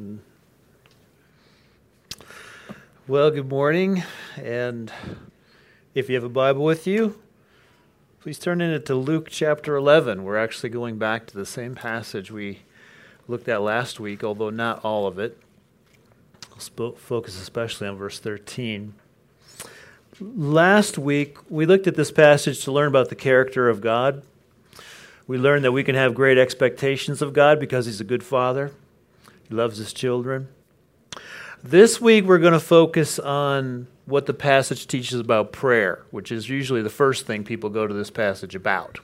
Mm. 0.00 0.20
Well, 3.06 3.30
good 3.30 3.50
morning. 3.50 4.02
And 4.36 4.90
if 5.94 6.08
you 6.08 6.14
have 6.14 6.24
a 6.24 6.30
Bible 6.30 6.64
with 6.64 6.86
you, 6.86 7.20
please 8.20 8.38
turn 8.38 8.62
it 8.62 8.86
to 8.86 8.94
Luke 8.94 9.28
chapter 9.28 9.76
11. 9.76 10.24
We're 10.24 10.38
actually 10.38 10.70
going 10.70 10.96
back 10.96 11.26
to 11.26 11.36
the 11.36 11.44
same 11.44 11.74
passage 11.74 12.30
we 12.30 12.60
looked 13.28 13.48
at 13.48 13.60
last 13.60 14.00
week, 14.00 14.24
although 14.24 14.48
not 14.48 14.82
all 14.82 15.06
of 15.06 15.18
it. 15.18 15.38
I'll 16.50 16.92
focus 16.92 17.38
especially 17.38 17.86
on 17.86 17.96
verse 17.96 18.18
13. 18.18 18.94
Last 20.20 20.96
week, 20.96 21.36
we 21.50 21.66
looked 21.66 21.86
at 21.86 21.96
this 21.96 22.10
passage 22.10 22.64
to 22.64 22.72
learn 22.72 22.88
about 22.88 23.10
the 23.10 23.14
character 23.14 23.68
of 23.68 23.82
God. 23.82 24.22
We 25.26 25.36
learned 25.36 25.64
that 25.64 25.72
we 25.72 25.84
can 25.84 25.96
have 25.96 26.14
great 26.14 26.38
expectations 26.38 27.20
of 27.20 27.34
God 27.34 27.60
because 27.60 27.84
He's 27.84 28.00
a 28.00 28.04
good 28.04 28.22
Father, 28.22 28.72
Loves 29.52 29.78
His 29.78 29.92
children. 29.92 30.48
This 31.62 32.00
week, 32.00 32.24
we're 32.24 32.38
going 32.38 32.54
to 32.54 32.60
focus 32.60 33.18
on 33.18 33.86
what 34.06 34.26
the 34.26 34.34
passage 34.34 34.86
teaches 34.86 35.20
about 35.20 35.52
prayer, 35.52 36.04
which 36.10 36.32
is 36.32 36.48
usually 36.48 36.82
the 36.82 36.90
first 36.90 37.24
thing 37.24 37.44
people 37.44 37.70
go 37.70 37.86
to 37.86 37.94
this 37.94 38.10
passage 38.10 38.54
about 38.54 38.98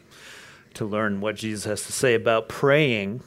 to 0.74 0.84
learn 0.84 1.20
what 1.20 1.36
Jesus 1.36 1.64
has 1.64 1.84
to 1.86 1.92
say 1.92 2.14
about 2.14 2.48
praying. 2.48 3.22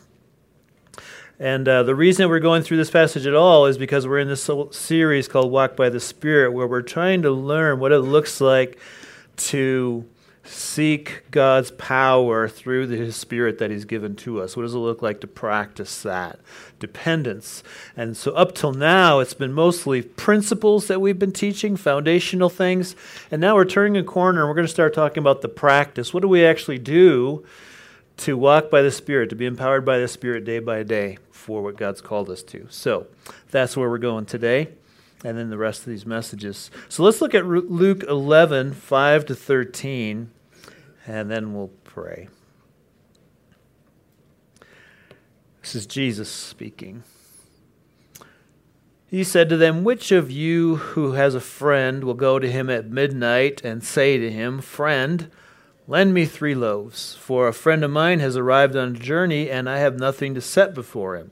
And 1.40 1.68
uh, 1.68 1.84
the 1.84 1.96
reason 1.96 2.30
we're 2.30 2.40
going 2.40 2.62
through 2.62 2.78
this 2.78 2.92
passage 2.92 3.26
at 3.26 3.34
all 3.34 3.66
is 3.66 3.78
because 3.78 4.08
we're 4.08 4.20
in 4.20 4.28
this 4.28 4.50
series 4.72 5.28
called 5.28 5.52
Walk 5.52 5.76
by 5.76 5.90
the 5.90 6.00
Spirit, 6.00 6.52
where 6.52 6.68
we're 6.68 6.82
trying 6.82 7.22
to 7.24 7.32
learn 7.32 7.80
what 7.80 7.92
it 7.92 8.00
looks 8.00 8.42
like 8.42 8.78
to 9.38 10.06
seek 10.44 11.24
God's 11.32 11.72
power 11.72 12.48
through 12.48 12.88
the, 12.88 12.98
His 12.98 13.16
Spirit 13.16 13.60
that 13.60 13.72
He's 13.72 13.86
given 13.86 14.16
to 14.18 14.42
us? 14.42 14.56
What 14.56 14.64
does 14.64 14.74
it 14.74 14.80
look 14.80 15.02
like 15.02 15.22
to 15.22 15.28
practice 15.28 16.02
that? 16.04 16.40
Dependence. 16.80 17.64
And 17.96 18.18
so, 18.18 18.32
up 18.34 18.56
till 18.56 18.74
now, 18.74 19.20
it's 19.20 19.34
been 19.34 19.54
mostly 19.54 20.02
principles 20.02 20.88
that 20.88 21.00
we've 21.00 21.20
been 21.20 21.32
teaching, 21.32 21.76
foundational 21.76 22.50
things. 22.50 22.96
And 23.30 23.40
now 23.40 23.56
we're 23.56 23.66
turning 23.66 23.98
a 23.98 24.04
corner 24.04 24.42
and 24.42 24.50
we're 24.50 24.56
going 24.56 24.68
to 24.68 24.74
start 24.74 24.94
talking 24.94 25.22
about 25.22 25.42
the 25.42 25.50
practice. 25.50 26.14
What 26.14 26.22
do 26.22 26.28
we 26.28 26.46
actually 26.46 26.80
do 26.80 27.46
to 28.18 28.38
walk 28.38 28.70
by 28.70 28.82
the 28.82 28.92
Spirit, 28.92 29.30
to 29.30 29.36
be 29.36 29.46
empowered 29.46 29.86
by 29.86 30.00
the 30.00 30.08
Spirit 30.08 30.46
day 30.46 30.60
by 30.60 30.84
day 30.84 31.18
for 31.32 31.62
what 31.62 31.78
God's 31.78 32.02
called 32.02 32.30
us 32.30 32.44
to? 32.44 32.68
So, 32.70 33.08
that's 33.52 33.78
where 33.78 33.90
we're 33.90 33.98
going 33.98 34.26
today 34.26 34.70
and 35.24 35.38
then 35.38 35.50
the 35.50 35.58
rest 35.58 35.82
of 35.82 35.88
these 35.88 36.06
messages. 36.06 36.72
So 36.90 37.04
let's 37.04 37.22
look 37.22 37.36
at 37.36 37.46
Luke 37.46 38.04
11, 38.04 38.74
5 38.74 39.26
to 39.26 39.36
13 39.36 40.32
and 41.08 41.32
then 41.32 41.54
we'll 41.54 41.72
pray. 41.84 42.28
This 45.62 45.76
is 45.76 45.86
Jesus 45.86 46.30
speaking. 46.30 47.04
He 49.08 49.24
said 49.24 49.50
to 49.50 49.58
them, 49.58 49.84
Which 49.84 50.12
of 50.12 50.32
you 50.32 50.78
who 50.78 51.14
has 51.14 51.36
a 51.36 51.42
friend 51.42 52.04
will 52.04 52.14
go 52.14 52.40
to 52.40 52.50
him 52.50 52.70
at 52.70 52.90
midnight 52.90 53.62
and 53.64 53.84
say 53.84 54.18
to 54.18 54.32
him, 54.32 54.62
Friend, 54.62 55.30
lend 55.88 56.14
me 56.14 56.26
three 56.26 56.56
loaves, 56.56 57.16
for 57.16 57.48
a 57.48 57.54
friend 57.54 57.84
of 57.84 57.92
mine 57.92 58.20
has 58.22 58.38
arrived 58.38 58.76
on 58.76 58.96
a 58.96 59.00
journey, 59.00 59.50
and 59.50 59.70
I 59.70 59.80
have 59.80 60.00
nothing 60.00 60.34
to 60.36 60.42
set 60.42 60.74
before 60.74 61.18
him? 61.18 61.32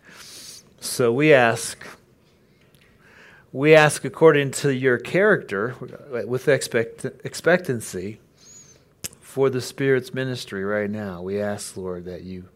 So 0.83 1.13
we 1.13 1.31
ask 1.31 1.85
we 3.51 3.75
ask 3.75 4.03
according 4.03 4.49
to 4.51 4.73
your 4.73 4.97
character 4.97 5.75
with 6.25 6.47
expect, 6.47 7.05
expectancy 7.23 8.19
for 9.19 9.51
the 9.51 9.61
Spirit's 9.61 10.11
ministry 10.11 10.63
right 10.65 10.89
now. 10.89 11.21
We 11.21 11.39
ask, 11.39 11.77
Lord, 11.77 12.05
that 12.05 12.23
you 12.23 12.49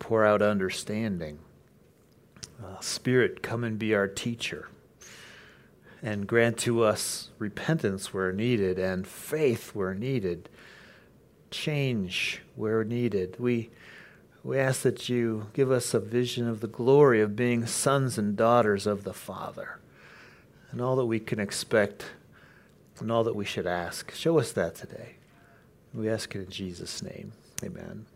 pour 0.00 0.26
out 0.26 0.42
understanding. 0.42 1.38
Uh, 2.60 2.80
Spirit, 2.80 3.44
come 3.44 3.62
and 3.62 3.78
be 3.78 3.94
our 3.94 4.08
teacher 4.08 4.68
and 6.02 6.26
grant 6.26 6.58
to 6.58 6.82
us 6.82 7.30
repentance 7.38 8.12
where 8.12 8.32
needed 8.32 8.76
and 8.76 9.06
faith 9.06 9.72
where 9.72 9.94
needed, 9.94 10.48
change 11.52 12.42
where 12.56 12.82
needed. 12.82 13.36
We, 13.38 13.70
we 14.44 14.58
ask 14.58 14.82
that 14.82 15.08
you 15.08 15.46
give 15.52 15.70
us 15.70 15.94
a 15.94 16.00
vision 16.00 16.48
of 16.48 16.60
the 16.60 16.66
glory 16.66 17.20
of 17.20 17.36
being 17.36 17.66
sons 17.66 18.18
and 18.18 18.36
daughters 18.36 18.86
of 18.86 19.04
the 19.04 19.12
Father 19.12 19.78
and 20.70 20.80
all 20.80 20.96
that 20.96 21.06
we 21.06 21.20
can 21.20 21.38
expect 21.38 22.06
and 22.98 23.10
all 23.10 23.24
that 23.24 23.36
we 23.36 23.44
should 23.44 23.66
ask. 23.66 24.12
Show 24.14 24.38
us 24.38 24.52
that 24.52 24.74
today. 24.74 25.16
We 25.94 26.08
ask 26.08 26.34
it 26.34 26.40
in 26.40 26.50
Jesus' 26.50 27.02
name. 27.02 27.32
Amen. 27.62 28.06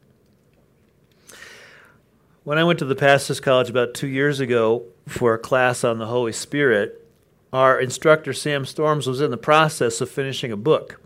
When 2.45 2.59
I 2.59 2.65
went 2.65 2.79
to 2.79 2.85
the 2.85 2.95
Pastors 2.95 3.41
College 3.41 3.69
about 3.69 3.95
two 3.95 4.07
years 4.07 4.41
ago 4.41 4.85
for 5.07 5.35
a 5.35 5.39
class 5.39 5.85
on 5.85 5.99
the 5.99 6.07
Holy 6.07 6.33
Spirit, 6.33 7.05
our 7.53 7.81
instructor, 7.81 8.33
Sam 8.33 8.65
Storms, 8.65 9.07
was 9.07 9.21
in 9.21 9.31
the 9.31 9.37
process 9.37 10.01
of 10.01 10.11
finishing 10.11 10.53
a 10.53 10.57
book 10.57 11.01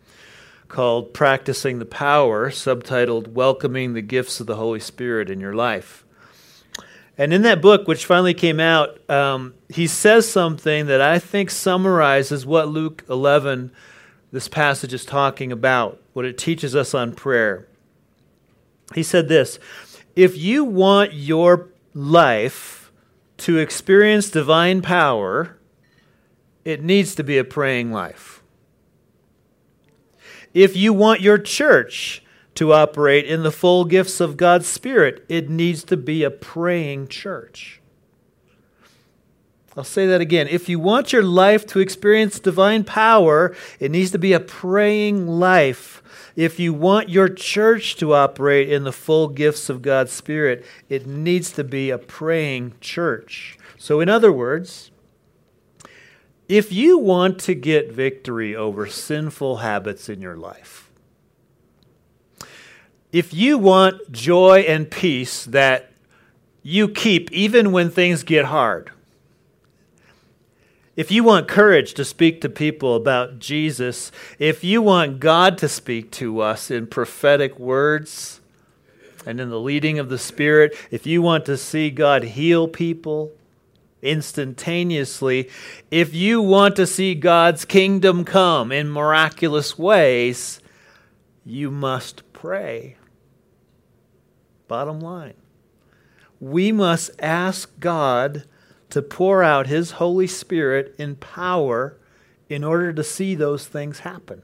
called 0.70 1.12
Practicing 1.12 1.80
the 1.80 1.84
Power, 1.84 2.50
subtitled 2.50 3.28
Welcoming 3.28 3.92
the 3.92 4.00
Gifts 4.00 4.40
of 4.40 4.46
the 4.46 4.56
Holy 4.56 4.80
Spirit 4.80 5.28
in 5.28 5.40
Your 5.40 5.54
Life. 5.54 6.04
And 7.18 7.34
in 7.34 7.42
that 7.42 7.60
book, 7.60 7.86
which 7.86 8.06
finally 8.06 8.32
came 8.32 8.60
out, 8.60 8.98
um, 9.10 9.52
he 9.68 9.86
says 9.86 10.30
something 10.30 10.86
that 10.86 11.02
I 11.02 11.18
think 11.18 11.50
summarizes 11.50 12.46
what 12.46 12.68
Luke 12.68 13.04
11, 13.10 13.72
this 14.32 14.48
passage, 14.48 14.94
is 14.94 15.04
talking 15.04 15.52
about, 15.52 16.00
what 16.14 16.24
it 16.24 16.38
teaches 16.38 16.74
us 16.74 16.94
on 16.94 17.14
prayer. 17.14 17.68
He 18.94 19.02
said 19.02 19.28
this 19.28 19.58
If 20.16 20.38
you 20.38 20.64
want 20.64 21.12
your 21.12 21.68
life 21.92 22.90
to 23.38 23.58
experience 23.58 24.30
divine 24.30 24.82
power, 24.82 25.58
it 26.64 26.82
needs 26.82 27.14
to 27.16 27.24
be 27.24 27.38
a 27.38 27.44
praying 27.44 27.92
life. 27.92 28.39
If 30.54 30.76
you 30.76 30.92
want 30.92 31.20
your 31.20 31.38
church 31.38 32.22
to 32.56 32.72
operate 32.72 33.26
in 33.26 33.42
the 33.42 33.52
full 33.52 33.84
gifts 33.84 34.20
of 34.20 34.36
God's 34.36 34.66
Spirit, 34.66 35.24
it 35.28 35.48
needs 35.48 35.84
to 35.84 35.96
be 35.96 36.24
a 36.24 36.30
praying 36.30 37.08
church. 37.08 37.80
I'll 39.76 39.84
say 39.84 40.06
that 40.08 40.20
again. 40.20 40.48
If 40.48 40.68
you 40.68 40.80
want 40.80 41.12
your 41.12 41.22
life 41.22 41.64
to 41.68 41.78
experience 41.78 42.40
divine 42.40 42.82
power, 42.82 43.54
it 43.78 43.92
needs 43.92 44.10
to 44.10 44.18
be 44.18 44.32
a 44.32 44.40
praying 44.40 45.28
life. 45.28 46.02
If 46.34 46.58
you 46.58 46.74
want 46.74 47.08
your 47.08 47.28
church 47.28 47.96
to 47.96 48.12
operate 48.12 48.68
in 48.68 48.82
the 48.82 48.92
full 48.92 49.28
gifts 49.28 49.68
of 49.68 49.80
God's 49.80 50.12
Spirit, 50.12 50.66
it 50.88 51.06
needs 51.06 51.52
to 51.52 51.62
be 51.62 51.90
a 51.90 51.98
praying 51.98 52.74
church. 52.80 53.58
So, 53.78 54.00
in 54.00 54.08
other 54.08 54.32
words, 54.32 54.90
if 56.50 56.72
you 56.72 56.98
want 56.98 57.38
to 57.38 57.54
get 57.54 57.92
victory 57.92 58.56
over 58.56 58.84
sinful 58.88 59.58
habits 59.58 60.08
in 60.08 60.20
your 60.20 60.36
life, 60.36 60.90
if 63.12 63.32
you 63.32 63.56
want 63.56 64.10
joy 64.10 64.64
and 64.66 64.90
peace 64.90 65.44
that 65.44 65.92
you 66.64 66.88
keep 66.88 67.30
even 67.30 67.70
when 67.70 67.88
things 67.88 68.24
get 68.24 68.46
hard, 68.46 68.90
if 70.96 71.12
you 71.12 71.22
want 71.22 71.46
courage 71.46 71.94
to 71.94 72.04
speak 72.04 72.40
to 72.40 72.48
people 72.48 72.96
about 72.96 73.38
Jesus, 73.38 74.10
if 74.40 74.64
you 74.64 74.82
want 74.82 75.20
God 75.20 75.56
to 75.58 75.68
speak 75.68 76.10
to 76.12 76.40
us 76.40 76.68
in 76.68 76.88
prophetic 76.88 77.60
words, 77.60 78.40
and 79.26 79.38
in 79.38 79.50
the 79.50 79.60
leading 79.60 79.98
of 79.98 80.08
the 80.08 80.16
Spirit. 80.16 80.74
If 80.90 81.06
you 81.06 81.20
want 81.20 81.44
to 81.44 81.58
see 81.58 81.90
God 81.90 82.22
heal 82.22 82.66
people 82.66 83.32
instantaneously, 84.02 85.48
if 85.90 86.14
you 86.14 86.40
want 86.40 86.76
to 86.76 86.86
see 86.86 87.14
God's 87.14 87.64
kingdom 87.64 88.24
come 88.24 88.72
in 88.72 88.90
miraculous 88.90 89.78
ways, 89.78 90.60
you 91.44 91.70
must 91.70 92.30
pray. 92.32 92.96
Bottom 94.68 95.00
line. 95.00 95.34
We 96.38 96.72
must 96.72 97.10
ask 97.18 97.78
God 97.80 98.44
to 98.90 99.02
pour 99.02 99.42
out 99.42 99.66
His 99.66 99.92
Holy 99.92 100.26
Spirit 100.26 100.94
in 100.98 101.16
power 101.16 101.98
in 102.48 102.64
order 102.64 102.92
to 102.92 103.04
see 103.04 103.34
those 103.34 103.66
things 103.66 104.00
happen. 104.00 104.42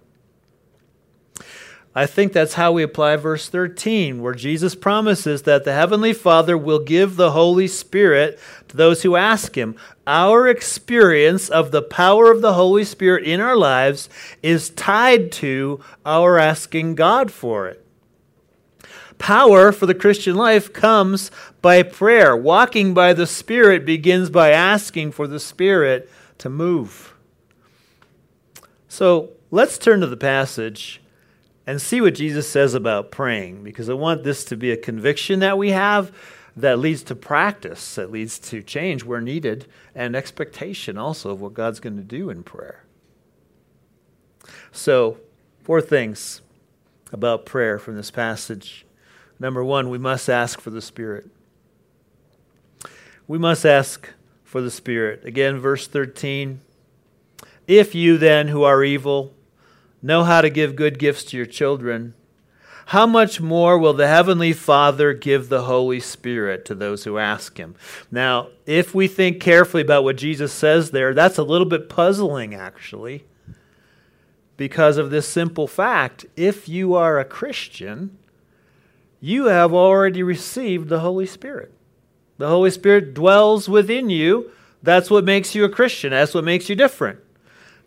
I 1.97 2.05
think 2.05 2.35
that's 2.35 2.53
how 2.53 2.73
we 2.73 2.83
apply 2.83 3.17
verse 3.17 3.49
13, 3.49 4.21
where 4.21 4.35
Jesus 4.35 4.75
promises 4.75 5.43
that 5.43 5.65
the 5.65 5.73
Heavenly 5.73 6.13
Father 6.13 6.57
will 6.59 6.79
give 6.79 7.17
the 7.17 7.31
Holy 7.31 7.67
Spirit 7.67 8.39
to 8.69 8.77
those 8.77 9.01
who 9.01 9.17
ask 9.17 9.57
Him. 9.57 9.77
Our 10.07 10.47
experience 10.47 11.49
of 11.49 11.71
the 11.71 11.81
power 11.81 12.31
of 12.31 12.43
the 12.43 12.53
Holy 12.53 12.85
Spirit 12.85 13.25
in 13.25 13.41
our 13.41 13.57
lives 13.57 14.11
is 14.43 14.69
tied 14.69 15.33
to 15.33 15.81
our 16.05 16.39
asking 16.39 16.97
God 16.97 17.31
for 17.31 17.67
it. 17.67 17.83
Power 19.17 19.73
for 19.73 19.87
the 19.87 19.95
Christian 19.95 20.37
life 20.37 20.75
comes 20.75 21.31
by 21.63 21.83
prayer. 21.83 22.37
Walking 22.37 22.93
by 22.93 23.15
the 23.15 23.27
Spirit 23.27 23.87
begins 23.87 24.29
by 24.29 24.51
asking 24.51 25.13
for 25.13 25.27
the 25.27 25.41
Spirit 25.41 26.11
to 26.37 26.51
move. 26.51 27.15
So 28.87 29.31
let's 29.51 29.79
turn 29.79 30.01
to 30.01 30.07
the 30.07 30.19
passage 30.19 31.01
and 31.67 31.83
see 31.83 32.01
what 32.01 32.15
Jesus 32.15 32.49
says 32.49 32.75
about 32.75 33.11
praying, 33.11 33.65
because 33.65 33.89
I 33.89 33.95
want 33.95 34.23
this 34.23 34.45
to 34.45 34.57
be 34.57 34.71
a 34.71 34.77
conviction 34.77 35.41
that 35.41 35.59
we 35.59 35.71
have 35.71 36.13
that 36.57 36.79
leads 36.79 37.03
to 37.05 37.15
practice, 37.15 37.97
that 37.97 38.11
leads 38.11 38.39
to 38.39 38.63
change 38.63 39.05
where 39.05 39.21
needed, 39.21 39.67
and 39.95 40.15
expectation 40.15 40.97
also 40.97 41.31
of 41.31 41.41
what 41.41 41.55
God's 41.55 41.81
going 41.81 41.97
to 41.97 42.03
do 42.03 42.31
in 42.31 42.43
prayer. 42.43 42.85
So, 44.73 45.19
four 45.63 45.81
things 45.81 46.41
about 47.13 47.45
prayer 47.45 47.79
from 47.79 47.97
this 47.97 48.11
passage. 48.11 48.87
Number 49.39 49.63
one, 49.63 49.91
we 49.91 49.99
must 49.99 50.31
ask 50.31 50.61
for 50.61 50.71
the 50.71 50.81
Spirit. 50.81 51.29
We 53.27 53.39
must 53.39 53.67
ask 53.67 54.09
for 54.45 54.61
the 54.61 54.71
Spirit. 54.71 55.25
Again, 55.25 55.59
verse 55.59 55.87
13. 55.87 56.61
If 57.67 57.95
you 57.95 58.17
then, 58.17 58.49
who 58.49 58.63
are 58.63 58.85
evil, 58.85 59.35
know 60.07 60.25
how 60.25 60.41
to 60.41 60.49
give 60.49 60.77
good 60.77 60.99
gifts 60.99 61.25
to 61.25 61.37
your 61.37 61.47
children, 61.47 62.15
how 62.91 63.05
much 63.05 63.41
more 63.41 63.77
will 63.77 63.95
the 63.95 64.07
Heavenly 64.07 64.53
Father 64.53 65.13
give 65.13 65.49
the 65.49 65.65
Holy 65.65 65.99
Spirit 65.99 66.65
to 66.67 66.75
those 66.75 67.03
who 67.03 67.19
ask 67.19 67.59
Him? 67.59 67.75
Now, 68.13 68.49
if 68.65 68.95
we 68.95 69.09
think 69.09 69.41
carefully 69.41 69.83
about 69.83 70.05
what 70.05 70.17
Jesus 70.17 70.53
says 70.53 70.93
there, 70.93 71.13
that's 71.13 71.37
a 71.37 71.43
little 71.43 71.67
bit 71.67 71.89
puzzling, 71.89 72.55
actually, 72.55 73.25
because 74.57 74.99
of 74.99 75.11
this 75.11 75.29
simple 75.29 75.67
fact. 75.67 76.27
If 76.37 76.69
you 76.69 76.95
are 76.95 77.19
a 77.19 77.25
Christian, 77.25 78.17
you 79.21 79.47
have 79.47 79.75
already 79.75 80.23
received 80.23 80.89
the 80.89 81.01
Holy 81.01 81.27
Spirit. 81.27 81.73
The 82.39 82.49
Holy 82.49 82.71
Spirit 82.71 83.15
dwells 83.15 83.69
within 83.69 84.11
you. 84.11 84.53
That's 84.81 85.11
what 85.11 85.25
makes 85.25 85.57
you 85.57 85.65
a 85.65 85.69
Christian, 85.69 86.11
that's 86.11 86.35
what 86.35 86.45
makes 86.45 86.69
you 86.69 86.77
different. 86.77 87.19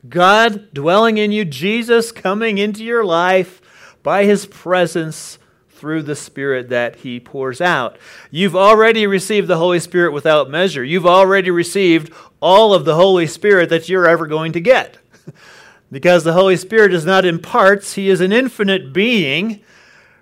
God 0.08 0.74
dwelling 0.74 1.18
in 1.18 1.32
you, 1.32 1.44
Jesus 1.44 2.12
coming 2.12 2.58
into 2.58 2.84
your 2.84 3.04
life 3.04 3.62
by 4.02 4.24
his 4.24 4.46
presence 4.46 5.40
through 5.70 6.04
the 6.04 6.16
Spirit 6.16 6.70
that 6.70 6.98
he 6.98 7.20
pours 7.20 7.62
out. 7.62 7.98
You've 8.32 8.56
already 8.56 9.08
received 9.08 9.48
the 9.48 9.58
Holy 9.58 9.80
Spirit 9.80 10.12
without 10.12 10.50
measure. 10.50 10.84
You've 10.84 11.06
already 11.06 11.50
received 11.50 12.14
all 12.42 12.74
of 12.74 12.86
the 12.86 12.96
Holy 12.96 13.28
Spirit 13.28 13.70
that 13.70 13.90
you're 13.90 14.08
ever 14.08 14.28
going 14.28 14.52
to 14.54 14.62
get. 14.62 14.98
because 15.92 16.24
the 16.24 16.34
Holy 16.34 16.58
Spirit 16.58 16.94
is 16.94 17.06
not 17.06 17.26
in 17.26 17.40
parts, 17.40 17.94
he 17.94 18.10
is 18.10 18.22
an 18.22 18.32
infinite 18.32 18.94
being 18.94 19.62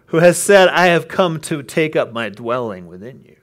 who 0.08 0.18
has 0.18 0.38
said, 0.38 0.70
I 0.70 0.88
have 0.88 1.08
come 1.08 1.40
to 1.42 1.62
take 1.64 1.96
up 1.96 2.14
my 2.14 2.30
dwelling 2.30 2.88
within 2.88 3.24
you. 3.26 3.36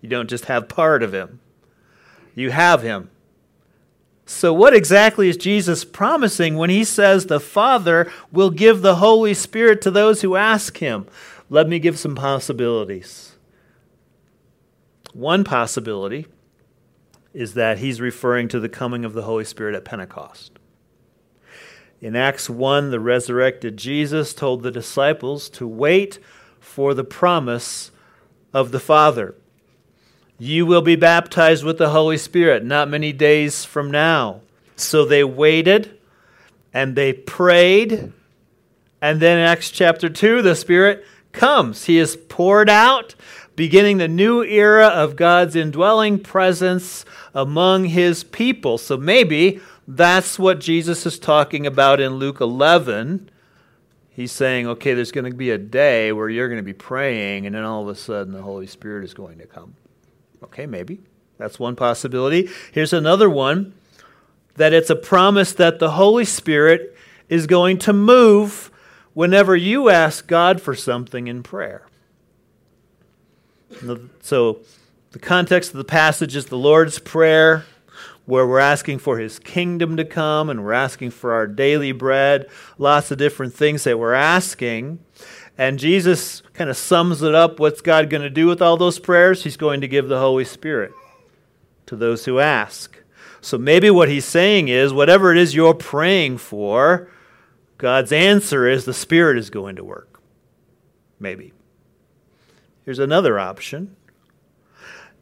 You 0.00 0.08
don't 0.08 0.28
just 0.28 0.46
have 0.46 0.68
part 0.68 1.02
of 1.02 1.14
him, 1.14 1.40
you 2.34 2.50
have 2.50 2.82
him. 2.82 3.10
So, 4.26 4.54
what 4.54 4.74
exactly 4.74 5.28
is 5.28 5.36
Jesus 5.36 5.84
promising 5.84 6.56
when 6.56 6.70
he 6.70 6.82
says 6.82 7.26
the 7.26 7.40
Father 7.40 8.10
will 8.32 8.50
give 8.50 8.80
the 8.80 8.96
Holy 8.96 9.34
Spirit 9.34 9.82
to 9.82 9.90
those 9.90 10.22
who 10.22 10.36
ask 10.36 10.78
him? 10.78 11.06
Let 11.50 11.68
me 11.68 11.78
give 11.78 11.98
some 11.98 12.14
possibilities. 12.14 13.36
One 15.12 15.44
possibility 15.44 16.26
is 17.34 17.54
that 17.54 17.78
he's 17.78 18.00
referring 18.00 18.48
to 18.48 18.60
the 18.60 18.68
coming 18.68 19.04
of 19.04 19.12
the 19.12 19.22
Holy 19.22 19.44
Spirit 19.44 19.74
at 19.74 19.84
Pentecost. 19.84 20.52
In 22.00 22.16
Acts 22.16 22.48
1, 22.48 22.90
the 22.90 23.00
resurrected 23.00 23.76
Jesus 23.76 24.34
told 24.34 24.62
the 24.62 24.70
disciples 24.70 25.48
to 25.50 25.66
wait 25.66 26.18
for 26.60 26.94
the 26.94 27.04
promise 27.04 27.90
of 28.52 28.70
the 28.70 28.80
Father. 28.80 29.34
You 30.38 30.66
will 30.66 30.82
be 30.82 30.96
baptized 30.96 31.64
with 31.64 31.78
the 31.78 31.90
Holy 31.90 32.18
Spirit 32.18 32.64
not 32.64 32.88
many 32.88 33.12
days 33.12 33.64
from 33.64 33.90
now. 33.90 34.40
So 34.76 35.04
they 35.04 35.22
waited 35.22 35.98
and 36.72 36.96
they 36.96 37.12
prayed. 37.12 38.12
And 39.00 39.20
then 39.20 39.38
in 39.38 39.44
Acts 39.44 39.70
chapter 39.70 40.08
2, 40.08 40.42
the 40.42 40.56
Spirit 40.56 41.04
comes. 41.32 41.84
He 41.84 41.98
is 41.98 42.16
poured 42.16 42.68
out, 42.68 43.14
beginning 43.54 43.98
the 43.98 44.08
new 44.08 44.42
era 44.42 44.86
of 44.86 45.14
God's 45.14 45.54
indwelling 45.54 46.18
presence 46.18 47.04
among 47.34 47.84
his 47.84 48.24
people. 48.24 48.78
So 48.78 48.96
maybe 48.96 49.60
that's 49.86 50.38
what 50.38 50.60
Jesus 50.60 51.06
is 51.06 51.18
talking 51.18 51.66
about 51.66 52.00
in 52.00 52.14
Luke 52.14 52.40
11. 52.40 53.30
He's 54.10 54.32
saying, 54.32 54.66
okay, 54.66 54.94
there's 54.94 55.12
going 55.12 55.30
to 55.30 55.36
be 55.36 55.50
a 55.50 55.58
day 55.58 56.12
where 56.12 56.28
you're 56.28 56.48
going 56.48 56.60
to 56.60 56.62
be 56.62 56.72
praying, 56.72 57.46
and 57.46 57.54
then 57.54 57.64
all 57.64 57.82
of 57.82 57.88
a 57.88 57.94
sudden 57.94 58.32
the 58.32 58.42
Holy 58.42 58.66
Spirit 58.66 59.04
is 59.04 59.12
going 59.12 59.38
to 59.38 59.46
come. 59.46 59.74
Okay, 60.44 60.66
maybe. 60.66 61.00
That's 61.38 61.58
one 61.58 61.74
possibility. 61.74 62.48
Here's 62.72 62.92
another 62.92 63.28
one 63.28 63.74
that 64.56 64.72
it's 64.72 64.90
a 64.90 64.96
promise 64.96 65.52
that 65.54 65.78
the 65.78 65.92
Holy 65.92 66.24
Spirit 66.24 66.96
is 67.28 67.46
going 67.46 67.78
to 67.78 67.92
move 67.92 68.70
whenever 69.14 69.56
you 69.56 69.88
ask 69.88 70.26
God 70.26 70.60
for 70.60 70.74
something 70.74 71.26
in 71.26 71.42
prayer. 71.42 71.86
So, 74.20 74.60
the 75.10 75.18
context 75.18 75.70
of 75.70 75.78
the 75.78 75.84
passage 75.84 76.36
is 76.36 76.46
the 76.46 76.58
Lord's 76.58 76.98
Prayer, 76.98 77.64
where 78.26 78.46
we're 78.46 78.58
asking 78.58 78.98
for 78.98 79.18
His 79.18 79.38
kingdom 79.38 79.96
to 79.96 80.04
come 80.04 80.50
and 80.50 80.64
we're 80.64 80.72
asking 80.72 81.10
for 81.10 81.32
our 81.32 81.46
daily 81.46 81.92
bread, 81.92 82.46
lots 82.78 83.10
of 83.10 83.18
different 83.18 83.54
things 83.54 83.84
that 83.84 83.98
we're 83.98 84.14
asking. 84.14 85.00
And 85.56 85.78
Jesus 85.78 86.40
kind 86.52 86.68
of 86.68 86.76
sums 86.76 87.22
it 87.22 87.34
up 87.34 87.60
what's 87.60 87.80
God 87.80 88.10
going 88.10 88.22
to 88.22 88.30
do 88.30 88.46
with 88.46 88.60
all 88.60 88.76
those 88.76 88.98
prayers? 88.98 89.44
He's 89.44 89.56
going 89.56 89.80
to 89.80 89.88
give 89.88 90.08
the 90.08 90.18
Holy 90.18 90.44
Spirit 90.44 90.92
to 91.86 91.96
those 91.96 92.24
who 92.24 92.40
ask. 92.40 92.98
So 93.40 93.58
maybe 93.58 93.90
what 93.90 94.08
he's 94.08 94.24
saying 94.24 94.68
is 94.68 94.92
whatever 94.92 95.30
it 95.30 95.38
is 95.38 95.54
you're 95.54 95.74
praying 95.74 96.38
for, 96.38 97.08
God's 97.78 98.10
answer 98.10 98.66
is 98.66 98.84
the 98.84 98.94
Spirit 98.94 99.38
is 99.38 99.50
going 99.50 99.76
to 99.76 99.84
work. 99.84 100.20
Maybe. 101.20 101.52
Here's 102.84 102.98
another 102.98 103.38
option 103.38 103.96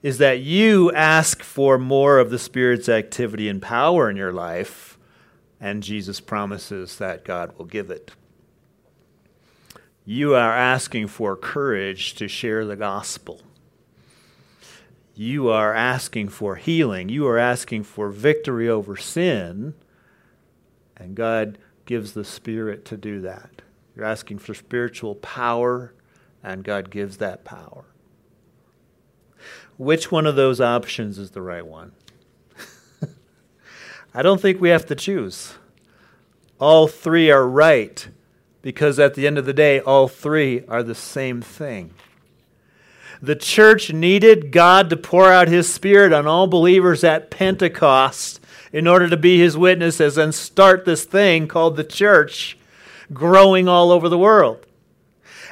is 0.02 0.18
that 0.18 0.40
you 0.40 0.90
ask 0.92 1.44
for 1.44 1.78
more 1.78 2.18
of 2.18 2.30
the 2.30 2.38
Spirit's 2.38 2.88
activity 2.88 3.48
and 3.48 3.62
power 3.62 4.10
in 4.10 4.16
your 4.16 4.32
life, 4.32 4.98
and 5.60 5.80
Jesus 5.80 6.20
promises 6.20 6.98
that 6.98 7.24
God 7.24 7.56
will 7.56 7.66
give 7.66 7.88
it 7.88 8.10
you 10.04 10.34
are 10.34 10.52
asking 10.52 11.06
for 11.06 11.36
courage 11.36 12.14
to 12.14 12.26
share 12.26 12.64
the 12.64 12.76
gospel. 12.76 13.40
You 15.14 15.48
are 15.48 15.74
asking 15.74 16.30
for 16.30 16.56
healing. 16.56 17.08
You 17.08 17.26
are 17.28 17.38
asking 17.38 17.84
for 17.84 18.08
victory 18.08 18.68
over 18.68 18.96
sin. 18.96 19.74
And 20.96 21.14
God 21.14 21.58
gives 21.86 22.12
the 22.12 22.24
Spirit 22.24 22.84
to 22.86 22.96
do 22.96 23.20
that. 23.20 23.62
You're 23.94 24.06
asking 24.06 24.38
for 24.38 24.54
spiritual 24.54 25.16
power, 25.16 25.92
and 26.42 26.64
God 26.64 26.90
gives 26.90 27.18
that 27.18 27.44
power. 27.44 27.84
Which 29.76 30.10
one 30.10 30.26
of 30.26 30.36
those 30.36 30.60
options 30.60 31.18
is 31.18 31.32
the 31.32 31.42
right 31.42 31.66
one? 31.66 31.92
I 34.14 34.22
don't 34.22 34.40
think 34.40 34.60
we 34.60 34.70
have 34.70 34.86
to 34.86 34.94
choose. 34.94 35.54
All 36.58 36.88
three 36.88 37.30
are 37.30 37.46
right 37.46 38.08
because 38.62 38.98
at 38.98 39.14
the 39.14 39.26
end 39.26 39.36
of 39.36 39.44
the 39.44 39.52
day, 39.52 39.80
all 39.80 40.08
three 40.08 40.64
are 40.66 40.82
the 40.82 40.94
same 40.94 41.42
thing. 41.42 41.92
The 43.20 43.36
church 43.36 43.92
needed 43.92 44.50
God 44.50 44.90
to 44.90 44.96
pour 44.96 45.30
out 45.30 45.48
his 45.48 45.72
spirit 45.72 46.12
on 46.12 46.26
all 46.26 46.46
believers 46.46 47.04
at 47.04 47.30
Pentecost 47.30 48.40
in 48.72 48.86
order 48.86 49.08
to 49.08 49.16
be 49.16 49.38
his 49.38 49.56
witnesses 49.56 50.16
and 50.16 50.34
start 50.34 50.84
this 50.84 51.04
thing 51.04 51.46
called 51.46 51.76
the 51.76 51.84
church 51.84 52.56
growing 53.12 53.68
all 53.68 53.90
over 53.90 54.08
the 54.08 54.18
world. 54.18 54.66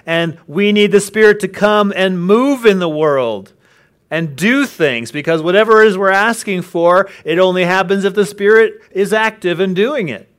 And 0.06 0.38
we 0.46 0.72
need 0.72 0.92
the 0.92 1.00
Spirit 1.00 1.40
to 1.40 1.48
come 1.48 1.92
and 1.94 2.22
move 2.22 2.64
in 2.64 2.78
the 2.78 2.88
world 2.88 3.52
and 4.10 4.34
do 4.34 4.66
things 4.66 5.12
because 5.12 5.42
whatever 5.42 5.82
it 5.82 5.88
is 5.88 5.98
we're 5.98 6.10
asking 6.10 6.62
for, 6.62 7.08
it 7.24 7.38
only 7.38 7.64
happens 7.64 8.04
if 8.04 8.14
the 8.14 8.26
Spirit 8.26 8.80
is 8.90 9.12
active 9.12 9.60
in 9.60 9.74
doing 9.74 10.08
it. 10.08 10.29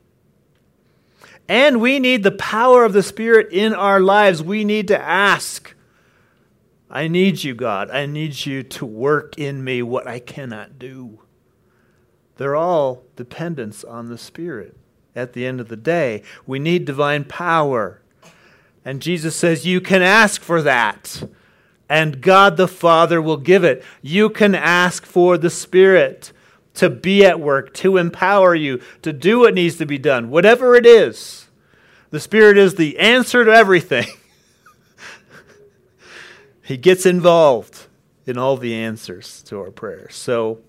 And 1.48 1.82
we 1.82 2.00
need 2.00 2.24
the 2.24 2.32
power 2.32 2.86
of 2.86 2.94
the 2.94 3.04
Spirit 3.04 3.52
in 3.52 3.74
our 3.74 4.00
lives. 4.00 4.42
We 4.42 4.64
need 4.64 4.88
to 4.90 5.02
ask. 5.02 5.74
I 6.90 7.08
need 7.08 7.44
you, 7.44 7.54
God. 7.54 7.90
I 7.90 8.06
need 8.06 8.46
you 8.46 8.64
to 8.64 8.86
work 8.86 9.38
in 9.38 9.64
me 9.64 9.82
what 9.82 10.08
I 10.08 10.20
cannot 10.20 10.80
do. 10.80 11.20
They're 12.38 12.56
all 12.56 13.04
dependence 13.16 13.84
on 13.84 14.10
the 14.10 14.18
Spirit. 14.18 14.78
At 15.16 15.34
the 15.34 15.46
end 15.46 15.60
of 15.60 15.68
the 15.68 15.78
day, 15.78 16.24
we 16.48 16.58
need 16.58 16.86
divine 16.86 17.26
power. 17.26 18.02
And 18.86 19.02
Jesus 19.02 19.36
says, 19.36 19.66
You 19.66 19.82
can 19.82 20.02
ask 20.02 20.42
for 20.42 20.62
that 20.62 21.24
and 21.92 22.22
God 22.22 22.56
the 22.56 22.70
Father 22.70 23.22
will 23.22 23.36
give 23.36 23.66
it. 23.66 23.84
You 24.02 24.30
can 24.30 24.56
ask 24.56 25.06
for 25.06 25.38
the 25.38 25.50
Spirit 25.50 26.32
to 26.76 26.90
be 26.90 27.26
at 27.26 27.40
work, 27.40 27.74
to 27.76 27.98
empower 27.98 28.56
you, 28.56 28.82
to 29.02 29.12
do 29.12 29.40
what 29.40 29.54
needs 29.54 29.78
to 29.78 29.86
be 29.86 29.98
done, 29.98 30.30
whatever 30.30 30.76
it 30.76 30.86
is. 30.86 31.48
The 32.10 32.20
Spirit 32.20 32.58
is 32.58 32.76
the 32.76 33.00
answer 33.00 33.46
to 33.46 33.52
everything. 33.52 34.08
he 36.64 36.78
gets 36.78 37.06
involved 37.06 37.88
in 38.26 38.38
all 38.38 38.58
the 38.58 38.76
answers 38.76 39.42
to 39.44 39.60
our 39.60 39.72
prayers. 39.72 40.16
So 40.16 40.60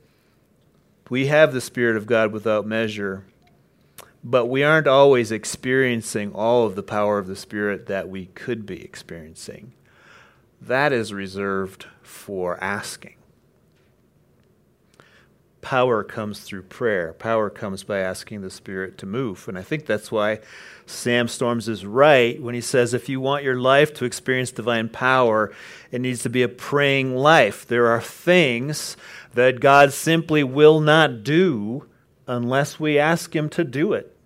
we 1.09 1.27
have 1.27 1.53
the 1.53 1.61
Spirit 1.61 1.97
of 1.97 2.07
God 2.07 2.33
without 2.33 2.67
measure, 2.67 3.25
but 4.25 4.47
we 4.47 4.63
aren't 4.63 4.87
always 4.87 5.33
experiencing 5.33 6.33
all 6.33 6.67
of 6.67 6.75
the 6.75 6.83
power 6.83 7.19
of 7.19 7.27
the 7.27 7.37
Spirit 7.37 7.87
that 7.87 8.09
we 8.09 8.27
could 8.27 8.67
be 8.67 8.83
experiencing 8.83 9.73
that 10.67 10.93
is 10.93 11.13
reserved 11.13 11.87
for 12.03 12.63
asking. 12.63 13.15
Power 15.63 16.03
comes 16.03 16.41
through 16.41 16.65
prayer. 16.65 17.15
Power 17.15 17.49
comes 17.49 17.85
by 17.85 18.01
asking 18.01 18.43
the 18.43 18.51
Spirit 18.51 18.99
to 18.99 19.07
move. 19.07 19.49
And 19.49 19.57
I 19.57 19.63
think 19.63 19.87
that's 19.87 20.13
why 20.13 20.41
Sam 20.87 21.29
Storms 21.29 21.69
is 21.69 21.87
right 21.87 22.43
when 22.43 22.55
he 22.55 22.61
says 22.61 22.93
if 22.93 23.09
you 23.09 23.21
want 23.21 23.45
your 23.45 23.57
life 23.57 23.95
to 23.95 24.05
experience 24.05 24.51
divine 24.51 24.89
power, 24.89 25.53
it 25.91 26.01
needs 26.01 26.23
to 26.25 26.29
be 26.29 26.43
a 26.43 26.49
praying 26.49 27.17
life. 27.17 27.65
There 27.67 27.87
are 27.87 28.01
things 28.03 28.97
that 29.35 29.61
God 29.61 29.93
simply 29.93 30.43
will 30.43 30.81
not 30.81 31.23
do 31.23 31.87
unless 32.27 32.81
we 32.81 32.99
ask 32.99 33.35
Him 33.35 33.49
to 33.51 33.65
do 33.65 33.93
it. 33.93 34.17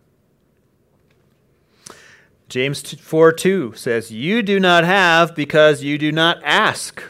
James 2.48 2.94
4 2.94 3.32
2 3.32 3.74
says, 3.74 4.10
You 4.10 4.42
do 4.42 4.60
not 4.60 4.84
have 4.84 5.34
because 5.34 5.82
you 5.82 5.98
do 5.98 6.12
not 6.12 6.40
ask. 6.44 7.02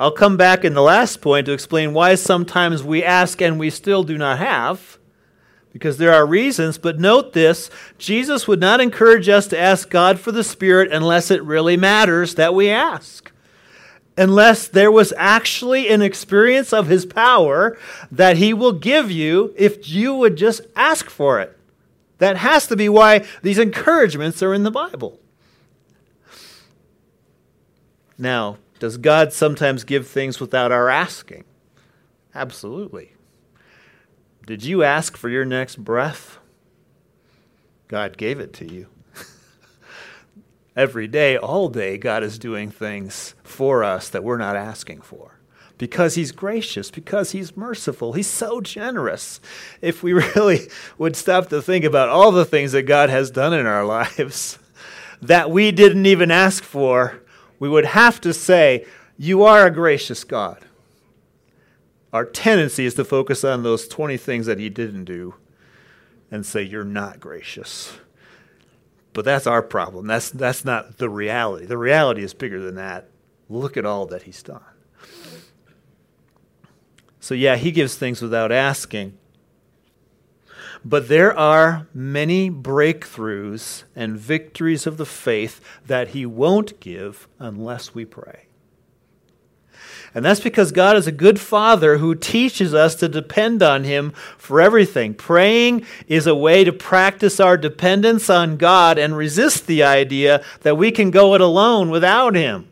I'll 0.00 0.12
come 0.12 0.36
back 0.36 0.64
in 0.64 0.74
the 0.74 0.82
last 0.82 1.20
point 1.20 1.46
to 1.46 1.52
explain 1.52 1.92
why 1.92 2.14
sometimes 2.14 2.84
we 2.84 3.02
ask 3.02 3.42
and 3.42 3.58
we 3.58 3.68
still 3.68 4.04
do 4.04 4.16
not 4.16 4.38
have, 4.38 4.96
because 5.72 5.98
there 5.98 6.14
are 6.14 6.24
reasons. 6.24 6.78
But 6.78 7.00
note 7.00 7.32
this 7.32 7.68
Jesus 7.98 8.46
would 8.46 8.60
not 8.60 8.80
encourage 8.80 9.28
us 9.28 9.48
to 9.48 9.58
ask 9.58 9.90
God 9.90 10.20
for 10.20 10.30
the 10.30 10.44
Spirit 10.44 10.92
unless 10.92 11.32
it 11.32 11.42
really 11.42 11.76
matters 11.76 12.36
that 12.36 12.54
we 12.54 12.70
ask. 12.70 13.32
Unless 14.16 14.68
there 14.68 14.90
was 14.90 15.12
actually 15.16 15.88
an 15.88 16.00
experience 16.00 16.72
of 16.72 16.86
His 16.86 17.04
power 17.04 17.76
that 18.12 18.36
He 18.36 18.54
will 18.54 18.72
give 18.72 19.10
you 19.10 19.52
if 19.56 19.88
you 19.88 20.14
would 20.14 20.36
just 20.36 20.60
ask 20.76 21.10
for 21.10 21.40
it. 21.40 21.58
That 22.18 22.36
has 22.36 22.68
to 22.68 22.76
be 22.76 22.88
why 22.88 23.24
these 23.42 23.58
encouragements 23.58 24.42
are 24.44 24.54
in 24.54 24.62
the 24.62 24.70
Bible. 24.70 25.18
Now, 28.16 28.58
does 28.78 28.96
God 28.96 29.32
sometimes 29.32 29.84
give 29.84 30.06
things 30.06 30.40
without 30.40 30.72
our 30.72 30.88
asking? 30.88 31.44
Absolutely. 32.34 33.14
Did 34.46 34.64
you 34.64 34.82
ask 34.82 35.16
for 35.16 35.28
your 35.28 35.44
next 35.44 35.76
breath? 35.76 36.38
God 37.88 38.16
gave 38.16 38.38
it 38.40 38.52
to 38.54 38.72
you. 38.72 38.86
Every 40.76 41.08
day, 41.08 41.36
all 41.36 41.68
day, 41.68 41.98
God 41.98 42.22
is 42.22 42.38
doing 42.38 42.70
things 42.70 43.34
for 43.42 43.82
us 43.82 44.08
that 44.10 44.24
we're 44.24 44.36
not 44.36 44.56
asking 44.56 45.00
for 45.00 45.38
because 45.78 46.16
he's 46.16 46.32
gracious, 46.32 46.90
because 46.90 47.30
he's 47.30 47.56
merciful. 47.56 48.12
He's 48.12 48.26
so 48.26 48.60
generous. 48.60 49.40
If 49.80 50.02
we 50.02 50.12
really 50.36 50.68
would 50.98 51.16
stop 51.16 51.48
to 51.48 51.62
think 51.62 51.84
about 51.84 52.08
all 52.08 52.32
the 52.32 52.44
things 52.44 52.72
that 52.72 52.82
God 52.82 53.10
has 53.10 53.30
done 53.30 53.54
in 53.54 53.66
our 53.66 53.84
lives 53.86 54.58
that 55.22 55.50
we 55.50 55.72
didn't 55.72 56.06
even 56.06 56.30
ask 56.30 56.62
for, 56.62 57.22
we 57.58 57.68
would 57.68 57.86
have 57.86 58.20
to 58.22 58.32
say, 58.32 58.86
You 59.16 59.42
are 59.42 59.66
a 59.66 59.70
gracious 59.70 60.24
God. 60.24 60.64
Our 62.12 62.24
tendency 62.24 62.86
is 62.86 62.94
to 62.94 63.04
focus 63.04 63.44
on 63.44 63.62
those 63.62 63.86
20 63.86 64.16
things 64.16 64.46
that 64.46 64.58
he 64.58 64.68
didn't 64.70 65.04
do 65.04 65.34
and 66.30 66.44
say, 66.46 66.62
You're 66.62 66.84
not 66.84 67.20
gracious. 67.20 67.98
But 69.12 69.24
that's 69.24 69.46
our 69.46 69.62
problem. 69.62 70.06
That's, 70.06 70.30
that's 70.30 70.64
not 70.64 70.98
the 70.98 71.08
reality. 71.08 71.66
The 71.66 71.78
reality 71.78 72.22
is 72.22 72.34
bigger 72.34 72.60
than 72.60 72.76
that. 72.76 73.08
Look 73.48 73.76
at 73.76 73.84
all 73.84 74.06
that 74.06 74.22
he's 74.22 74.42
done. 74.42 74.62
So, 77.18 77.34
yeah, 77.34 77.56
he 77.56 77.72
gives 77.72 77.96
things 77.96 78.22
without 78.22 78.52
asking. 78.52 79.17
But 80.88 81.08
there 81.08 81.36
are 81.36 81.86
many 81.92 82.50
breakthroughs 82.50 83.82
and 83.94 84.16
victories 84.16 84.86
of 84.86 84.96
the 84.96 85.04
faith 85.04 85.60
that 85.86 86.08
he 86.08 86.24
won't 86.24 86.80
give 86.80 87.28
unless 87.38 87.94
we 87.94 88.06
pray. 88.06 88.46
And 90.14 90.24
that's 90.24 90.40
because 90.40 90.72
God 90.72 90.96
is 90.96 91.06
a 91.06 91.12
good 91.12 91.38
father 91.38 91.98
who 91.98 92.14
teaches 92.14 92.72
us 92.72 92.94
to 92.96 93.08
depend 93.08 93.62
on 93.62 93.84
him 93.84 94.12
for 94.38 94.62
everything. 94.62 95.12
Praying 95.12 95.84
is 96.06 96.26
a 96.26 96.34
way 96.34 96.64
to 96.64 96.72
practice 96.72 97.38
our 97.38 97.58
dependence 97.58 98.30
on 98.30 98.56
God 98.56 98.96
and 98.96 99.14
resist 99.14 99.66
the 99.66 99.82
idea 99.82 100.42
that 100.62 100.78
we 100.78 100.90
can 100.90 101.10
go 101.10 101.34
it 101.34 101.42
alone 101.42 101.90
without 101.90 102.34
him. 102.34 102.66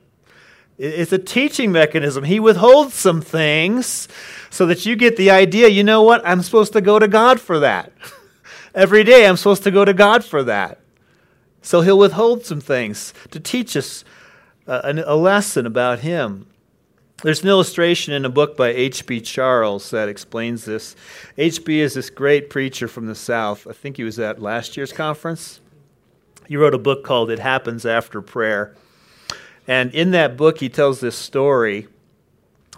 It's 0.79 1.13
a 1.13 1.19
teaching 1.19 1.71
mechanism. 1.71 2.25
He 2.25 2.41
withholds 2.41 2.95
some 2.95 3.21
things 3.21 4.09
so 4.57 4.65
that 4.67 4.87
you 4.87 4.97
get 4.97 5.17
the 5.17 5.31
idea 5.31 5.69
you 5.69 5.85
know 5.85 6.03
what? 6.03 6.27
I'm 6.27 6.43
supposed 6.43 6.73
to 6.73 6.81
go 6.81 6.99
to 6.99 7.07
God 7.07 7.41
for 7.41 7.59
that. 7.61 7.93
Every 8.75 9.05
day 9.05 9.27
I'm 9.27 9.37
supposed 9.37 9.63
to 9.65 9.71
go 9.71 9.85
to 9.85 9.93
God 9.93 10.25
for 10.25 10.43
that. 10.45 10.81
So 11.61 11.83
he'll 11.83 11.99
withhold 11.99 12.47
some 12.47 12.63
things 12.63 13.13
to 13.33 13.39
teach 13.39 13.77
us 13.77 14.03
a, 14.67 15.03
a 15.07 15.15
lesson 15.15 15.67
about 15.67 16.01
him. 16.01 16.47
There's 17.23 17.43
an 17.43 17.49
illustration 17.49 18.15
in 18.15 18.25
a 18.25 18.31
book 18.31 18.57
by 18.57 18.69
H.B. 18.69 19.21
Charles 19.23 19.91
that 19.91 20.09
explains 20.09 20.65
this. 20.65 20.97
H.B. 21.37 21.81
is 21.81 21.95
this 21.95 22.09
great 22.09 22.49
preacher 22.49 22.89
from 22.89 23.07
the 23.07 23.15
South. 23.15 23.67
I 23.67 23.73
think 23.73 23.97
he 23.97 24.05
was 24.05 24.19
at 24.19 24.41
last 24.41 24.77
year's 24.77 24.93
conference. 24.93 25.61
He 26.47 26.57
wrote 26.57 26.75
a 26.75 26.79
book 26.79 27.05
called 27.05 27.31
It 27.31 27.41
Happens 27.41 27.85
After 27.85 28.23
Prayer. 28.23 28.75
And 29.67 29.93
in 29.95 30.13
that 30.13 30.37
book, 30.37 30.61
he 30.61 30.69
tells 30.69 31.01
this 31.01 31.17
story 31.17 31.89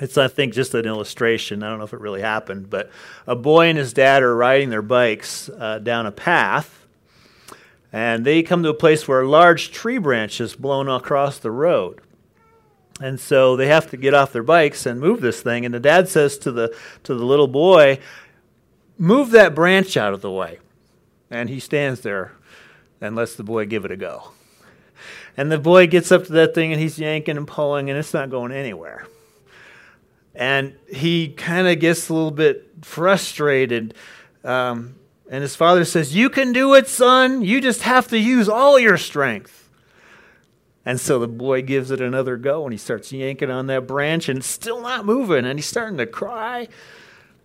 it's, 0.00 0.16
I 0.16 0.28
think, 0.28 0.54
just 0.54 0.74
an 0.74 0.86
illustration. 0.86 1.62
I 1.62 1.68
don't 1.68 1.78
know 1.78 1.84
if 1.84 1.92
it 1.92 2.00
really 2.00 2.20
happened, 2.20 2.70
but 2.70 2.90
a 3.26 3.34
boy 3.34 3.66
and 3.66 3.78
his 3.78 3.92
dad 3.92 4.22
are 4.22 4.34
riding 4.34 4.70
their 4.70 4.82
bikes 4.82 5.48
uh, 5.48 5.78
down 5.78 6.06
a 6.06 6.12
path, 6.12 6.86
and 7.92 8.24
they 8.24 8.42
come 8.42 8.62
to 8.62 8.68
a 8.68 8.74
place 8.74 9.08
where 9.08 9.22
a 9.22 9.28
large 9.28 9.70
tree 9.70 9.98
branch 9.98 10.40
is 10.40 10.54
blown 10.54 10.88
across 10.88 11.38
the 11.38 11.50
road. 11.50 12.00
And 13.00 13.18
so 13.18 13.56
they 13.56 13.68
have 13.68 13.90
to 13.90 13.96
get 13.96 14.14
off 14.14 14.32
their 14.32 14.42
bikes 14.42 14.84
and 14.84 15.00
move 15.00 15.20
this 15.20 15.40
thing. 15.40 15.64
And 15.64 15.72
the 15.72 15.80
dad 15.80 16.08
says 16.08 16.36
to 16.38 16.52
the, 16.52 16.76
to 17.04 17.14
the 17.14 17.24
little 17.24 17.46
boy, 17.46 18.00
Move 19.00 19.30
that 19.30 19.54
branch 19.54 19.96
out 19.96 20.12
of 20.12 20.22
the 20.22 20.30
way. 20.30 20.58
And 21.30 21.48
he 21.48 21.60
stands 21.60 22.00
there 22.00 22.32
and 23.00 23.14
lets 23.14 23.36
the 23.36 23.44
boy 23.44 23.64
give 23.66 23.84
it 23.84 23.92
a 23.92 23.96
go. 23.96 24.32
And 25.36 25.52
the 25.52 25.58
boy 25.58 25.86
gets 25.86 26.10
up 26.10 26.24
to 26.24 26.32
that 26.32 26.52
thing 26.52 26.72
and 26.72 26.80
he's 26.80 26.98
yanking 26.98 27.36
and 27.36 27.46
pulling, 27.46 27.88
and 27.88 27.96
it's 27.96 28.12
not 28.12 28.28
going 28.28 28.50
anywhere 28.50 29.06
and 30.38 30.76
he 30.88 31.30
kind 31.30 31.66
of 31.66 31.80
gets 31.80 32.08
a 32.08 32.14
little 32.14 32.30
bit 32.30 32.70
frustrated. 32.82 33.92
Um, 34.44 34.94
and 35.28 35.42
his 35.42 35.56
father 35.56 35.84
says, 35.84 36.14
You 36.14 36.30
can 36.30 36.52
do 36.52 36.74
it, 36.74 36.86
son. 36.86 37.42
You 37.42 37.60
just 37.60 37.82
have 37.82 38.06
to 38.08 38.18
use 38.18 38.48
all 38.48 38.78
your 38.78 38.96
strength. 38.96 39.68
And 40.86 41.00
so 41.00 41.18
the 41.18 41.28
boy 41.28 41.62
gives 41.62 41.90
it 41.90 42.00
another 42.00 42.36
go 42.36 42.62
and 42.62 42.72
he 42.72 42.78
starts 42.78 43.12
yanking 43.12 43.50
on 43.50 43.66
that 43.66 43.86
branch 43.86 44.28
and 44.28 44.38
it's 44.38 44.46
still 44.46 44.80
not 44.80 45.04
moving. 45.04 45.44
And 45.44 45.58
he's 45.58 45.66
starting 45.66 45.98
to 45.98 46.06
cry. 46.06 46.68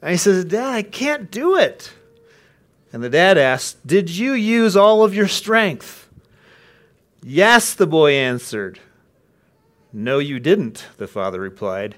And 0.01 0.11
he 0.11 0.17
says, 0.17 0.45
Dad, 0.45 0.73
I 0.73 0.83
can't 0.83 1.31
do 1.31 1.57
it. 1.57 1.91
And 2.93 3.03
the 3.03 3.09
dad 3.09 3.39
asks, 3.39 3.75
Did 3.83 4.11
you 4.11 4.33
use 4.33 4.77
all 4.77 5.03
of 5.03 5.15
your 5.15 5.27
strength? 5.27 6.07
Yes, 7.23 7.73
the 7.73 7.87
boy 7.87 8.11
answered. 8.11 8.79
No, 9.91 10.19
you 10.19 10.39
didn't, 10.39 10.85
the 10.97 11.07
father 11.07 11.39
replied. 11.39 11.95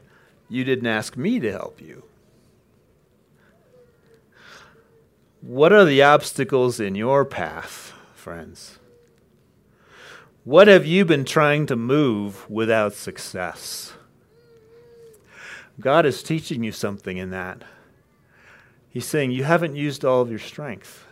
You 0.50 0.64
didn't 0.64 0.88
ask 0.88 1.18
me 1.18 1.40
to 1.40 1.52
help 1.52 1.82
you. 1.82 2.04
What 5.42 5.72
are 5.72 5.86
the 5.86 6.04
obstacles 6.04 6.80
in 6.80 6.96
your 6.96 7.26
path, 7.26 7.94
friends? 8.14 8.80
What 10.44 10.68
have 10.68 10.86
you 10.86 11.06
been 11.06 11.26
trying 11.26 11.66
to 11.68 11.76
move 11.76 12.50
without 12.50 12.94
success? 12.94 13.94
God 15.80 16.06
is 16.06 16.24
teaching 16.24 16.64
you 16.64 16.72
something 16.72 17.18
in 17.18 17.32
that. 17.32 17.64
He's 18.90 19.06
saying 19.06 19.32
you 19.32 19.44
haven't 19.44 19.76
used 19.76 20.06
all 20.06 20.22
of 20.22 20.30
your 20.30 20.40
strength 20.40 21.06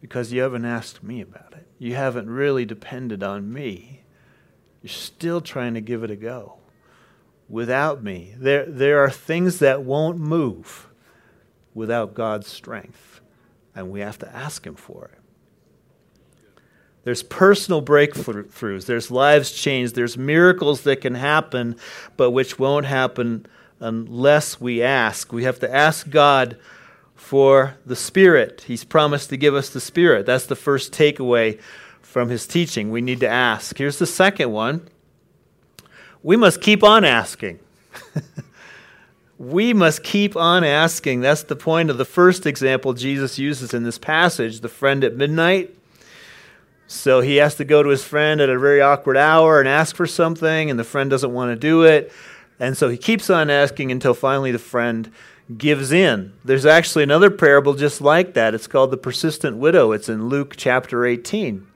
because 0.00 0.32
you 0.32 0.40
haven't 0.40 0.64
asked 0.64 1.02
me 1.02 1.20
about 1.20 1.52
it. 1.52 1.66
You 1.78 1.94
haven't 1.94 2.30
really 2.30 2.64
depended 2.64 3.22
on 3.22 3.52
me. 3.52 4.02
You're 4.82 4.90
still 4.90 5.40
trying 5.40 5.74
to 5.74 5.80
give 5.80 6.02
it 6.02 6.10
a 6.10 6.16
go 6.16 6.56
without 7.48 8.02
me. 8.02 8.34
There, 8.36 8.66
there 8.66 9.00
are 9.00 9.10
things 9.10 9.58
that 9.60 9.82
won't 9.82 10.18
move 10.18 10.88
without 11.74 12.14
God's 12.14 12.46
strength, 12.46 13.20
and 13.74 13.90
we 13.90 14.00
have 14.00 14.18
to 14.18 14.34
ask 14.34 14.66
Him 14.66 14.74
for 14.74 15.10
it. 15.12 15.20
There's 17.04 17.22
personal 17.22 17.82
breakthroughs, 17.82 18.86
there's 18.86 19.10
lives 19.12 19.52
changed, 19.52 19.94
there's 19.94 20.18
miracles 20.18 20.82
that 20.82 21.02
can 21.02 21.14
happen, 21.14 21.76
but 22.16 22.32
which 22.32 22.58
won't 22.58 22.86
happen 22.86 23.46
unless 23.78 24.60
we 24.60 24.82
ask. 24.82 25.32
We 25.32 25.44
have 25.44 25.60
to 25.60 25.72
ask 25.72 26.10
God 26.10 26.56
for 27.14 27.76
the 27.86 27.94
Spirit. 27.94 28.64
He's 28.66 28.82
promised 28.82 29.30
to 29.30 29.36
give 29.36 29.54
us 29.54 29.68
the 29.68 29.80
Spirit. 29.80 30.26
That's 30.26 30.46
the 30.46 30.56
first 30.56 30.92
takeaway 30.92 31.60
from 32.02 32.28
his 32.28 32.46
teaching. 32.46 32.90
We 32.90 33.02
need 33.02 33.20
to 33.20 33.28
ask. 33.28 33.78
Here's 33.78 33.98
the 33.98 34.06
second 34.06 34.50
one 34.50 34.88
we 36.26 36.36
must 36.36 36.60
keep 36.60 36.82
on 36.82 37.04
asking. 37.04 37.60
we 39.38 39.72
must 39.72 40.02
keep 40.02 40.34
on 40.34 40.64
asking. 40.64 41.20
That's 41.20 41.44
the 41.44 41.54
point 41.54 41.88
of 41.88 41.98
the 41.98 42.04
first 42.04 42.46
example 42.46 42.94
Jesus 42.94 43.38
uses 43.38 43.72
in 43.72 43.84
this 43.84 43.96
passage 43.96 44.58
the 44.58 44.68
friend 44.68 45.04
at 45.04 45.14
midnight. 45.14 45.72
So 46.88 47.20
he 47.20 47.36
has 47.36 47.54
to 47.54 47.64
go 47.64 47.80
to 47.80 47.90
his 47.90 48.02
friend 48.02 48.40
at 48.40 48.48
a 48.48 48.58
very 48.58 48.80
awkward 48.80 49.16
hour 49.16 49.60
and 49.60 49.68
ask 49.68 49.94
for 49.94 50.04
something, 50.04 50.68
and 50.68 50.76
the 50.76 50.82
friend 50.82 51.08
doesn't 51.08 51.32
want 51.32 51.52
to 51.52 51.56
do 51.56 51.84
it. 51.84 52.10
And 52.58 52.76
so 52.76 52.88
he 52.88 52.96
keeps 52.96 53.30
on 53.30 53.48
asking 53.48 53.92
until 53.92 54.12
finally 54.12 54.50
the 54.50 54.58
friend 54.58 55.12
gives 55.56 55.92
in. 55.92 56.32
There's 56.44 56.66
actually 56.66 57.04
another 57.04 57.30
parable 57.30 57.74
just 57.74 58.00
like 58.00 58.34
that. 58.34 58.52
It's 58.52 58.66
called 58.66 58.90
the 58.90 58.96
persistent 58.96 59.58
widow. 59.58 59.92
It's 59.92 60.08
in 60.08 60.28
Luke 60.28 60.54
chapter 60.56 61.06
18. 61.06 61.68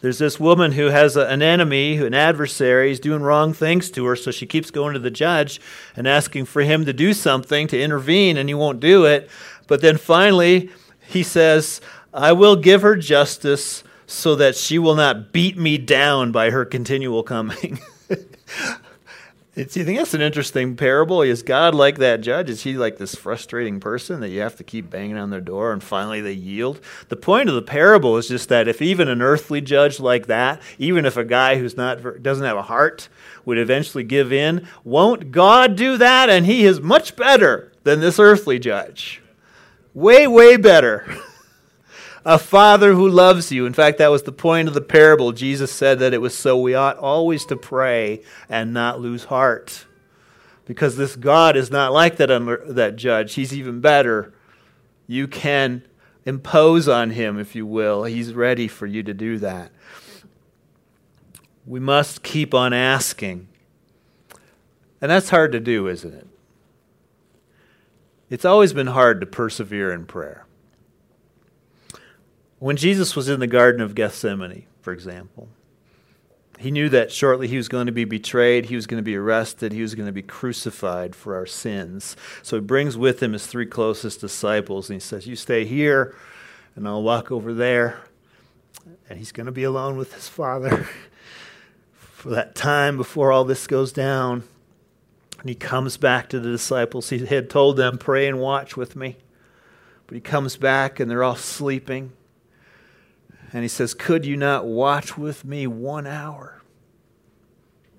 There's 0.00 0.18
this 0.18 0.40
woman 0.40 0.72
who 0.72 0.86
has 0.86 1.16
a, 1.16 1.26
an 1.26 1.42
enemy, 1.42 1.98
an 1.98 2.14
adversary. 2.14 2.88
He's 2.88 3.00
doing 3.00 3.22
wrong 3.22 3.52
things 3.52 3.90
to 3.92 4.06
her, 4.06 4.16
so 4.16 4.30
she 4.30 4.46
keeps 4.46 4.70
going 4.70 4.94
to 4.94 4.98
the 4.98 5.10
judge 5.10 5.60
and 5.94 6.08
asking 6.08 6.46
for 6.46 6.62
him 6.62 6.84
to 6.86 6.92
do 6.92 7.12
something, 7.12 7.66
to 7.68 7.80
intervene, 7.80 8.36
and 8.36 8.48
he 8.48 8.54
won't 8.54 8.80
do 8.80 9.04
it. 9.04 9.28
But 9.66 9.82
then 9.82 9.98
finally, 9.98 10.70
he 11.00 11.22
says, 11.22 11.80
I 12.14 12.32
will 12.32 12.56
give 12.56 12.82
her 12.82 12.96
justice 12.96 13.84
so 14.06 14.34
that 14.36 14.56
she 14.56 14.78
will 14.78 14.96
not 14.96 15.32
beat 15.32 15.56
me 15.56 15.78
down 15.78 16.32
by 16.32 16.50
her 16.50 16.64
continual 16.64 17.22
coming. 17.22 17.78
It's, 19.60 19.76
you 19.76 19.84
think 19.84 19.98
that's 19.98 20.14
an 20.14 20.22
interesting 20.22 20.74
parable? 20.74 21.20
Is 21.20 21.42
God 21.42 21.74
like 21.74 21.98
that 21.98 22.22
judge? 22.22 22.48
Is 22.48 22.62
he 22.62 22.78
like 22.78 22.96
this 22.96 23.14
frustrating 23.14 23.78
person 23.78 24.20
that 24.20 24.30
you 24.30 24.40
have 24.40 24.56
to 24.56 24.64
keep 24.64 24.88
banging 24.88 25.18
on 25.18 25.28
their 25.28 25.42
door 25.42 25.74
and 25.74 25.82
finally 25.82 26.22
they 26.22 26.32
yield? 26.32 26.80
The 27.10 27.16
point 27.16 27.50
of 27.50 27.54
the 27.54 27.60
parable 27.60 28.16
is 28.16 28.28
just 28.28 28.48
that 28.48 28.68
if 28.68 28.80
even 28.80 29.06
an 29.06 29.20
earthly 29.20 29.60
judge 29.60 30.00
like 30.00 30.28
that, 30.28 30.62
even 30.78 31.04
if 31.04 31.18
a 31.18 31.26
guy 31.26 31.58
who's 31.58 31.76
not 31.76 32.22
doesn't 32.22 32.46
have 32.46 32.56
a 32.56 32.62
heart 32.62 33.10
would 33.44 33.58
eventually 33.58 34.02
give 34.02 34.32
in, 34.32 34.66
won't 34.82 35.30
God 35.30 35.76
do 35.76 35.98
that? 35.98 36.30
And 36.30 36.46
he 36.46 36.64
is 36.64 36.80
much 36.80 37.14
better 37.14 37.70
than 37.82 38.00
this 38.00 38.18
earthly 38.18 38.58
judge. 38.58 39.20
Way, 39.92 40.26
way 40.26 40.56
better. 40.56 41.04
a 42.24 42.38
father 42.38 42.94
who 42.94 43.08
loves 43.08 43.50
you. 43.50 43.66
In 43.66 43.72
fact, 43.72 43.98
that 43.98 44.10
was 44.10 44.24
the 44.24 44.32
point 44.32 44.68
of 44.68 44.74
the 44.74 44.80
parable. 44.80 45.32
Jesus 45.32 45.72
said 45.72 45.98
that 46.00 46.14
it 46.14 46.20
was 46.20 46.36
so 46.36 46.58
we 46.58 46.74
ought 46.74 46.98
always 46.98 47.46
to 47.46 47.56
pray 47.56 48.22
and 48.48 48.74
not 48.74 49.00
lose 49.00 49.24
heart. 49.24 49.86
Because 50.66 50.96
this 50.96 51.16
God 51.16 51.56
is 51.56 51.70
not 51.70 51.92
like 51.92 52.16
that, 52.16 52.28
that 52.68 52.96
judge. 52.96 53.34
He's 53.34 53.54
even 53.54 53.80
better. 53.80 54.32
You 55.06 55.26
can 55.26 55.82
impose 56.24 56.88
on 56.88 57.10
him, 57.10 57.38
if 57.38 57.54
you 57.54 57.66
will. 57.66 58.04
He's 58.04 58.34
ready 58.34 58.68
for 58.68 58.86
you 58.86 59.02
to 59.02 59.14
do 59.14 59.38
that. 59.38 59.72
We 61.66 61.80
must 61.80 62.22
keep 62.22 62.54
on 62.54 62.72
asking. 62.72 63.48
And 65.00 65.10
that's 65.10 65.30
hard 65.30 65.52
to 65.52 65.60
do, 65.60 65.88
isn't 65.88 66.14
it? 66.14 66.26
It's 68.28 68.44
always 68.44 68.72
been 68.72 68.88
hard 68.88 69.20
to 69.20 69.26
persevere 69.26 69.92
in 69.92 70.06
prayer. 70.06 70.46
When 72.60 72.76
Jesus 72.76 73.16
was 73.16 73.30
in 73.30 73.40
the 73.40 73.46
Garden 73.46 73.80
of 73.80 73.94
Gethsemane, 73.94 74.66
for 74.82 74.92
example, 74.92 75.48
he 76.58 76.70
knew 76.70 76.90
that 76.90 77.10
shortly 77.10 77.48
he 77.48 77.56
was 77.56 77.68
going 77.68 77.86
to 77.86 77.92
be 77.92 78.04
betrayed, 78.04 78.66
he 78.66 78.76
was 78.76 78.86
going 78.86 78.98
to 78.98 79.02
be 79.02 79.16
arrested, 79.16 79.72
he 79.72 79.80
was 79.80 79.94
going 79.94 80.08
to 80.08 80.12
be 80.12 80.20
crucified 80.20 81.16
for 81.16 81.34
our 81.34 81.46
sins. 81.46 82.16
So 82.42 82.58
he 82.58 82.60
brings 82.60 82.98
with 82.98 83.22
him 83.22 83.32
his 83.32 83.46
three 83.46 83.64
closest 83.64 84.20
disciples 84.20 84.90
and 84.90 84.96
he 84.96 85.00
says, 85.00 85.26
You 85.26 85.36
stay 85.36 85.64
here, 85.64 86.14
and 86.76 86.86
I'll 86.86 87.02
walk 87.02 87.32
over 87.32 87.54
there. 87.54 88.02
And 89.08 89.18
he's 89.18 89.32
going 89.32 89.46
to 89.46 89.52
be 89.52 89.64
alone 89.64 89.96
with 89.96 90.12
his 90.12 90.28
Father 90.28 90.86
for 91.94 92.28
that 92.28 92.54
time 92.54 92.98
before 92.98 93.32
all 93.32 93.44
this 93.44 93.66
goes 93.66 93.90
down. 93.90 94.44
And 95.38 95.48
he 95.48 95.54
comes 95.54 95.96
back 95.96 96.28
to 96.28 96.38
the 96.38 96.50
disciples. 96.50 97.08
He 97.08 97.24
had 97.24 97.48
told 97.48 97.78
them, 97.78 97.96
Pray 97.96 98.28
and 98.28 98.38
watch 98.38 98.76
with 98.76 98.96
me. 98.96 99.16
But 100.06 100.16
he 100.16 100.20
comes 100.20 100.58
back 100.58 101.00
and 101.00 101.10
they're 101.10 101.24
all 101.24 101.36
sleeping. 101.36 102.12
And 103.52 103.62
he 103.62 103.68
says, 103.68 103.94
Could 103.94 104.26
you 104.26 104.36
not 104.36 104.66
watch 104.66 105.18
with 105.18 105.44
me 105.44 105.66
one 105.66 106.06
hour? 106.06 106.60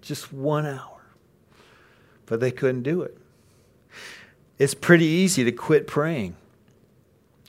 Just 0.02 0.32
one 0.32 0.66
hour. 0.66 1.02
But 2.26 2.40
they 2.40 2.52
couldn't 2.52 2.84
do 2.84 3.02
it. 3.02 3.18
It's 4.58 4.74
pretty 4.74 5.06
easy 5.06 5.44
to 5.44 5.52
quit 5.52 5.88
praying, 5.88 6.36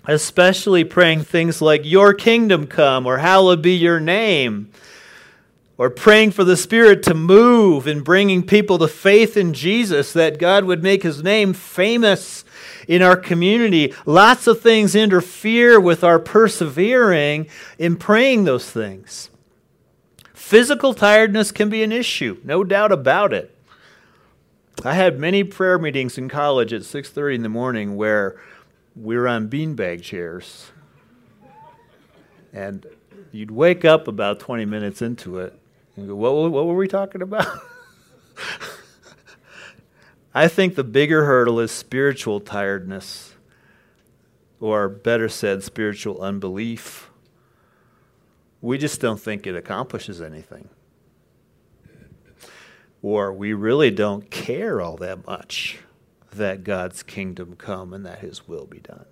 especially 0.06 0.84
praying 0.84 1.24
things 1.24 1.62
like, 1.62 1.82
Your 1.84 2.14
kingdom 2.14 2.66
come, 2.66 3.06
or 3.06 3.18
Hallowed 3.18 3.62
be 3.62 3.74
your 3.74 4.00
name 4.00 4.72
or 5.82 5.90
praying 5.90 6.30
for 6.30 6.44
the 6.44 6.56
Spirit 6.56 7.02
to 7.02 7.12
move 7.12 7.88
in 7.88 8.02
bringing 8.02 8.46
people 8.46 8.78
to 8.78 8.86
faith 8.86 9.36
in 9.36 9.52
Jesus, 9.52 10.12
that 10.12 10.38
God 10.38 10.64
would 10.64 10.80
make 10.80 11.02
his 11.02 11.24
name 11.24 11.52
famous 11.52 12.44
in 12.88 13.02
our 13.02 13.16
community. 13.16 13.94
Lots 14.06 14.46
of 14.46 14.60
things 14.60 14.94
interfere 14.94 15.78
with 15.80 16.02
our 16.04 16.18
persevering 16.18 17.48
in 17.78 17.96
praying 17.96 18.44
those 18.44 18.70
things. 18.70 19.30
Physical 20.32 20.92
tiredness 20.92 21.52
can 21.52 21.68
be 21.68 21.82
an 21.82 21.92
issue, 21.92 22.38
no 22.44 22.64
doubt 22.64 22.92
about 22.92 23.32
it. 23.32 23.56
I 24.84 24.94
had 24.94 25.18
many 25.18 25.44
prayer 25.44 25.78
meetings 25.78 26.18
in 26.18 26.28
college 26.28 26.72
at 26.72 26.82
6:30 26.82 27.36
in 27.36 27.42
the 27.42 27.48
morning 27.48 27.96
where 27.96 28.40
we 28.96 29.16
were 29.16 29.28
on 29.28 29.48
beanbag 29.48 30.02
chairs. 30.02 30.72
And 32.52 32.86
you'd 33.30 33.50
wake 33.50 33.84
up 33.84 34.08
about 34.08 34.40
20 34.40 34.64
minutes 34.64 35.00
into 35.00 35.38
it 35.38 35.58
and 35.96 36.08
go, 36.08 36.14
what, 36.14 36.50
what 36.50 36.66
were 36.66 36.76
we 36.76 36.88
talking 36.88 37.22
about? 37.22 37.46
I 40.34 40.48
think 40.48 40.74
the 40.74 40.84
bigger 40.84 41.26
hurdle 41.26 41.60
is 41.60 41.70
spiritual 41.70 42.40
tiredness, 42.40 43.34
or 44.60 44.88
better 44.88 45.28
said, 45.28 45.62
spiritual 45.62 46.22
unbelief. 46.22 47.10
We 48.62 48.78
just 48.78 49.00
don't 49.00 49.20
think 49.20 49.46
it 49.46 49.56
accomplishes 49.56 50.22
anything. 50.22 50.68
Or 53.02 53.32
we 53.32 53.52
really 53.52 53.90
don't 53.90 54.30
care 54.30 54.80
all 54.80 54.96
that 54.98 55.26
much 55.26 55.78
that 56.32 56.64
God's 56.64 57.02
kingdom 57.02 57.56
come 57.56 57.92
and 57.92 58.06
that 58.06 58.20
his 58.20 58.48
will 58.48 58.64
be 58.64 58.78
done. 58.78 59.04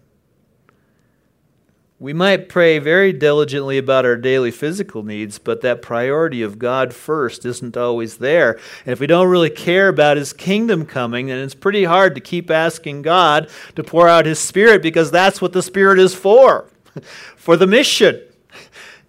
We 2.00 2.14
might 2.14 2.48
pray 2.48 2.78
very 2.78 3.12
diligently 3.12 3.76
about 3.76 4.06
our 4.06 4.16
daily 4.16 4.50
physical 4.50 5.02
needs, 5.02 5.38
but 5.38 5.60
that 5.60 5.82
priority 5.82 6.40
of 6.40 6.58
God 6.58 6.94
first 6.94 7.44
isn't 7.44 7.76
always 7.76 8.16
there. 8.16 8.58
And 8.86 8.94
if 8.94 9.00
we 9.00 9.06
don't 9.06 9.28
really 9.28 9.50
care 9.50 9.88
about 9.88 10.16
His 10.16 10.32
kingdom 10.32 10.86
coming, 10.86 11.26
then 11.26 11.38
it's 11.38 11.54
pretty 11.54 11.84
hard 11.84 12.14
to 12.14 12.20
keep 12.22 12.50
asking 12.50 13.02
God 13.02 13.50
to 13.76 13.84
pour 13.84 14.08
out 14.08 14.24
His 14.24 14.38
Spirit 14.38 14.80
because 14.80 15.10
that's 15.10 15.42
what 15.42 15.52
the 15.52 15.62
Spirit 15.62 15.98
is 15.98 16.14
for 16.14 16.70
for 17.36 17.58
the 17.58 17.66
mission. 17.66 18.18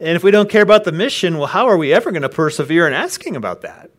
And 0.02 0.18
if 0.18 0.24
we 0.24 0.32
don't 0.32 0.50
care 0.50 0.64
about 0.64 0.84
the 0.84 0.92
mission, 0.92 1.38
well, 1.38 1.48
how 1.48 1.70
are 1.70 1.78
we 1.78 1.94
ever 1.94 2.12
going 2.12 2.24
to 2.24 2.30
persevere 2.30 2.88
in 2.88 2.94
asking 2.94 3.38
about 3.38 3.62
that? 3.62 3.90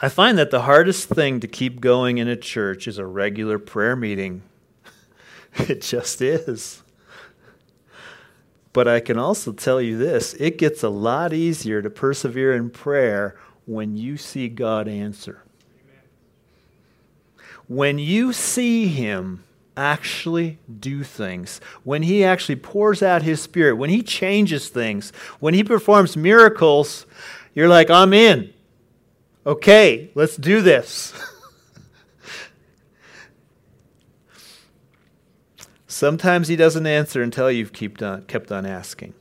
I 0.00 0.08
find 0.08 0.36
that 0.38 0.50
the 0.50 0.62
hardest 0.62 1.08
thing 1.08 1.38
to 1.38 1.46
keep 1.46 1.80
going 1.80 2.18
in 2.18 2.26
a 2.26 2.34
church 2.34 2.88
is 2.88 2.98
a 2.98 3.06
regular 3.06 3.60
prayer 3.60 3.94
meeting 3.94 4.42
It 5.68 5.82
just 5.82 6.22
is. 6.22 6.82
But 8.72 8.88
I 8.88 9.00
can 9.00 9.18
also 9.18 9.52
tell 9.52 9.80
you 9.80 9.98
this 9.98 10.34
it 10.34 10.58
gets 10.58 10.82
a 10.82 10.88
lot 10.88 11.32
easier 11.32 11.82
to 11.82 11.90
persevere 11.90 12.54
in 12.54 12.70
prayer 12.70 13.36
when 13.66 13.96
you 13.96 14.16
see 14.16 14.48
God 14.48 14.88
answer. 14.88 15.42
When 17.68 17.98
you 17.98 18.32
see 18.32 18.88
Him 18.88 19.44
actually 19.76 20.58
do 20.80 21.04
things, 21.04 21.60
when 21.84 22.02
He 22.02 22.24
actually 22.24 22.56
pours 22.56 23.02
out 23.02 23.22
His 23.22 23.40
Spirit, 23.40 23.76
when 23.76 23.90
He 23.90 24.02
changes 24.02 24.68
things, 24.68 25.12
when 25.38 25.54
He 25.54 25.64
performs 25.64 26.16
miracles, 26.16 27.06
you're 27.54 27.68
like, 27.68 27.90
I'm 27.90 28.12
in. 28.12 28.52
Okay, 29.46 30.10
let's 30.14 30.36
do 30.36 30.62
this. 30.62 31.12
Sometimes 36.02 36.48
He 36.48 36.56
doesn't 36.56 36.88
answer 36.88 37.22
until 37.22 37.48
you've 37.48 37.72
kept 37.72 38.02
on, 38.02 38.22
kept 38.22 38.50
on 38.50 38.66
asking. 38.66 39.14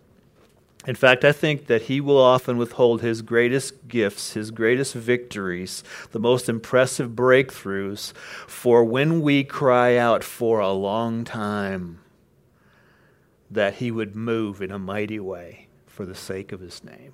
In 0.87 0.95
fact, 0.95 1.23
I 1.23 1.31
think 1.31 1.67
that 1.67 1.83
he 1.83 2.01
will 2.01 2.17
often 2.17 2.57
withhold 2.57 3.01
his 3.01 3.21
greatest 3.21 3.87
gifts, 3.87 4.33
his 4.33 4.49
greatest 4.49 4.95
victories, 4.95 5.83
the 6.09 6.17
most 6.17 6.49
impressive 6.49 7.11
breakthroughs 7.11 8.13
for 8.47 8.83
when 8.83 9.21
we 9.21 9.43
cry 9.43 9.95
out 9.95 10.23
for 10.23 10.59
a 10.59 10.71
long 10.71 11.23
time, 11.23 11.99
that 13.51 13.75
he 13.75 13.91
would 13.91 14.15
move 14.15 14.59
in 14.59 14.71
a 14.71 14.79
mighty 14.79 15.19
way 15.19 15.67
for 15.85 16.07
the 16.07 16.15
sake 16.15 16.51
of 16.51 16.61
his 16.61 16.83
name. 16.83 17.13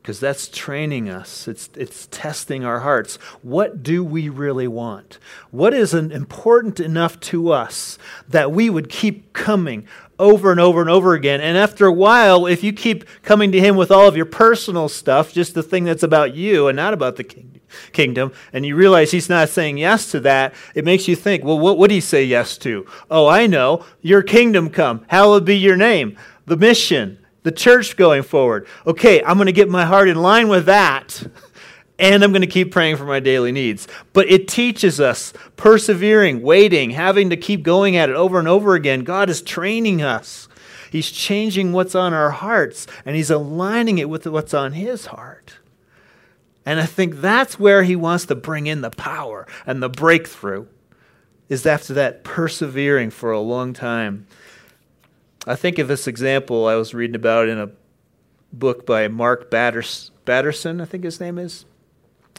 Because 0.00 0.18
that's 0.18 0.48
training 0.48 1.10
us, 1.10 1.46
it's, 1.46 1.68
it's 1.76 2.08
testing 2.10 2.64
our 2.64 2.80
hearts. 2.80 3.16
What 3.42 3.82
do 3.82 4.02
we 4.02 4.30
really 4.30 4.66
want? 4.66 5.18
What 5.50 5.74
is 5.74 5.92
an 5.92 6.10
important 6.10 6.80
enough 6.80 7.20
to 7.20 7.52
us 7.52 7.98
that 8.26 8.50
we 8.50 8.70
would 8.70 8.88
keep 8.88 9.34
coming 9.34 9.86
over 10.20 10.50
and 10.50 10.60
over 10.60 10.80
and 10.82 10.90
over 10.90 11.14
again. 11.14 11.40
And 11.40 11.56
after 11.56 11.86
a 11.86 11.92
while, 11.92 12.46
if 12.46 12.62
you 12.62 12.72
keep 12.72 13.04
coming 13.22 13.50
to 13.52 13.58
Him 13.58 13.74
with 13.74 13.90
all 13.90 14.06
of 14.06 14.16
your 14.16 14.26
personal 14.26 14.88
stuff, 14.88 15.32
just 15.32 15.54
the 15.54 15.62
thing 15.62 15.84
that's 15.84 16.02
about 16.02 16.34
you 16.34 16.68
and 16.68 16.76
not 16.76 16.92
about 16.92 17.16
the 17.16 17.24
kingdom, 17.92 18.32
and 18.52 18.66
you 18.66 18.76
realize 18.76 19.10
He's 19.10 19.30
not 19.30 19.48
saying 19.48 19.78
yes 19.78 20.10
to 20.10 20.20
that, 20.20 20.54
it 20.74 20.84
makes 20.84 21.08
you 21.08 21.16
think, 21.16 21.42
well, 21.42 21.58
what 21.58 21.78
would 21.78 21.90
He 21.90 22.00
say 22.00 22.22
yes 22.22 22.58
to? 22.58 22.86
Oh, 23.10 23.26
I 23.26 23.46
know. 23.46 23.84
Your 24.02 24.22
kingdom 24.22 24.68
come. 24.68 25.04
Hallowed 25.08 25.46
be 25.46 25.56
your 25.56 25.76
name. 25.76 26.16
The 26.44 26.56
mission, 26.56 27.19
the 27.42 27.52
church 27.52 27.96
going 27.96 28.22
forward. 28.22 28.66
Okay, 28.86 29.22
I'm 29.22 29.36
going 29.36 29.46
to 29.46 29.52
get 29.52 29.68
my 29.68 29.84
heart 29.84 30.08
in 30.08 30.16
line 30.16 30.48
with 30.48 30.66
that. 30.66 31.22
and 32.00 32.24
I'm 32.24 32.32
going 32.32 32.40
to 32.40 32.48
keep 32.48 32.72
praying 32.72 32.96
for 32.96 33.04
my 33.04 33.20
daily 33.20 33.52
needs. 33.52 33.86
But 34.12 34.30
it 34.30 34.48
teaches 34.48 34.98
us 34.98 35.32
persevering, 35.56 36.42
waiting, 36.42 36.90
having 36.90 37.30
to 37.30 37.36
keep 37.36 37.62
going 37.62 37.96
at 37.96 38.08
it 38.08 38.16
over 38.16 38.38
and 38.38 38.48
over 38.48 38.74
again. 38.74 39.04
God 39.04 39.28
is 39.28 39.42
training 39.42 40.02
us. 40.02 40.48
He's 40.90 41.10
changing 41.10 41.72
what's 41.72 41.94
on 41.94 42.12
our 42.12 42.30
hearts, 42.30 42.86
and 43.04 43.14
He's 43.14 43.30
aligning 43.30 43.98
it 43.98 44.08
with 44.08 44.26
what's 44.26 44.54
on 44.54 44.72
His 44.72 45.06
heart. 45.06 45.58
And 46.66 46.80
I 46.80 46.86
think 46.86 47.16
that's 47.20 47.60
where 47.60 47.84
He 47.84 47.94
wants 47.94 48.26
to 48.26 48.34
bring 48.34 48.66
in 48.66 48.80
the 48.80 48.90
power 48.90 49.46
and 49.66 49.82
the 49.82 49.88
breakthrough, 49.88 50.66
is 51.48 51.66
after 51.66 51.94
that 51.94 52.24
persevering 52.24 53.10
for 53.10 53.30
a 53.30 53.40
long 53.40 53.72
time. 53.72 54.26
I 55.46 55.56
think 55.56 55.78
of 55.78 55.88
this 55.88 56.06
example 56.06 56.66
I 56.66 56.74
was 56.74 56.92
reading 56.92 57.16
about 57.16 57.48
in 57.48 57.58
a 57.58 57.70
book 58.52 58.84
by 58.84 59.08
Mark 59.08 59.50
Batterson, 59.50 60.80
I 60.82 60.84
think 60.84 61.04
his 61.04 61.18
name 61.18 61.38
is. 61.38 61.64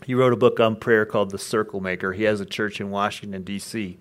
He 0.05 0.13
wrote 0.13 0.33
a 0.33 0.37
book 0.37 0.59
on 0.59 0.75
prayer 0.75 1.05
called 1.05 1.31
The 1.31 1.39
Circle 1.39 1.79
Maker. 1.79 2.13
He 2.13 2.23
has 2.23 2.39
a 2.39 2.45
church 2.45 2.79
in 2.79 2.91
Washington, 2.91 3.43
D.C. 3.43 3.97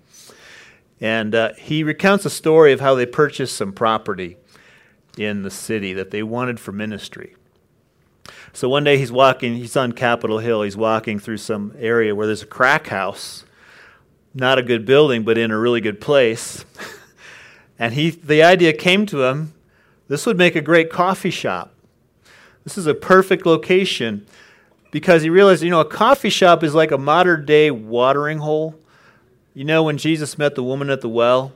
And 1.00 1.34
uh, 1.34 1.52
he 1.58 1.82
recounts 1.82 2.26
a 2.26 2.30
story 2.30 2.72
of 2.72 2.80
how 2.80 2.94
they 2.94 3.06
purchased 3.06 3.56
some 3.56 3.72
property 3.72 4.36
in 5.16 5.42
the 5.42 5.50
city 5.50 5.94
that 5.94 6.10
they 6.10 6.22
wanted 6.22 6.60
for 6.60 6.72
ministry. 6.72 7.36
So 8.52 8.68
one 8.68 8.84
day 8.84 8.98
he's 8.98 9.12
walking, 9.12 9.54
he's 9.54 9.76
on 9.76 9.92
Capitol 9.92 10.38
Hill, 10.38 10.62
he's 10.62 10.76
walking 10.76 11.18
through 11.18 11.38
some 11.38 11.74
area 11.78 12.14
where 12.14 12.26
there's 12.26 12.42
a 12.42 12.46
crack 12.46 12.88
house. 12.88 13.44
Not 14.34 14.58
a 14.58 14.62
good 14.62 14.84
building, 14.84 15.22
but 15.22 15.38
in 15.38 15.50
a 15.50 15.58
really 15.58 15.80
good 15.80 16.00
place. 16.02 16.64
and 17.81 17.95
he, 17.95 18.11
the 18.11 18.45
idea 18.45 18.73
came 18.73 19.07
to 19.07 19.25
him 19.25 19.55
this 20.11 20.27
would 20.27 20.37
make 20.37 20.57
a 20.57 20.61
great 20.61 20.90
coffee 20.90 21.31
shop. 21.31 21.73
This 22.64 22.77
is 22.77 22.88
a 22.88 22.95
perfect 22.95 23.47
location 23.47 24.27
because 24.90 25.23
he 25.23 25.31
realized, 25.31 25.62
you 25.62 25.71
know, 25.71 25.79
a 25.79 25.85
coffee 25.85 26.31
shop 26.31 26.64
is 26.64 26.75
like 26.75 26.90
a 26.90 26.99
modern 26.99 27.47
day 27.47 27.71
watering 27.71 28.38
hole. 28.38 28.75
You 29.55 29.64
know, 29.64 29.85
when 29.85 29.99
Jesus 29.99 30.37
met 30.37 30.57
the 30.57 30.64
woman 30.64 30.90
at 30.90 31.01
the 31.01 31.09
well, 31.09 31.53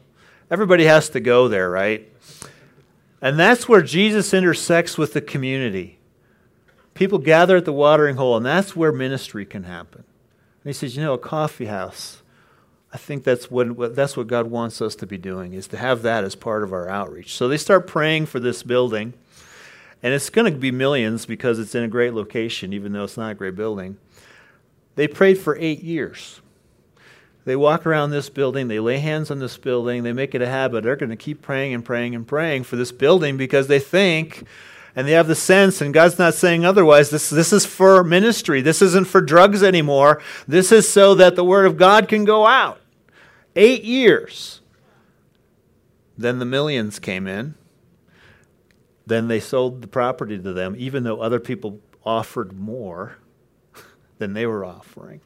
everybody 0.53 0.85
has 0.85 1.09
to 1.11 1.21
go 1.21 1.49
there, 1.49 1.69
right? 1.69 2.09
And 3.21 3.41
that's 3.41 3.69
where 3.69 3.83
Jesus 3.83 4.33
intersects 4.33 4.97
with 4.97 5.15
the 5.15 5.21
community. 5.21 5.99
People 6.95 7.19
gather 7.19 7.57
at 7.57 7.65
the 7.65 7.73
watering 7.73 8.15
hole, 8.15 8.37
and 8.37 8.47
that's 8.47 8.77
where 8.77 8.93
ministry 8.93 9.45
can 9.45 9.65
happen. 9.65 10.05
And 10.63 10.69
he 10.69 10.73
says, 10.73 10.95
you 10.95 11.03
know, 11.03 11.15
a 11.15 11.19
coffee 11.19 11.67
house. 11.67 12.23
I 12.95 12.97
think 12.97 13.25
that's 13.25 13.51
what 13.51 13.97
that's 13.97 14.17
what 14.17 14.29
God 14.29 14.47
wants 14.47 14.81
us 14.81 14.95
to 14.97 15.07
be 15.07 15.19
doing 15.19 15.53
is 15.53 15.67
to 15.69 15.77
have 15.77 16.03
that 16.03 16.23
as 16.23 16.37
part 16.37 16.63
of 16.63 16.73
our 16.73 16.89
outreach. 16.89 17.35
So 17.35 17.49
they 17.49 17.57
start 17.57 17.89
praying 17.89 18.27
for 18.27 18.39
this 18.39 18.63
building. 18.63 19.15
And 20.01 20.13
it's 20.13 20.31
going 20.31 20.53
to 20.53 20.59
be 20.59 20.71
millions 20.71 21.27
because 21.27 21.59
it's 21.59 21.75
in 21.75 21.83
a 21.83 21.89
great 21.89 22.13
location, 22.13 22.73
even 22.73 22.93
though 22.93 23.05
it's 23.05 23.17
not 23.17 23.33
a 23.33 23.35
great 23.35 23.57
building. 23.57 23.97
They 24.97 25.09
prayed 25.09 25.39
for 25.39 25.57
eight 25.59 25.83
years. 25.83 26.41
They 27.47 27.57
walk 27.57 27.85
around 27.85 28.11
this 28.11 28.31
building, 28.31 28.69
they 28.69 28.81
lay 28.81 28.99
hands 28.99 29.31
on 29.31 29.39
this 29.39 29.57
building, 29.59 30.03
they 30.03 30.13
make 30.13 30.35
it 30.35 30.41
a 30.41 30.47
habit. 30.47 30.85
They're 30.85 30.97
going 30.97 31.11
to 31.11 31.17
keep 31.17 31.43
praying 31.43 31.75
and 31.75 31.85
praying 31.85 32.15
and 32.15 32.27
praying 32.27 32.65
for 32.65 32.77
this 32.77 32.93
building 32.93 33.37
because 33.37 33.67
they 33.67 33.81
think 33.81 34.45
and 34.97 35.09
they 35.09 35.13
have 35.13 35.27
the 35.27 35.35
sense, 35.35 35.81
and 35.81 35.93
God's 35.93 36.19
not 36.19 36.35
saying 36.35 36.65
otherwise. 36.65 37.11
This, 37.11 37.29
this 37.29 37.53
is 37.53 37.67
for 37.67 38.05
ministry. 38.05 38.61
This 38.61 38.81
isn't 38.81 39.09
for 39.09 39.21
drugs 39.21 39.63
anymore. 39.63 40.23
This 40.47 40.71
is 40.71 40.89
so 40.89 41.17
that 41.17 41.35
the 41.35 41.45
Word 41.45 41.67
of 41.67 41.77
God 41.77 42.09
can 42.09 42.25
go 42.25 42.47
out. 42.47 42.79
Eight 43.57 43.85
years. 43.85 44.61
Then 46.17 46.39
the 46.39 46.45
millions 46.45 46.99
came 46.99 47.27
in. 47.27 47.55
Then 49.07 49.29
they 49.29 49.41
sold 49.41 49.83
the 49.83 49.89
property 49.89 50.39
to 50.39 50.53
them, 50.53 50.75
even 50.79 51.05
though 51.05 51.21
other 51.21 51.41
people 51.41 51.81
offered 52.05 52.59
more 52.59 53.19
than 54.19 54.33
they 54.33 54.47
were 54.47 54.65
offering. 54.65 55.21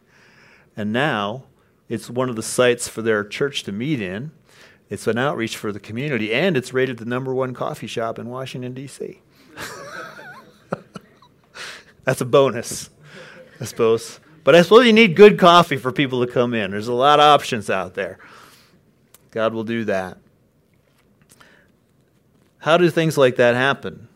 And 0.77 0.93
now 0.93 1.45
it's 1.89 2.11
one 2.11 2.29
of 2.29 2.37
the 2.37 2.43
sites 2.43 2.89
for 2.89 3.03
their 3.03 3.25
church 3.25 3.63
to 3.65 3.73
meet 3.73 4.01
in. 4.01 4.33
It's 4.91 5.07
an 5.07 5.19
outreach 5.19 5.57
for 5.57 5.71
the 5.71 5.81
community, 5.81 6.33
and 6.33 6.57
it's 6.57 6.73
rated 6.73 6.99
the 6.99 7.05
number 7.05 7.35
one 7.35 7.53
coffee 7.53 7.87
shop 7.87 8.19
in 8.19 8.29
Washington, 8.29 8.73
D.C. 8.73 9.21
That's 12.05 12.23
a 12.23 12.25
bonus, 12.25 12.89
I 13.61 13.67
suppose. 13.67 14.19
But 14.49 14.55
I 14.55 14.63
suppose 14.63 14.87
you 14.87 14.95
need 14.95 15.15
good 15.15 15.39
coffee 15.39 15.77
for 15.77 15.93
people 15.93 16.25
to 16.25 16.33
come 16.33 16.55
in. 16.55 16.71
There's 16.71 16.89
a 16.89 16.95
lot 16.95 17.21
of 17.21 17.25
options 17.25 17.69
out 17.69 17.93
there. 17.93 18.19
God 19.31 19.53
will 19.53 19.63
do 19.63 19.85
that. 19.85 20.17
How 22.57 22.79
do 22.79 22.89
things 22.89 23.19
like 23.19 23.37
that 23.37 23.55
happen? 23.55 24.09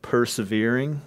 Persevering. 0.00 1.02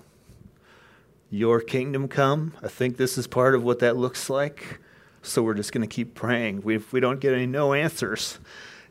Your 1.30 1.62
kingdom 1.62 2.10
come. 2.10 2.56
I 2.62 2.68
think 2.68 2.98
this 2.98 3.18
is 3.18 3.26
part 3.26 3.56
of 3.56 3.64
what 3.64 3.80
that 3.80 3.96
looks 3.96 4.30
like. 4.30 4.82
So 5.22 5.42
we're 5.42 5.54
just 5.54 5.72
going 5.72 5.88
to 5.88 5.96
keep 5.96 6.14
praying. 6.14 6.64
We, 6.64 6.76
if 6.76 6.92
we 6.92 7.00
don't 7.00 7.22
get 7.22 7.34
any 7.34 7.46
no 7.46 7.72
answers, 7.72 8.38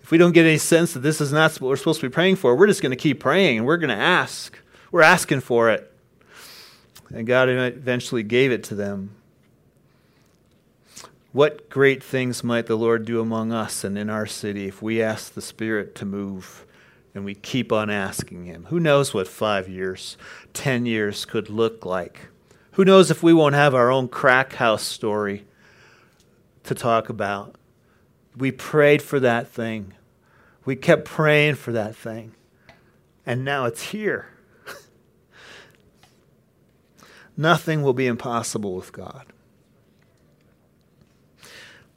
if 0.02 0.10
we 0.10 0.16
don't 0.16 0.32
get 0.32 0.46
any 0.46 0.56
sense 0.56 0.94
that 0.94 1.00
this 1.00 1.20
is 1.20 1.34
not 1.34 1.52
what 1.60 1.68
we're 1.68 1.76
supposed 1.76 2.00
to 2.00 2.08
be 2.08 2.14
praying 2.14 2.36
for, 2.36 2.56
we're 2.56 2.66
just 2.66 2.80
going 2.80 2.92
to 2.92 2.96
keep 2.96 3.20
praying 3.20 3.58
and 3.58 3.66
we're 3.66 3.76
going 3.76 3.94
to 3.94 4.02
ask. 4.02 4.58
We're 4.90 5.02
asking 5.02 5.40
for 5.40 5.68
it. 5.68 5.89
And 7.12 7.26
God 7.26 7.48
eventually 7.48 8.22
gave 8.22 8.52
it 8.52 8.62
to 8.64 8.74
them. 8.74 9.16
What 11.32 11.68
great 11.70 12.02
things 12.02 12.42
might 12.42 12.66
the 12.66 12.76
Lord 12.76 13.04
do 13.04 13.20
among 13.20 13.52
us 13.52 13.84
and 13.84 13.96
in 13.96 14.10
our 14.10 14.26
city 14.26 14.66
if 14.66 14.82
we 14.82 15.00
ask 15.00 15.32
the 15.32 15.40
Spirit 15.40 15.94
to 15.96 16.04
move 16.04 16.66
and 17.14 17.24
we 17.24 17.34
keep 17.34 17.72
on 17.72 17.90
asking 17.90 18.44
Him. 18.44 18.66
Who 18.70 18.80
knows 18.80 19.12
what 19.12 19.28
five 19.28 19.68
years, 19.68 20.16
ten 20.52 20.86
years 20.86 21.24
could 21.24 21.50
look 21.50 21.84
like? 21.84 22.28
Who 22.72 22.84
knows 22.84 23.10
if 23.10 23.22
we 23.22 23.32
won't 23.32 23.54
have 23.54 23.74
our 23.74 23.90
own 23.90 24.08
crack 24.08 24.54
house 24.54 24.82
story 24.82 25.44
to 26.64 26.74
talk 26.74 27.08
about? 27.08 27.56
We 28.36 28.52
prayed 28.52 29.02
for 29.02 29.18
that 29.20 29.48
thing. 29.48 29.94
We 30.64 30.76
kept 30.76 31.04
praying 31.04 31.56
for 31.56 31.72
that 31.72 31.96
thing. 31.96 32.34
And 33.26 33.44
now 33.44 33.64
it's 33.64 33.90
here. 33.90 34.28
Nothing 37.40 37.80
will 37.80 37.94
be 37.94 38.06
impossible 38.06 38.74
with 38.74 38.92
God. 38.92 39.24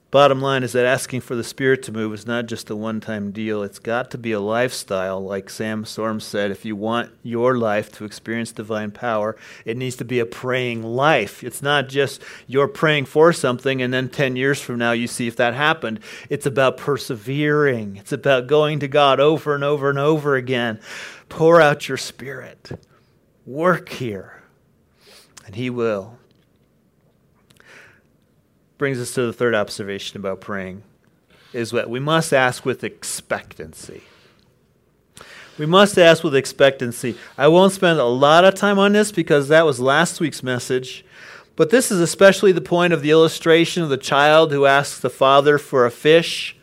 Bottom 0.09 0.39
line 0.39 0.63
is 0.63 0.71
that 0.71 0.85
asking 0.85 1.19
for 1.19 1.35
the 1.35 1.43
Spirit 1.43 1.83
to 1.83 1.91
move 1.91 2.13
is 2.13 2.25
not 2.25 2.45
just 2.45 2.69
a 2.69 2.77
one 2.77 3.01
time 3.01 3.33
deal. 3.33 3.61
It's 3.61 3.77
got 3.77 4.09
to 4.11 4.17
be 4.17 4.31
a 4.31 4.39
lifestyle. 4.39 5.21
Like 5.21 5.49
Sam 5.49 5.83
Storm 5.83 6.21
said, 6.21 6.49
if 6.49 6.63
you 6.63 6.77
want 6.77 7.11
your 7.23 7.57
life 7.57 7.91
to 7.93 8.05
experience 8.05 8.53
divine 8.53 8.91
power, 8.91 9.35
it 9.65 9.75
needs 9.75 9.97
to 9.97 10.05
be 10.05 10.19
a 10.19 10.25
praying 10.25 10.81
life. 10.81 11.43
It's 11.43 11.61
not 11.61 11.89
just 11.89 12.21
you're 12.47 12.69
praying 12.69 13.07
for 13.07 13.33
something 13.33 13.81
and 13.81 13.93
then 13.93 14.07
10 14.07 14.37
years 14.37 14.61
from 14.61 14.77
now 14.77 14.93
you 14.93 15.07
see 15.07 15.27
if 15.27 15.35
that 15.35 15.53
happened. 15.53 15.99
It's 16.29 16.45
about 16.45 16.77
persevering, 16.77 17.97
it's 17.97 18.13
about 18.13 18.47
going 18.47 18.79
to 18.79 18.87
God 18.87 19.19
over 19.19 19.53
and 19.55 19.63
over 19.65 19.89
and 19.89 19.99
over 19.99 20.37
again. 20.37 20.79
Pour 21.27 21.59
out 21.59 21.89
your 21.89 21.97
Spirit, 21.97 22.79
work 23.45 23.89
here, 23.89 24.42
and 25.45 25.55
He 25.55 25.69
will. 25.69 26.17
brings 28.77 28.99
us 28.99 29.13
to 29.13 29.25
the 29.25 29.33
third 29.33 29.55
observation 29.55 30.17
about 30.17 30.41
praying 30.41 30.83
is 31.53 31.71
that 31.71 31.89
we 31.89 31.99
must 31.99 32.33
ask 32.33 32.65
with 32.65 32.83
expectancy. 32.83 34.01
We 35.57 35.65
must 35.67 35.99
ask 35.99 36.23
with 36.23 36.35
expectancy. 36.35 37.15
I 37.37 37.47
won't 37.47 37.73
spend 37.73 37.99
a 37.99 38.05
lot 38.05 38.43
of 38.43 38.55
time 38.55 38.79
on 38.79 38.93
this 38.93 39.11
because 39.11 39.47
that 39.49 39.65
was 39.65 39.79
last 39.79 40.19
week's 40.19 40.41
message. 40.41 41.05
But 41.55 41.69
this 41.69 41.91
is 41.91 41.99
especially 41.99 42.51
the 42.51 42.61
point 42.61 42.93
of 42.93 43.03
the 43.03 43.11
illustration 43.11 43.83
of 43.83 43.89
the 43.89 43.97
child 43.97 44.51
who 44.51 44.65
asks 44.65 44.99
the 44.99 45.11
father 45.11 45.59
for 45.59 45.85
a 45.85 45.91
fish. 45.91 46.57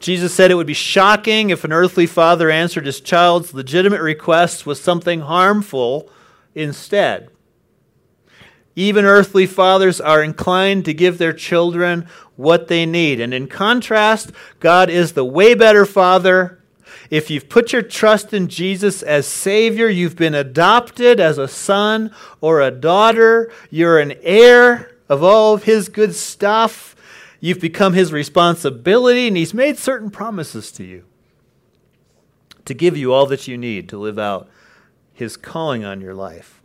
Jesus 0.00 0.32
said 0.34 0.50
it 0.50 0.54
would 0.54 0.66
be 0.66 0.72
shocking 0.72 1.50
if 1.50 1.64
an 1.64 1.72
earthly 1.72 2.06
father 2.06 2.50
answered 2.50 2.86
his 2.86 3.00
child's 3.00 3.52
legitimate 3.52 4.00
request 4.00 4.64
with 4.64 4.78
something 4.78 5.20
harmful 5.20 6.08
instead. 6.54 7.28
Even 8.74 9.04
earthly 9.04 9.46
fathers 9.46 10.00
are 10.00 10.22
inclined 10.22 10.84
to 10.86 10.94
give 10.94 11.18
their 11.18 11.32
children 11.32 12.06
what 12.36 12.68
they 12.68 12.86
need. 12.86 13.20
And 13.20 13.34
in 13.34 13.46
contrast, 13.46 14.32
God 14.60 14.88
is 14.88 15.12
the 15.12 15.24
way 15.24 15.54
better 15.54 15.84
father. 15.84 16.58
If 17.10 17.30
you've 17.30 17.50
put 17.50 17.72
your 17.72 17.82
trust 17.82 18.32
in 18.32 18.48
Jesus 18.48 19.02
as 19.02 19.26
Savior, 19.26 19.88
you've 19.88 20.16
been 20.16 20.34
adopted 20.34 21.20
as 21.20 21.36
a 21.36 21.48
son 21.48 22.14
or 22.40 22.62
a 22.62 22.70
daughter, 22.70 23.52
you're 23.70 23.98
an 23.98 24.14
heir 24.22 24.96
of 25.08 25.22
all 25.22 25.52
of 25.52 25.64
His 25.64 25.90
good 25.90 26.14
stuff. 26.14 26.96
You've 27.38 27.60
become 27.60 27.92
His 27.92 28.12
responsibility, 28.12 29.28
and 29.28 29.36
He's 29.36 29.52
made 29.52 29.76
certain 29.76 30.10
promises 30.10 30.72
to 30.72 30.84
you 30.84 31.04
to 32.64 32.72
give 32.72 32.96
you 32.96 33.12
all 33.12 33.26
that 33.26 33.46
you 33.46 33.58
need 33.58 33.90
to 33.90 33.98
live 33.98 34.18
out 34.18 34.48
His 35.12 35.36
calling 35.36 35.84
on 35.84 36.00
your 36.00 36.14
life. 36.14 36.61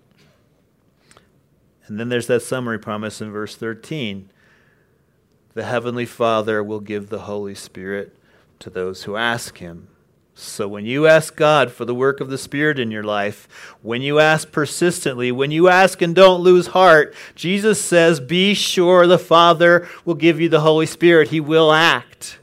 And 1.87 1.99
then 1.99 2.09
there's 2.09 2.27
that 2.27 2.41
summary 2.41 2.79
promise 2.79 3.21
in 3.21 3.31
verse 3.31 3.55
13 3.55 4.29
the 5.53 5.63
Heavenly 5.63 6.05
Father 6.05 6.63
will 6.63 6.79
give 6.79 7.09
the 7.09 7.21
Holy 7.21 7.55
Spirit 7.55 8.15
to 8.59 8.69
those 8.69 9.03
who 9.03 9.15
ask 9.15 9.57
Him. 9.57 9.87
So 10.35 10.67
when 10.67 10.85
you 10.85 11.07
ask 11.07 11.35
God 11.35 11.71
for 11.71 11.83
the 11.83 11.95
work 11.95 12.21
of 12.21 12.29
the 12.29 12.37
Spirit 12.37 12.77
in 12.77 12.91
your 12.91 13.03
life, 13.03 13.75
when 13.81 14.03
you 14.03 14.19
ask 14.19 14.51
persistently, 14.51 15.31
when 15.31 15.49
you 15.49 15.67
ask 15.67 15.99
and 16.03 16.13
don't 16.13 16.41
lose 16.41 16.67
heart, 16.67 17.15
Jesus 17.33 17.81
says, 17.81 18.19
Be 18.19 18.53
sure 18.53 19.07
the 19.07 19.17
Father 19.17 19.87
will 20.05 20.13
give 20.13 20.39
you 20.39 20.47
the 20.47 20.59
Holy 20.59 20.85
Spirit. 20.85 21.29
He 21.29 21.39
will 21.39 21.71
act. 21.71 22.37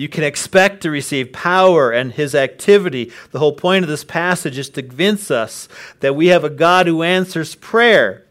You 0.00 0.08
can 0.08 0.24
expect 0.24 0.80
to 0.80 0.90
receive 0.90 1.30
power 1.30 1.90
and 1.90 2.10
his 2.10 2.34
activity. 2.34 3.12
The 3.32 3.38
whole 3.38 3.52
point 3.52 3.84
of 3.84 3.90
this 3.90 4.02
passage 4.02 4.56
is 4.56 4.70
to 4.70 4.82
convince 4.82 5.30
us 5.30 5.68
that 5.98 6.16
we 6.16 6.28
have 6.28 6.42
a 6.42 6.48
God 6.48 6.86
who 6.86 7.02
answers 7.02 7.54
prayer. 7.54 8.24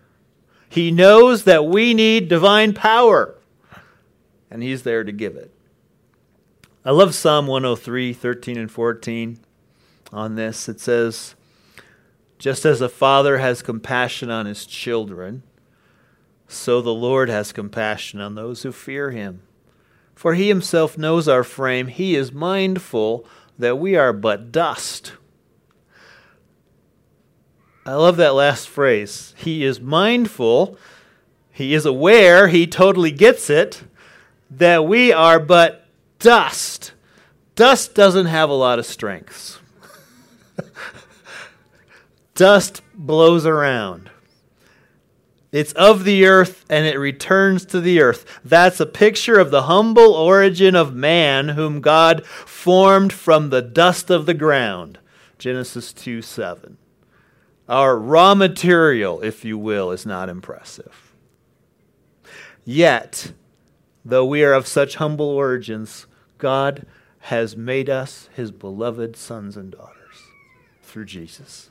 He 0.68 0.90
knows 0.90 1.44
that 1.44 1.68
we 1.68 1.94
need 1.94 2.28
divine 2.28 2.74
power, 2.74 3.36
and 4.50 4.64
he's 4.64 4.82
there 4.82 5.04
to 5.04 5.12
give 5.12 5.36
it. 5.36 5.54
I 6.84 6.90
love 6.90 7.14
Psalm 7.14 7.46
103, 7.46 8.14
13 8.14 8.58
and 8.58 8.72
14 8.72 9.38
on 10.12 10.34
this. 10.34 10.68
It 10.68 10.80
says, 10.80 11.36
Just 12.40 12.66
as 12.66 12.82
a 12.82 12.90
father 12.90 13.38
has 13.38 13.62
compassion 13.62 14.32
on 14.32 14.48
his 14.48 14.66
children, 14.66 15.44
so 16.48 16.82
the 16.82 16.96
Lord 16.96 17.30
has 17.30 17.54
compassion 17.54 18.20
on 18.20 18.34
those 18.34 18.64
who 18.64 18.72
fear 18.72 19.12
him. 19.12 19.44
For 20.20 20.34
he 20.34 20.50
himself 20.50 20.98
knows 20.98 21.30
our 21.30 21.46
frame. 21.46 21.88
He 21.88 22.14
is 22.14 22.34
mindful 22.34 23.26
that 23.58 23.78
we 23.78 23.96
are 23.96 24.12
but 24.12 24.52
dust. 24.52 25.14
I 27.86 27.94
love 27.94 28.18
that 28.18 28.36
last 28.36 28.68
phrase. 28.68 29.34
He 29.38 29.64
is 29.64 29.80
mindful, 29.80 30.78
he 31.54 31.74
is 31.74 31.86
aware, 31.86 32.50
he 32.50 32.68
totally 32.68 33.12
gets 33.12 33.50
it, 33.50 33.84
that 34.52 34.86
we 34.86 35.14
are 35.14 35.40
but 35.40 35.86
dust. 36.20 36.92
Dust 37.56 37.96
doesn't 37.96 38.26
have 38.26 38.50
a 38.50 38.54
lot 38.54 38.78
of 38.78 38.86
strengths. 38.86 39.60
dust 42.36 42.82
blows 42.94 43.46
around. 43.46 44.10
It's 45.52 45.74
of 45.74 46.04
the 46.04 46.26
earth 46.26 46.64
and 46.70 46.86
it 46.86 47.00
returns 47.00 47.66
to 47.66 47.82
the 47.82 48.02
earth. 48.02 48.40
That's 48.46 48.80
a 48.80 48.86
picture 48.86 49.40
of 49.40 49.50
the 49.50 49.64
humble 49.64 50.14
origin 50.14 50.76
of 50.76 50.94
man, 50.94 51.50
whom 51.50 51.82
God 51.82 52.26
formed 52.26 53.12
from 53.12 53.50
the 53.50 53.62
dust 53.62 54.12
of 54.12 54.26
the 54.26 54.36
ground. 54.36 55.00
Genesis 55.40 55.92
2 55.94 56.22
7. 56.22 56.78
Our 57.68 57.98
raw 57.98 58.36
material, 58.36 59.22
if 59.22 59.44
you 59.44 59.58
will, 59.58 59.92
is 59.92 60.06
not 60.06 60.30
impressive. 60.30 61.14
Yet, 62.66 63.34
though 64.06 64.26
we 64.26 64.44
are 64.44 64.54
of 64.54 64.68
such 64.68 64.96
humble 64.96 65.30
origins, 65.30 66.06
God 66.38 66.86
has 67.24 67.58
made 67.58 67.90
us 67.90 68.30
his 68.36 68.52
beloved 68.52 69.16
sons 69.16 69.58
and 69.58 69.72
daughters 69.72 69.96
through 70.84 71.06
Jesus. 71.06 71.70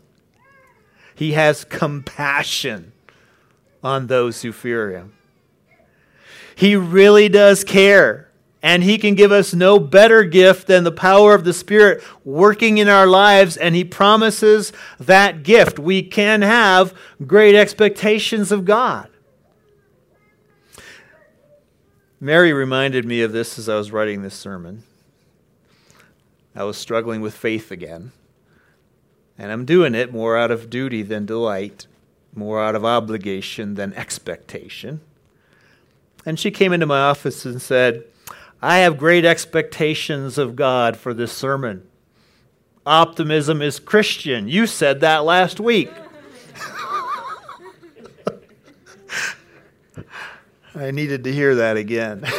He 1.15 1.33
has 1.33 1.65
compassion 1.65 2.93
on 3.83 4.07
those 4.07 4.43
who 4.43 4.53
fear 4.53 4.91
him. 4.91 5.13
He 6.55 6.75
really 6.75 7.29
does 7.29 7.65
care. 7.65 8.29
And 8.61 8.83
he 8.83 8.99
can 8.99 9.15
give 9.15 9.31
us 9.31 9.55
no 9.55 9.79
better 9.79 10.25
gift 10.25 10.67
than 10.67 10.83
the 10.83 10.91
power 10.91 11.33
of 11.33 11.45
the 11.45 11.53
Spirit 11.53 12.03
working 12.25 12.79
in 12.79 12.89
our 12.89 13.07
lives, 13.07 13.57
and 13.57 13.73
he 13.73 13.85
promises 13.85 14.73
that 14.99 15.45
gift. 15.45 15.79
We 15.79 16.03
can 16.03 16.43
have 16.43 16.93
great 17.25 17.55
expectations 17.55 18.51
of 18.51 18.65
God. 18.65 19.09
Mary 22.21 22.53
reminded 22.53 23.05
me 23.05 23.23
of 23.23 23.31
this 23.31 23.61
as 23.61 23.69
I 23.69 23.77
was 23.77 23.93
writing 23.93 24.23
this 24.23 24.35
sermon. 24.35 24.83
I 26.57 26.65
was 26.65 26.77
struggling 26.77 27.21
with 27.21 27.37
faith 27.37 27.71
again. 27.71 28.11
And 29.39 29.53
I'm 29.53 29.65
doing 29.65 29.95
it 29.95 30.13
more 30.13 30.37
out 30.37 30.51
of 30.51 30.69
duty 30.69 31.03
than 31.03 31.27
delight 31.27 31.87
more 32.35 32.63
out 32.63 32.75
of 32.75 32.85
obligation 32.85 33.75
than 33.75 33.93
expectation. 33.95 35.01
And 36.25 36.39
she 36.39 36.51
came 36.51 36.73
into 36.73 36.87
my 36.87 37.01
office 37.01 37.45
and 37.45 37.61
said, 37.61 38.05
I 38.61 38.79
have 38.79 38.99
great 38.99 39.25
expectations 39.25 40.37
of 40.37 40.57
God 40.57 40.97
for 40.97 41.15
this 41.15 41.33
sermon. 41.33 41.89
Optimism 42.85 43.63
is 43.63 43.79
Christian. 43.79 44.49
You 44.49 44.67
said 44.67 45.01
that 45.01 45.25
last 45.25 45.61
week. 45.61 45.91
I 50.75 50.91
needed 50.91 51.25
to 51.25 51.33
hear 51.33 51.55
that 51.57 51.77
again. 51.77 52.25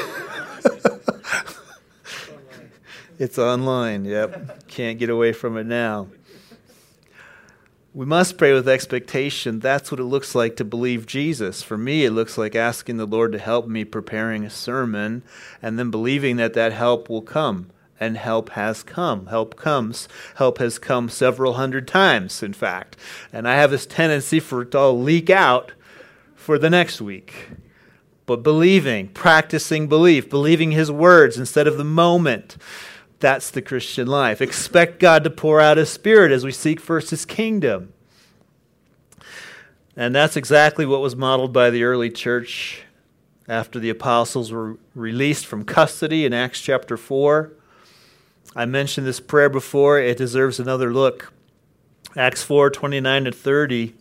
it's 3.20 3.38
online, 3.38 4.06
yep. 4.06 4.68
Can't 4.68 4.98
get 5.00 5.10
away 5.10 5.34
from 5.34 5.58
it 5.58 5.66
now. 5.66 6.08
We 7.92 8.06
must 8.06 8.38
pray 8.38 8.54
with 8.54 8.70
expectation. 8.70 9.60
That's 9.60 9.92
what 9.92 10.00
it 10.00 10.04
looks 10.04 10.36
like 10.36 10.56
to 10.58 10.64
believe 10.64 11.08
Jesus. 11.08 11.64
For 11.64 11.76
me, 11.76 12.06
it 12.06 12.12
looks 12.12 12.38
like 12.38 12.56
asking 12.56 12.98
the 12.98 13.08
Lord 13.08 13.32
to 13.32 13.40
help 13.40 13.68
me 13.68 13.84
preparing 13.84 14.46
a 14.46 14.50
sermon 14.52 15.24
and 15.60 15.80
then 15.80 15.90
believing 15.90 16.36
that 16.36 16.54
that 16.54 16.72
help 16.72 17.10
will 17.10 17.24
come. 17.24 17.72
And 18.00 18.16
help 18.16 18.50
has 18.52 18.84
come. 18.84 19.26
Help 19.26 19.56
comes. 19.56 20.08
Help 20.36 20.60
has 20.60 20.78
come 20.78 21.10
several 21.10 21.54
hundred 21.56 21.88
times, 21.88 22.44
in 22.44 22.54
fact. 22.54 22.96
And 23.34 23.48
I 23.48 23.56
have 23.56 23.72
this 23.72 23.88
tendency 23.88 24.40
for 24.40 24.62
it 24.62 24.72
to 24.72 24.78
all 24.78 25.02
leak 25.02 25.30
out 25.30 25.74
for 26.36 26.58
the 26.60 26.70
next 26.70 27.02
week. 27.02 27.50
But 28.26 28.44
believing, 28.44 29.10
practicing 29.10 29.88
belief, 29.88 30.30
believing 30.30 30.72
His 30.72 30.92
words 30.92 31.38
instead 31.38 31.68
of 31.68 31.78
the 31.78 31.84
moment 31.84 32.56
that's 33.20 33.52
the 33.52 33.62
Christian 33.62 34.08
life. 34.08 34.42
Expect 34.42 35.00
God 35.00 35.24
to 35.24 35.30
pour 35.30 35.60
out 35.60 35.78
His 35.78 35.90
Spirit 35.90 36.32
as 36.32 36.44
we 36.44 36.52
seek 36.52 36.80
first 36.80 37.10
His 37.10 37.26
kingdom. 37.26 37.94
And 39.96 40.16
that's 40.16 40.38
exactly 40.38 40.86
what 40.86 41.02
was 41.02 41.16
modeled 41.16 41.52
by 41.52 41.70
the 41.70 41.84
early 41.84 42.10
church 42.10 42.84
after 43.48 43.80
the 43.80 43.90
apostles 43.90 44.52
were 44.52 44.78
released 44.96 45.46
from 45.46 45.66
custody 45.66 46.26
in 46.26 46.34
Acts 46.34 46.62
chapter 46.62 46.96
4. 46.96 47.52
I 48.56 48.66
mentioned 48.66 49.06
this 49.06 49.20
prayer 49.20 49.50
before, 49.50 50.00
it 50.00 50.18
deserves 50.18 50.60
another 50.60 50.94
look. 50.94 51.34
Acts 52.16 52.44
4 52.44 52.70
29 52.70 53.26
to 53.26 53.32
30. 53.32 53.94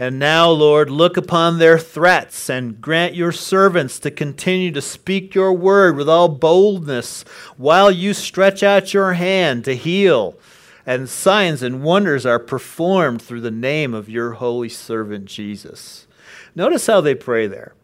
And 0.00 0.20
now, 0.20 0.48
Lord, 0.50 0.90
look 0.90 1.16
upon 1.16 1.58
their 1.58 1.76
threats 1.76 2.48
and 2.48 2.80
grant 2.80 3.16
your 3.16 3.32
servants 3.32 3.98
to 4.00 4.12
continue 4.12 4.70
to 4.70 4.80
speak 4.80 5.34
your 5.34 5.52
word 5.52 5.96
with 5.96 6.08
all 6.08 6.28
boldness 6.28 7.24
while 7.56 7.90
you 7.90 8.14
stretch 8.14 8.62
out 8.62 8.94
your 8.94 9.14
hand 9.14 9.64
to 9.64 9.74
heal. 9.74 10.38
And 10.86 11.08
signs 11.08 11.64
and 11.64 11.82
wonders 11.82 12.24
are 12.24 12.38
performed 12.38 13.20
through 13.20 13.40
the 13.40 13.50
name 13.50 13.92
of 13.92 14.08
your 14.08 14.34
holy 14.34 14.68
servant 14.68 15.24
Jesus. 15.24 16.06
Notice 16.54 16.86
how 16.86 17.00
they 17.00 17.16
pray 17.16 17.48
there. 17.48 17.74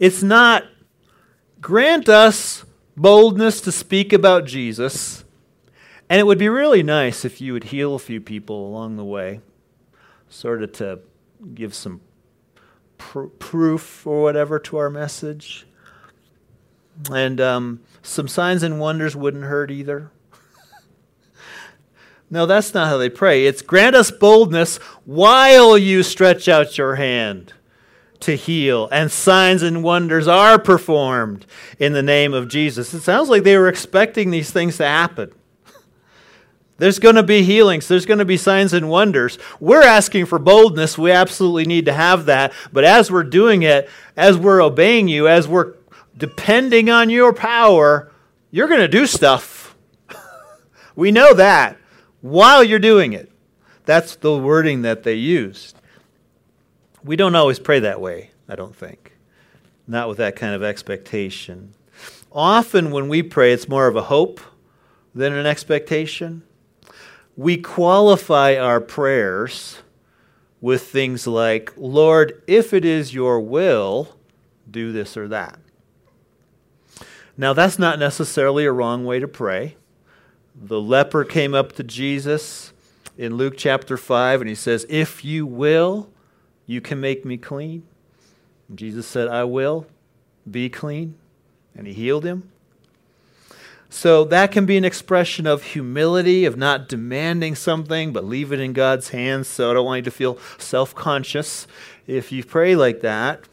It's 0.00 0.22
not 0.22 0.64
grant 1.60 2.08
us 2.08 2.64
boldness 2.96 3.60
to 3.60 3.70
speak 3.70 4.12
about 4.12 4.46
Jesus. 4.46 5.24
And 6.10 6.18
it 6.18 6.24
would 6.24 6.38
be 6.38 6.48
really 6.48 6.82
nice 6.82 7.24
if 7.24 7.40
you 7.40 7.52
would 7.52 7.64
heal 7.64 7.94
a 7.94 8.00
few 8.00 8.20
people 8.20 8.66
along 8.66 8.96
the 8.96 9.04
way 9.04 9.40
sort 10.28 10.62
of 10.62 10.72
to 10.72 11.00
give 11.54 11.74
some 11.74 12.00
pr- 12.96 13.26
proof 13.38 14.06
or 14.06 14.22
whatever 14.22 14.58
to 14.58 14.76
our 14.76 14.90
message. 14.90 15.66
And 17.10 17.40
um, 17.40 17.80
some 18.02 18.28
signs 18.28 18.62
and 18.62 18.80
wonders 18.80 19.14
wouldn't 19.14 19.44
hurt 19.44 19.70
either. 19.70 20.10
no, 22.30 22.44
that's 22.44 22.74
not 22.74 22.88
how 22.88 22.98
they 22.98 23.08
pray. 23.08 23.46
It's 23.46 23.62
grant 23.62 23.94
us 23.94 24.10
boldness 24.10 24.78
while 25.04 25.78
you 25.78 26.02
stretch 26.02 26.48
out 26.48 26.76
your 26.76 26.96
hand 26.96 27.52
to 28.20 28.36
heal, 28.36 28.88
and 28.90 29.12
signs 29.12 29.62
and 29.62 29.84
wonders 29.84 30.26
are 30.26 30.58
performed 30.58 31.46
in 31.78 31.92
the 31.92 32.02
name 32.02 32.34
of 32.34 32.48
Jesus. 32.48 32.92
It 32.92 33.02
sounds 33.02 33.28
like 33.28 33.44
they 33.44 33.56
were 33.56 33.68
expecting 33.68 34.30
these 34.30 34.50
things 34.50 34.76
to 34.78 34.84
happen. 34.84 35.32
There's 36.78 37.00
going 37.00 37.16
to 37.16 37.24
be 37.24 37.42
healings. 37.42 37.88
There's 37.88 38.06
going 38.06 38.20
to 38.20 38.24
be 38.24 38.36
signs 38.36 38.72
and 38.72 38.88
wonders. 38.88 39.36
We're 39.58 39.82
asking 39.82 40.26
for 40.26 40.38
boldness. 40.38 40.96
We 40.96 41.10
absolutely 41.10 41.64
need 41.64 41.86
to 41.86 41.92
have 41.92 42.26
that. 42.26 42.52
But 42.72 42.84
as 42.84 43.10
we're 43.10 43.24
doing 43.24 43.62
it, 43.62 43.90
as 44.16 44.38
we're 44.38 44.62
obeying 44.62 45.08
you, 45.08 45.26
as 45.26 45.48
we're 45.48 45.74
depending 46.16 46.88
on 46.88 47.10
your 47.10 47.32
power, 47.32 48.12
you're 48.52 48.68
going 48.68 48.80
to 48.80 48.88
do 48.88 49.06
stuff. 49.06 49.76
we 50.96 51.10
know 51.10 51.34
that 51.34 51.76
while 52.20 52.62
you're 52.62 52.78
doing 52.78 53.12
it. 53.12 53.30
That's 53.84 54.16
the 54.16 54.36
wording 54.36 54.82
that 54.82 55.02
they 55.02 55.14
used. 55.14 55.76
We 57.02 57.16
don't 57.16 57.34
always 57.34 57.58
pray 57.58 57.80
that 57.80 58.00
way, 58.00 58.30
I 58.48 58.54
don't 58.54 58.76
think. 58.76 59.14
Not 59.86 60.08
with 60.08 60.18
that 60.18 60.36
kind 60.36 60.54
of 60.54 60.62
expectation. 60.62 61.72
Often 62.30 62.90
when 62.90 63.08
we 63.08 63.22
pray, 63.22 63.52
it's 63.52 63.68
more 63.68 63.88
of 63.88 63.96
a 63.96 64.02
hope 64.02 64.40
than 65.14 65.32
an 65.32 65.46
expectation 65.46 66.42
we 67.38 67.56
qualify 67.56 68.56
our 68.56 68.80
prayers 68.80 69.78
with 70.60 70.82
things 70.82 71.24
like, 71.24 71.72
Lord, 71.76 72.42
if 72.48 72.74
it 72.74 72.84
is 72.84 73.14
your 73.14 73.38
will, 73.38 74.16
do 74.68 74.90
this 74.90 75.16
or 75.16 75.28
that. 75.28 75.60
Now, 77.36 77.52
that's 77.52 77.78
not 77.78 78.00
necessarily 78.00 78.64
a 78.64 78.72
wrong 78.72 79.04
way 79.04 79.20
to 79.20 79.28
pray. 79.28 79.76
The 80.52 80.80
leper 80.80 81.22
came 81.22 81.54
up 81.54 81.72
to 81.76 81.84
Jesus 81.84 82.72
in 83.16 83.36
Luke 83.36 83.54
chapter 83.56 83.96
5 83.96 84.40
and 84.40 84.48
he 84.48 84.56
says, 84.56 84.84
If 84.88 85.24
you 85.24 85.46
will, 85.46 86.10
you 86.66 86.80
can 86.80 87.00
make 87.00 87.24
me 87.24 87.36
clean. 87.36 87.84
And 88.68 88.76
Jesus 88.76 89.06
said, 89.06 89.28
I 89.28 89.44
will 89.44 89.86
be 90.50 90.68
clean. 90.68 91.14
And 91.76 91.86
he 91.86 91.92
healed 91.92 92.24
him. 92.24 92.50
So 93.90 94.24
that 94.24 94.52
can 94.52 94.66
be 94.66 94.76
an 94.76 94.84
expression 94.84 95.46
of 95.46 95.62
humility, 95.62 96.44
of 96.44 96.56
not 96.56 96.88
demanding 96.88 97.54
something, 97.54 98.12
but 98.12 98.24
leave 98.24 98.52
it 98.52 98.60
in 98.60 98.72
God's 98.74 99.10
hands. 99.10 99.48
So 99.48 99.70
I 99.70 99.74
don't 99.74 99.86
want 99.86 99.98
you 99.98 100.02
to 100.04 100.10
feel 100.10 100.38
self 100.58 100.94
conscious 100.94 101.66
if 102.06 102.30
you 102.30 102.44
pray 102.44 102.76
like 102.76 103.00
that. 103.00 103.44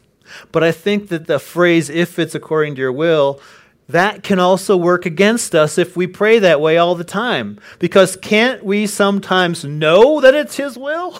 But 0.52 0.62
I 0.62 0.72
think 0.72 1.08
that 1.08 1.26
the 1.26 1.38
phrase, 1.38 1.88
if 1.88 2.18
it's 2.18 2.34
according 2.34 2.74
to 2.74 2.80
your 2.80 2.92
will, 2.92 3.40
that 3.88 4.22
can 4.22 4.38
also 4.38 4.76
work 4.76 5.06
against 5.06 5.54
us 5.54 5.78
if 5.78 5.96
we 5.96 6.06
pray 6.06 6.38
that 6.40 6.60
way 6.60 6.76
all 6.76 6.96
the 6.96 7.04
time. 7.04 7.58
Because 7.78 8.16
can't 8.16 8.64
we 8.64 8.86
sometimes 8.86 9.64
know 9.64 10.20
that 10.20 10.34
it's 10.34 10.56
His 10.56 10.76
will? 10.76 11.18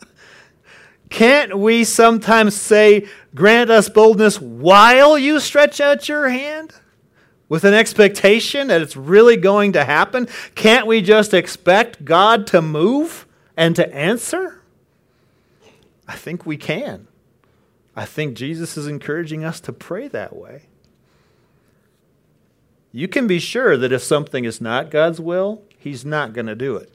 can't 1.10 1.58
we 1.58 1.84
sometimes 1.84 2.56
say, 2.56 3.06
Grant 3.34 3.70
us 3.70 3.88
boldness 3.88 4.40
while 4.40 5.18
you 5.18 5.38
stretch 5.38 5.80
out 5.80 6.08
your 6.08 6.28
hand? 6.30 6.72
With 7.48 7.64
an 7.64 7.74
expectation 7.74 8.68
that 8.68 8.80
it's 8.82 8.96
really 8.96 9.36
going 9.36 9.72
to 9.72 9.84
happen? 9.84 10.28
Can't 10.54 10.86
we 10.86 11.00
just 11.00 11.32
expect 11.32 12.04
God 12.04 12.46
to 12.48 12.60
move 12.60 13.26
and 13.56 13.74
to 13.76 13.94
answer? 13.94 14.62
I 16.06 16.16
think 16.16 16.46
we 16.46 16.56
can. 16.56 17.06
I 17.94 18.04
think 18.04 18.36
Jesus 18.36 18.76
is 18.76 18.86
encouraging 18.86 19.44
us 19.44 19.60
to 19.60 19.72
pray 19.72 20.08
that 20.08 20.36
way. 20.36 20.62
You 22.92 23.08
can 23.08 23.26
be 23.26 23.38
sure 23.38 23.76
that 23.76 23.92
if 23.92 24.02
something 24.02 24.44
is 24.44 24.60
not 24.60 24.90
God's 24.90 25.20
will, 25.20 25.62
He's 25.78 26.04
not 26.04 26.32
going 26.32 26.46
to 26.46 26.54
do 26.54 26.76
it, 26.76 26.90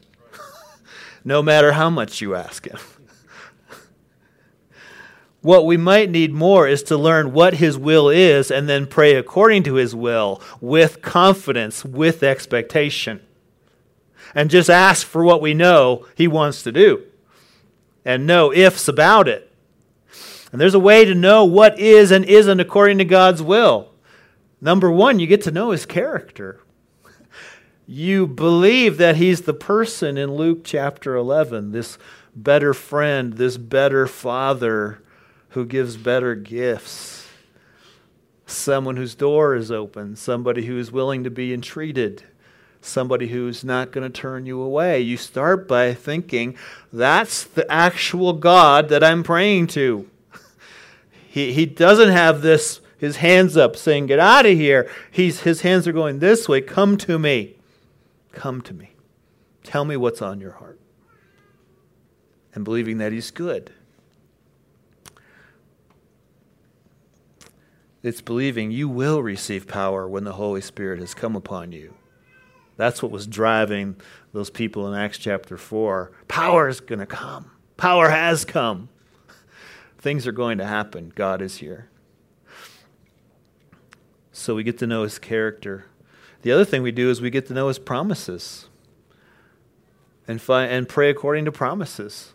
no 1.23 1.43
matter 1.43 1.73
how 1.73 1.89
much 1.89 2.21
you 2.21 2.35
ask 2.35 2.67
Him. 2.67 2.79
What 5.43 5.65
we 5.65 5.75
might 5.75 6.10
need 6.10 6.34
more 6.34 6.69
is 6.69 6.84
to 6.84 6.97
learn 6.97 7.34
what 7.34 7.56
His 7.56 7.77
will 7.77 8.08
is 8.08 8.49
and 8.49 8.67
then 8.67 8.88
pray 8.88 9.15
according 9.15 9.63
to 9.63 9.75
His 9.75 9.93
will 9.93 10.41
with 10.62 11.01
confidence, 11.01 11.84
with 11.84 12.23
expectation. 12.23 13.21
And 14.34 14.49
just 14.49 14.69
ask 14.69 15.06
for 15.06 15.21
what 15.21 15.41
we 15.41 15.53
know 15.53 16.08
He 16.15 16.29
wants 16.29 16.63
to 16.63 16.71
do 16.71 17.03
and 18.06 18.25
no 18.25 18.53
ifs 18.53 18.88
about 18.88 19.27
it. 19.27 19.51
And 20.53 20.62
there's 20.62 20.75
a 20.75 20.79
way 20.79 21.03
to 21.03 21.13
know 21.13 21.43
what 21.43 21.77
is 21.77 22.10
and 22.12 22.23
isn't 22.23 22.60
according 22.62 22.99
to 22.99 23.06
God's 23.06 23.41
will. 23.41 23.91
Number 24.62 24.89
one, 24.89 25.19
you 25.19 25.27
get 25.27 25.41
to 25.43 25.51
know 25.51 25.71
His 25.71 25.86
character. 25.86 26.62
You 27.86 28.27
believe 28.27 28.97
that 28.97 29.17
He's 29.17 29.41
the 29.41 29.53
person 29.53 30.17
in 30.17 30.36
Luke 30.36 30.62
chapter 30.63 31.17
11, 31.17 31.73
this 31.73 31.97
better 32.34 32.73
friend, 32.73 33.34
this 33.34 33.58
better 33.58 34.08
father 34.08 35.02
who 35.53 35.65
gives 35.65 35.97
better 35.97 36.33
gifts, 36.33 37.27
someone 38.47 38.97
whose 38.97 39.13
door 39.13 39.55
is 39.55 39.71
open, 39.71 40.15
somebody 40.15 40.65
who 40.65 40.79
is 40.79 40.91
willing 40.91 41.23
to 41.23 41.29
be 41.29 41.53
entreated, 41.53 42.23
somebody 42.81 43.27
who's 43.27 43.63
not 43.63 43.91
going 43.91 44.03
to 44.03 44.21
turn 44.21 44.47
you 44.47 44.59
away. 44.59 44.99
You 44.99 45.15
start 45.15 45.67
by 45.67 45.93
thinking, 45.93 46.57
that's 46.91 47.43
the 47.43 47.71
actual 47.71 48.33
God 48.33 48.89
that 48.89 49.03
I'm 49.03 49.21
praying 49.21 49.67
to. 49.67 50.09
he, 51.29 51.53
he 51.53 51.67
doesn't 51.67 52.09
have 52.09 52.41
this, 52.41 52.81
his 52.97 53.17
hands 53.17 53.55
up 53.55 53.75
saying, 53.75 54.07
Get 54.07 54.19
out 54.19 54.47
of 54.47 54.57
here. 54.57 54.89
He's, 55.11 55.41
his 55.41 55.61
hands 55.61 55.87
are 55.87 55.93
going 55.93 56.17
this 56.17 56.49
way. 56.49 56.61
Come 56.61 56.97
to 56.97 57.19
me. 57.19 57.57
Come 58.31 58.61
to 58.61 58.73
me. 58.73 58.89
Tell 59.63 59.85
me 59.85 59.97
what's 59.97 60.21
on 60.21 60.41
your 60.41 60.53
heart. 60.53 60.79
And 62.55 62.65
believing 62.65 62.97
that 62.97 63.11
he's 63.11 63.29
good. 63.29 63.71
It's 68.03 68.21
believing 68.21 68.69
you 68.69 68.89
will 68.89 69.23
receive 69.23 69.65
power 69.65 70.07
when 70.07 70.25
the 70.25 70.33
Holy 70.33 70.59
Spirit 70.59 70.99
has 70.99 71.13
come 71.13 71.37
upon 71.37 71.71
you. 71.71 71.93
That's 72.75 73.01
what 73.01 73.11
was 73.11 73.25
driving 73.25 73.95
those 74.33 74.49
people 74.49 74.91
in 74.91 74.99
Acts 74.99 75.17
chapter 75.17 75.57
4. 75.57 76.11
Power 76.27 76.67
is 76.67 76.81
going 76.81 76.99
to 76.99 77.05
come. 77.05 77.51
Power 77.77 78.09
has 78.09 78.43
come. 78.43 78.89
Things 79.97 80.27
are 80.27 80.33
going 80.33 80.57
to 80.57 80.65
happen. 80.65 81.13
God 81.15 81.41
is 81.41 81.57
here. 81.57 81.89
So 84.33 84.53
we 84.55 84.63
get 84.63 84.77
to 84.79 84.87
know 84.87 85.03
his 85.03 85.17
character. 85.17 85.85
The 86.41 86.51
other 86.51 86.65
thing 86.65 86.81
we 86.81 86.91
do 86.91 87.09
is 87.09 87.21
we 87.21 87.29
get 87.29 87.45
to 87.47 87.53
know 87.53 87.69
his 87.69 87.79
promises 87.79 88.67
and, 90.27 90.41
fi- 90.41 90.65
and 90.65 90.89
pray 90.89 91.09
according 91.09 91.45
to 91.45 91.51
promises. 91.53 92.33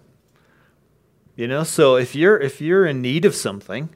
You 1.36 1.46
know, 1.46 1.62
so 1.62 1.96
if 1.96 2.14
you're 2.14 2.38
if 2.38 2.60
you're 2.60 2.86
in 2.86 3.00
need 3.00 3.24
of 3.24 3.34
something, 3.34 3.90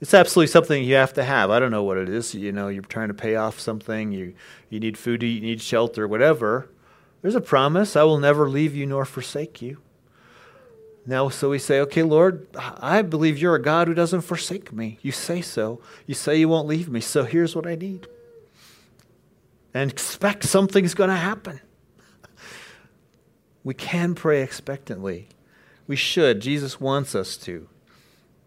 it's 0.00 0.14
absolutely 0.14 0.48
something 0.48 0.84
you 0.84 0.94
have 0.94 1.14
to 1.14 1.24
have. 1.24 1.50
I 1.50 1.58
don't 1.58 1.70
know 1.70 1.82
what 1.82 1.96
it 1.96 2.08
is. 2.08 2.34
You 2.34 2.52
know, 2.52 2.68
you're 2.68 2.82
trying 2.82 3.08
to 3.08 3.14
pay 3.14 3.36
off 3.36 3.58
something. 3.58 4.12
You 4.12 4.34
you 4.68 4.80
need 4.80 4.98
food 4.98 5.20
to 5.20 5.26
eat. 5.26 5.42
You 5.42 5.48
need 5.48 5.60
shelter. 5.60 6.06
Whatever. 6.06 6.68
There's 7.22 7.34
a 7.34 7.40
promise. 7.40 7.96
I 7.96 8.02
will 8.02 8.18
never 8.18 8.48
leave 8.48 8.74
you 8.74 8.86
nor 8.86 9.04
forsake 9.04 9.62
you. 9.62 9.78
Now, 11.06 11.28
so 11.28 11.50
we 11.50 11.60
say, 11.60 11.80
okay, 11.80 12.02
Lord, 12.02 12.48
I 12.56 13.02
believe 13.02 13.38
you're 13.38 13.54
a 13.54 13.62
God 13.62 13.86
who 13.86 13.94
doesn't 13.94 14.22
forsake 14.22 14.72
me. 14.72 14.98
You 15.02 15.12
say 15.12 15.40
so. 15.40 15.80
You 16.06 16.14
say 16.14 16.36
you 16.36 16.48
won't 16.48 16.66
leave 16.66 16.88
me. 16.88 17.00
So 17.00 17.22
here's 17.22 17.54
what 17.54 17.66
I 17.66 17.76
need. 17.76 18.08
And 19.72 19.90
expect 19.90 20.44
something's 20.44 20.94
going 20.94 21.10
to 21.10 21.16
happen. 21.16 21.60
We 23.62 23.74
can 23.74 24.14
pray 24.14 24.42
expectantly. 24.42 25.26
We 25.88 25.96
should. 25.96 26.38
Jesus 26.38 26.80
wants 26.80 27.16
us 27.16 27.36
to. 27.38 27.68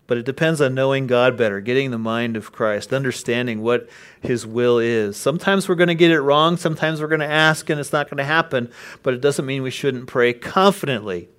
But 0.09 0.17
it 0.17 0.25
depends 0.25 0.59
on 0.59 0.73
knowing 0.73 1.05
God 1.05 1.37
better, 1.37 1.61
getting 1.61 1.91
the 1.91 1.99
mind 1.99 2.35
of 2.35 2.51
Christ, 2.51 2.91
understanding 2.91 3.61
what 3.61 3.87
His 4.19 4.43
will 4.43 4.79
is. 4.79 5.15
Sometimes 5.17 5.69
we're 5.69 5.75
going 5.75 5.87
to 5.87 5.93
get 5.93 6.09
it 6.09 6.19
wrong. 6.19 6.57
Sometimes 6.57 6.99
we're 6.99 7.07
going 7.09 7.19
to 7.19 7.27
ask 7.27 7.69
and 7.69 7.79
it's 7.79 7.93
not 7.93 8.09
going 8.09 8.17
to 8.17 8.23
happen. 8.23 8.71
But 9.03 9.13
it 9.13 9.21
doesn't 9.21 9.45
mean 9.45 9.61
we 9.61 9.69
shouldn't 9.69 10.07
pray 10.07 10.33
confidently. 10.33 11.29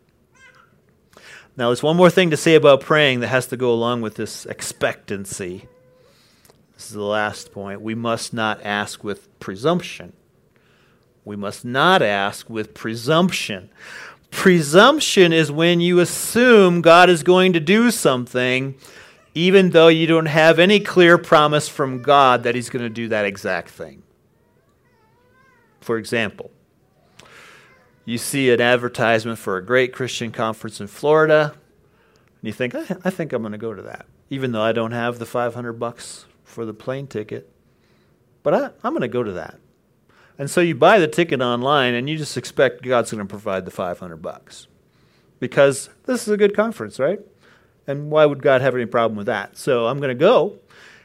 Now, 1.56 1.66
there's 1.66 1.82
one 1.82 1.96
more 1.96 2.10
thing 2.10 2.30
to 2.30 2.36
say 2.36 2.54
about 2.54 2.80
praying 2.80 3.18
that 3.20 3.26
has 3.26 3.48
to 3.48 3.56
go 3.56 3.72
along 3.72 4.02
with 4.02 4.14
this 4.14 4.46
expectancy. 4.46 5.66
This 6.74 6.86
is 6.86 6.94
the 6.94 7.02
last 7.02 7.50
point. 7.50 7.80
We 7.80 7.96
must 7.96 8.32
not 8.32 8.64
ask 8.64 9.02
with 9.02 9.40
presumption. 9.40 10.12
We 11.24 11.34
must 11.34 11.64
not 11.64 12.02
ask 12.02 12.48
with 12.48 12.72
presumption. 12.72 13.68
Presumption 14.30 15.32
is 15.32 15.50
when 15.52 15.80
you 15.80 15.98
assume 15.98 16.80
God 16.80 17.10
is 17.10 17.22
going 17.22 17.52
to 17.52 17.60
do 17.60 17.90
something, 17.90 18.74
even 19.34 19.70
though 19.70 19.88
you 19.88 20.06
don't 20.06 20.26
have 20.26 20.58
any 20.58 20.80
clear 20.80 21.18
promise 21.18 21.68
from 21.68 22.02
God 22.02 22.42
that 22.44 22.54
He's 22.54 22.70
going 22.70 22.82
to 22.84 22.90
do 22.90 23.08
that 23.08 23.24
exact 23.24 23.70
thing. 23.70 24.02
For 25.80 25.98
example, 25.98 26.50
you 28.04 28.18
see 28.18 28.50
an 28.50 28.60
advertisement 28.60 29.38
for 29.38 29.56
a 29.56 29.64
great 29.64 29.92
Christian 29.92 30.32
conference 30.32 30.80
in 30.80 30.86
Florida, 30.86 31.54
And 31.54 32.46
you 32.46 32.52
think, 32.52 32.74
I, 32.74 32.96
I 33.04 33.10
think 33.10 33.32
I'm 33.32 33.42
going 33.42 33.52
to 33.52 33.58
go 33.58 33.74
to 33.74 33.82
that, 33.82 34.06
even 34.30 34.52
though 34.52 34.62
I 34.62 34.72
don't 34.72 34.92
have 34.92 35.18
the 35.18 35.26
500 35.26 35.74
bucks 35.74 36.26
for 36.44 36.64
the 36.64 36.74
plane 36.74 37.06
ticket. 37.06 37.50
But 38.42 38.54
I, 38.54 38.70
I'm 38.82 38.92
going 38.92 39.02
to 39.02 39.08
go 39.08 39.22
to 39.22 39.32
that. 39.32 39.58
And 40.40 40.50
so 40.50 40.62
you 40.62 40.74
buy 40.74 40.98
the 40.98 41.06
ticket 41.06 41.42
online 41.42 41.92
and 41.92 42.08
you 42.08 42.16
just 42.16 42.34
expect 42.38 42.80
God's 42.80 43.10
going 43.10 43.22
to 43.22 43.28
provide 43.28 43.66
the 43.66 43.70
500 43.70 44.16
bucks. 44.16 44.68
Because 45.38 45.90
this 46.06 46.22
is 46.22 46.32
a 46.32 46.38
good 46.38 46.56
conference, 46.56 46.98
right? 46.98 47.20
And 47.86 48.10
why 48.10 48.24
would 48.24 48.42
God 48.42 48.62
have 48.62 48.74
any 48.74 48.86
problem 48.86 49.18
with 49.18 49.26
that? 49.26 49.58
So 49.58 49.86
I'm 49.86 49.98
going 49.98 50.08
to 50.08 50.14
go 50.14 50.56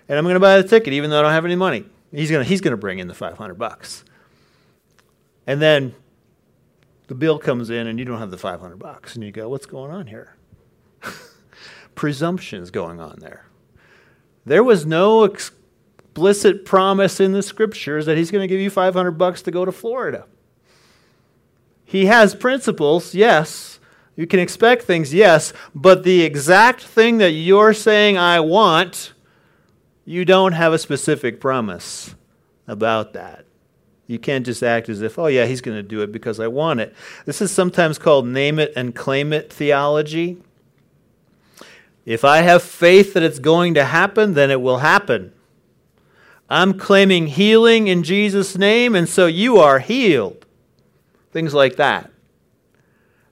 and 0.07 0.17
I'm 0.17 0.23
going 0.23 0.35
to 0.35 0.39
buy 0.39 0.61
the 0.61 0.65
ticket 0.65 0.93
even 0.93 1.09
though 1.09 1.19
I 1.19 1.23
don't 1.23 1.33
have 1.33 1.43
any 1.43 1.57
money. 1.57 1.83
He's 2.13 2.31
going 2.31 2.45
to, 2.45 2.49
he's 2.49 2.61
going 2.61 2.71
to 2.71 2.77
bring 2.77 2.99
in 2.99 3.09
the 3.09 3.13
500 3.13 3.55
bucks. 3.55 4.05
And 5.45 5.61
then 5.61 5.95
the 7.07 7.15
bill 7.15 7.37
comes 7.37 7.69
in 7.69 7.87
and 7.87 7.99
you 7.99 8.05
don't 8.05 8.19
have 8.19 8.31
the 8.31 8.37
500 8.37 8.77
bucks 8.77 9.15
and 9.15 9.23
you 9.25 9.33
go, 9.33 9.49
"What's 9.49 9.65
going 9.65 9.91
on 9.91 10.07
here?" 10.07 10.37
Presumptions 11.95 12.71
going 12.71 13.01
on 13.01 13.17
there. 13.19 13.47
There 14.45 14.63
was 14.63 14.85
no 14.85 15.25
ex- 15.25 15.51
explicit 16.15 16.63
promise 16.63 17.19
in 17.19 17.33
the 17.33 17.43
scriptures 17.43 18.05
that 18.05 18.17
he's 18.17 18.31
going 18.31 18.41
to 18.41 18.47
give 18.47 18.61
you 18.61 18.69
500 18.69 19.11
bucks 19.11 19.41
to 19.41 19.51
go 19.51 19.65
to 19.65 19.71
Florida. 19.73 20.25
He 21.83 22.05
has 22.05 22.33
principles, 22.33 23.13
yes. 23.13 23.81
You 24.15 24.25
can 24.25 24.39
expect 24.39 24.83
things, 24.83 25.13
yes, 25.13 25.51
but 25.75 26.03
the 26.03 26.21
exact 26.21 26.81
thing 26.81 27.17
that 27.17 27.31
you're 27.31 27.73
saying 27.73 28.17
I 28.17 28.39
want, 28.39 29.11
you 30.05 30.23
don't 30.23 30.53
have 30.53 30.71
a 30.71 30.77
specific 30.77 31.41
promise 31.41 32.15
about 32.65 33.11
that. 33.11 33.43
You 34.07 34.17
can't 34.17 34.45
just 34.45 34.63
act 34.63 34.87
as 34.87 35.01
if, 35.01 35.19
oh, 35.19 35.27
yeah, 35.27 35.45
he's 35.45 35.59
going 35.59 35.75
to 35.75 35.83
do 35.83 36.01
it 36.01 36.13
because 36.13 36.39
I 36.39 36.47
want 36.47 36.79
it. 36.79 36.95
This 37.25 37.41
is 37.41 37.51
sometimes 37.51 37.97
called 37.97 38.25
name 38.25 38.57
it 38.57 38.71
and 38.77 38.95
claim 38.95 39.33
it 39.33 39.51
theology. 39.51 40.37
If 42.05 42.23
I 42.23 42.37
have 42.37 42.63
faith 42.63 43.13
that 43.15 43.23
it's 43.23 43.39
going 43.39 43.73
to 43.73 43.83
happen, 43.83 44.33
then 44.33 44.49
it 44.49 44.61
will 44.61 44.77
happen. 44.77 45.33
I'm 46.49 46.77
claiming 46.77 47.27
healing 47.27 47.87
in 47.87 48.03
Jesus' 48.03 48.57
name, 48.57 48.95
and 48.95 49.09
so 49.09 49.25
you 49.25 49.57
are 49.57 49.79
healed. 49.79 50.45
Things 51.31 51.53
like 51.53 51.75
that. 51.77 52.11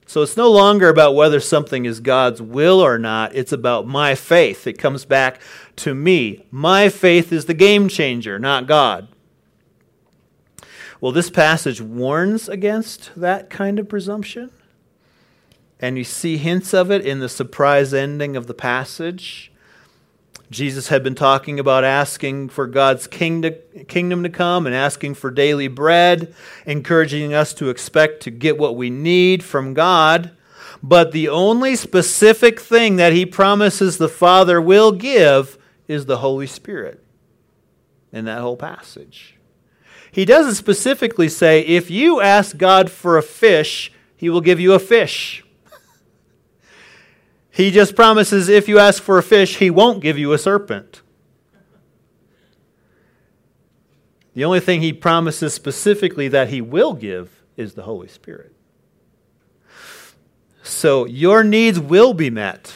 So 0.06 0.22
it's 0.22 0.36
no 0.36 0.50
longer 0.50 0.88
about 0.88 1.14
whether 1.14 1.40
something 1.40 1.86
is 1.86 2.00
God's 2.00 2.42
will 2.42 2.80
or 2.80 2.98
not, 2.98 3.34
it's 3.34 3.52
about 3.52 3.86
my 3.86 4.14
faith. 4.14 4.66
It 4.66 4.78
comes 4.78 5.04
back 5.04 5.40
to 5.76 5.94
me. 5.94 6.44
My 6.50 6.88
faith 6.88 7.32
is 7.32 7.46
the 7.46 7.54
game 7.54 7.88
changer, 7.88 8.38
not 8.38 8.66
God. 8.66 9.08
Well, 11.00 11.12
this 11.12 11.30
passage 11.30 11.80
warns 11.80 12.48
against 12.48 13.10
that 13.16 13.50
kind 13.50 13.78
of 13.78 13.88
presumption. 13.88 14.50
And 15.80 15.98
you 15.98 16.04
see 16.04 16.36
hints 16.36 16.72
of 16.72 16.90
it 16.90 17.04
in 17.04 17.20
the 17.20 17.28
surprise 17.28 17.92
ending 17.92 18.36
of 18.36 18.46
the 18.46 18.54
passage. 18.54 19.52
Jesus 20.50 20.88
had 20.88 21.02
been 21.02 21.14
talking 21.14 21.58
about 21.58 21.84
asking 21.84 22.50
for 22.50 22.66
God's 22.66 23.06
kingdom 23.06 24.22
to 24.22 24.30
come 24.30 24.66
and 24.66 24.74
asking 24.74 25.14
for 25.14 25.30
daily 25.30 25.68
bread, 25.68 26.34
encouraging 26.66 27.34
us 27.34 27.54
to 27.54 27.70
expect 27.70 28.22
to 28.22 28.30
get 28.30 28.58
what 28.58 28.76
we 28.76 28.90
need 28.90 29.42
from 29.42 29.74
God. 29.74 30.30
But 30.82 31.12
the 31.12 31.28
only 31.28 31.76
specific 31.76 32.60
thing 32.60 32.96
that 32.96 33.12
he 33.12 33.26
promises 33.26 33.98
the 33.98 34.08
Father 34.08 34.60
will 34.60 34.92
give 34.92 35.58
is 35.88 36.06
the 36.06 36.18
Holy 36.18 36.46
Spirit 36.46 37.02
in 38.12 38.26
that 38.26 38.40
whole 38.40 38.56
passage. 38.56 39.36
He 40.12 40.24
doesn't 40.24 40.54
specifically 40.54 41.28
say, 41.28 41.60
if 41.60 41.90
you 41.90 42.20
ask 42.20 42.56
God 42.56 42.90
for 42.90 43.18
a 43.18 43.22
fish, 43.22 43.92
he 44.16 44.30
will 44.30 44.40
give 44.40 44.60
you 44.60 44.72
a 44.72 44.78
fish. 44.78 45.43
He 47.54 47.70
just 47.70 47.94
promises 47.94 48.48
if 48.48 48.66
you 48.66 48.80
ask 48.80 49.00
for 49.00 49.16
a 49.16 49.22
fish, 49.22 49.58
he 49.58 49.70
won't 49.70 50.00
give 50.02 50.18
you 50.18 50.32
a 50.32 50.38
serpent. 50.38 51.02
The 54.34 54.44
only 54.44 54.58
thing 54.58 54.80
he 54.80 54.92
promises 54.92 55.54
specifically 55.54 56.26
that 56.26 56.48
he 56.48 56.60
will 56.60 56.94
give 56.94 57.44
is 57.56 57.74
the 57.74 57.84
Holy 57.84 58.08
Spirit. 58.08 58.52
So 60.64 61.06
your 61.06 61.44
needs 61.44 61.78
will 61.78 62.12
be 62.12 62.28
met, 62.28 62.74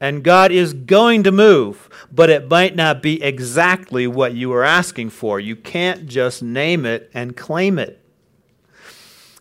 and 0.00 0.22
God 0.22 0.52
is 0.52 0.74
going 0.74 1.24
to 1.24 1.32
move, 1.32 1.88
but 2.12 2.30
it 2.30 2.48
might 2.48 2.76
not 2.76 3.02
be 3.02 3.20
exactly 3.20 4.06
what 4.06 4.34
you 4.34 4.52
are 4.52 4.62
asking 4.62 5.10
for. 5.10 5.40
You 5.40 5.56
can't 5.56 6.06
just 6.06 6.40
name 6.40 6.86
it 6.86 7.10
and 7.12 7.36
claim 7.36 7.80
it. 7.80 8.00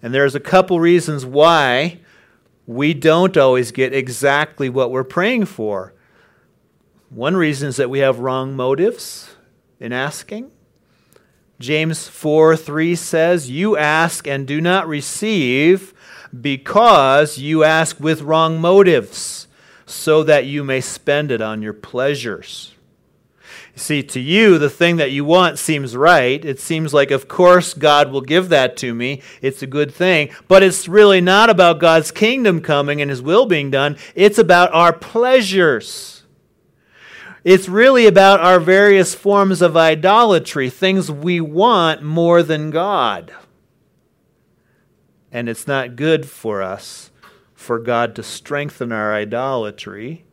And 0.01 0.15
there's 0.15 0.33
a 0.33 0.39
couple 0.39 0.79
reasons 0.79 1.27
why 1.27 1.99
we 2.65 2.93
don't 2.93 3.35
always 3.37 3.71
get 3.71 3.93
exactly 3.93 4.69
what 4.69 4.91
we're 4.91 5.03
praying 5.03 5.45
for. 5.45 5.93
One 7.09 7.35
reason 7.35 7.69
is 7.69 7.75
that 7.77 7.89
we 7.89 7.99
have 7.99 8.19
wrong 8.19 8.55
motives 8.55 9.35
in 9.79 9.91
asking. 9.91 10.51
James 11.59 12.07
4 12.07 12.57
3 12.57 12.95
says, 12.95 13.49
You 13.49 13.77
ask 13.77 14.27
and 14.27 14.47
do 14.47 14.59
not 14.59 14.87
receive 14.87 15.93
because 16.39 17.37
you 17.37 17.63
ask 17.63 17.99
with 17.99 18.21
wrong 18.21 18.59
motives, 18.59 19.47
so 19.85 20.23
that 20.23 20.45
you 20.45 20.63
may 20.63 20.81
spend 20.81 21.31
it 21.31 21.41
on 21.41 21.61
your 21.61 21.73
pleasures. 21.73 22.72
See, 23.75 24.03
to 24.03 24.19
you, 24.19 24.59
the 24.59 24.69
thing 24.69 24.97
that 24.97 25.11
you 25.11 25.25
want 25.25 25.57
seems 25.57 25.97
right. 25.97 26.43
It 26.45 26.59
seems 26.59 26.93
like, 26.93 27.09
of 27.09 27.27
course, 27.27 27.73
God 27.73 28.11
will 28.11 28.21
give 28.21 28.49
that 28.49 28.77
to 28.77 28.93
me. 28.93 29.23
It's 29.41 29.63
a 29.63 29.67
good 29.67 29.91
thing. 29.91 30.29
But 30.47 30.61
it's 30.61 30.87
really 30.87 31.21
not 31.21 31.49
about 31.49 31.79
God's 31.79 32.11
kingdom 32.11 32.61
coming 32.61 33.01
and 33.01 33.09
His 33.09 33.21
will 33.21 33.47
being 33.47 33.71
done. 33.71 33.97
It's 34.13 34.37
about 34.37 34.71
our 34.73 34.93
pleasures. 34.93 36.23
It's 37.43 37.67
really 37.67 38.05
about 38.05 38.39
our 38.41 38.59
various 38.59 39.15
forms 39.15 39.61
of 39.61 39.75
idolatry, 39.75 40.69
things 40.69 41.11
we 41.11 41.41
want 41.41 42.03
more 42.03 42.43
than 42.43 42.69
God. 42.69 43.33
And 45.31 45.49
it's 45.49 45.67
not 45.67 45.95
good 45.95 46.27
for 46.27 46.61
us 46.61 47.09
for 47.55 47.79
God 47.79 48.15
to 48.15 48.23
strengthen 48.23 48.91
our 48.91 49.15
idolatry 49.15 50.25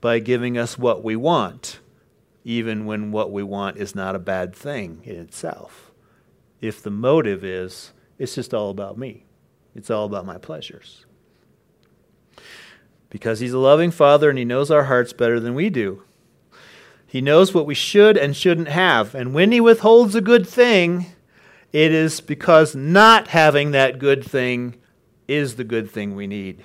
by 0.00 0.18
giving 0.18 0.56
us 0.56 0.78
what 0.78 1.04
we 1.04 1.14
want 1.14 1.78
even 2.44 2.86
when 2.86 3.12
what 3.12 3.30
we 3.32 3.42
want 3.42 3.76
is 3.76 3.94
not 3.94 4.14
a 4.14 4.20
bad 4.20 4.54
thing 4.54 5.02
in 5.04 5.16
itself. 5.16 5.90
If 6.60 6.82
the 6.82 6.90
motive 6.90 7.44
is, 7.44 7.92
it's 8.18 8.34
just 8.34 8.54
all 8.54 8.70
about 8.70 8.98
me, 8.98 9.24
it's 9.74 9.90
all 9.90 10.04
about 10.04 10.26
my 10.26 10.38
pleasures. 10.38 11.06
Because 13.08 13.40
He's 13.40 13.52
a 13.52 13.58
loving 13.58 13.90
Father 13.90 14.30
and 14.30 14.38
He 14.38 14.44
knows 14.44 14.70
our 14.70 14.84
hearts 14.84 15.12
better 15.12 15.40
than 15.40 15.54
we 15.54 15.70
do. 15.70 16.04
He 17.06 17.20
knows 17.20 17.52
what 17.52 17.66
we 17.66 17.74
should 17.74 18.16
and 18.16 18.36
shouldn't 18.36 18.68
have. 18.68 19.14
And 19.14 19.34
when 19.34 19.52
He 19.52 19.60
withholds 19.60 20.14
a 20.14 20.20
good 20.20 20.46
thing, 20.46 21.06
it 21.72 21.92
is 21.92 22.20
because 22.20 22.74
not 22.74 23.28
having 23.28 23.72
that 23.72 23.98
good 23.98 24.24
thing 24.24 24.76
is 25.26 25.56
the 25.56 25.64
good 25.64 25.90
thing 25.90 26.14
we 26.14 26.26
need. 26.26 26.64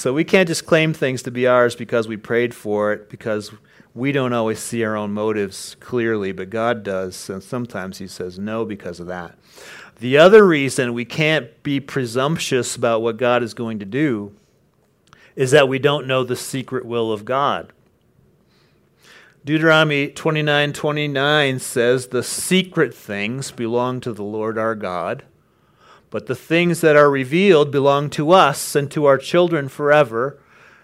So 0.00 0.14
we 0.14 0.24
can't 0.24 0.48
just 0.48 0.64
claim 0.64 0.94
things 0.94 1.22
to 1.24 1.30
be 1.30 1.46
ours 1.46 1.76
because 1.76 2.08
we 2.08 2.16
prayed 2.16 2.54
for 2.54 2.94
it, 2.94 3.10
because 3.10 3.52
we 3.94 4.12
don't 4.12 4.32
always 4.32 4.58
see 4.58 4.82
our 4.82 4.96
own 4.96 5.12
motives 5.12 5.76
clearly, 5.78 6.32
but 6.32 6.48
God 6.48 6.82
does. 6.82 7.28
And 7.28 7.42
sometimes 7.42 7.98
He 7.98 8.06
says 8.06 8.38
no 8.38 8.64
because 8.64 8.98
of 8.98 9.08
that. 9.08 9.36
The 9.98 10.16
other 10.16 10.46
reason 10.46 10.94
we 10.94 11.04
can't 11.04 11.62
be 11.62 11.80
presumptuous 11.80 12.76
about 12.76 13.02
what 13.02 13.18
God 13.18 13.42
is 13.42 13.52
going 13.52 13.78
to 13.80 13.84
do 13.84 14.34
is 15.36 15.50
that 15.50 15.68
we 15.68 15.78
don't 15.78 16.06
know 16.06 16.24
the 16.24 16.34
secret 16.34 16.86
will 16.86 17.12
of 17.12 17.26
God. 17.26 17.70
Deuteronomy 19.44 20.08
29 20.08 20.72
29 20.72 21.58
says, 21.58 22.06
The 22.06 22.22
secret 22.22 22.94
things 22.94 23.50
belong 23.50 24.00
to 24.00 24.14
the 24.14 24.24
Lord 24.24 24.56
our 24.56 24.74
God 24.74 25.24
but 26.10 26.26
the 26.26 26.34
things 26.34 26.80
that 26.80 26.96
are 26.96 27.10
revealed 27.10 27.70
belong 27.70 28.10
to 28.10 28.32
us 28.32 28.74
and 28.74 28.90
to 28.90 29.06
our 29.06 29.16
children 29.16 29.68
forever, 29.68 30.38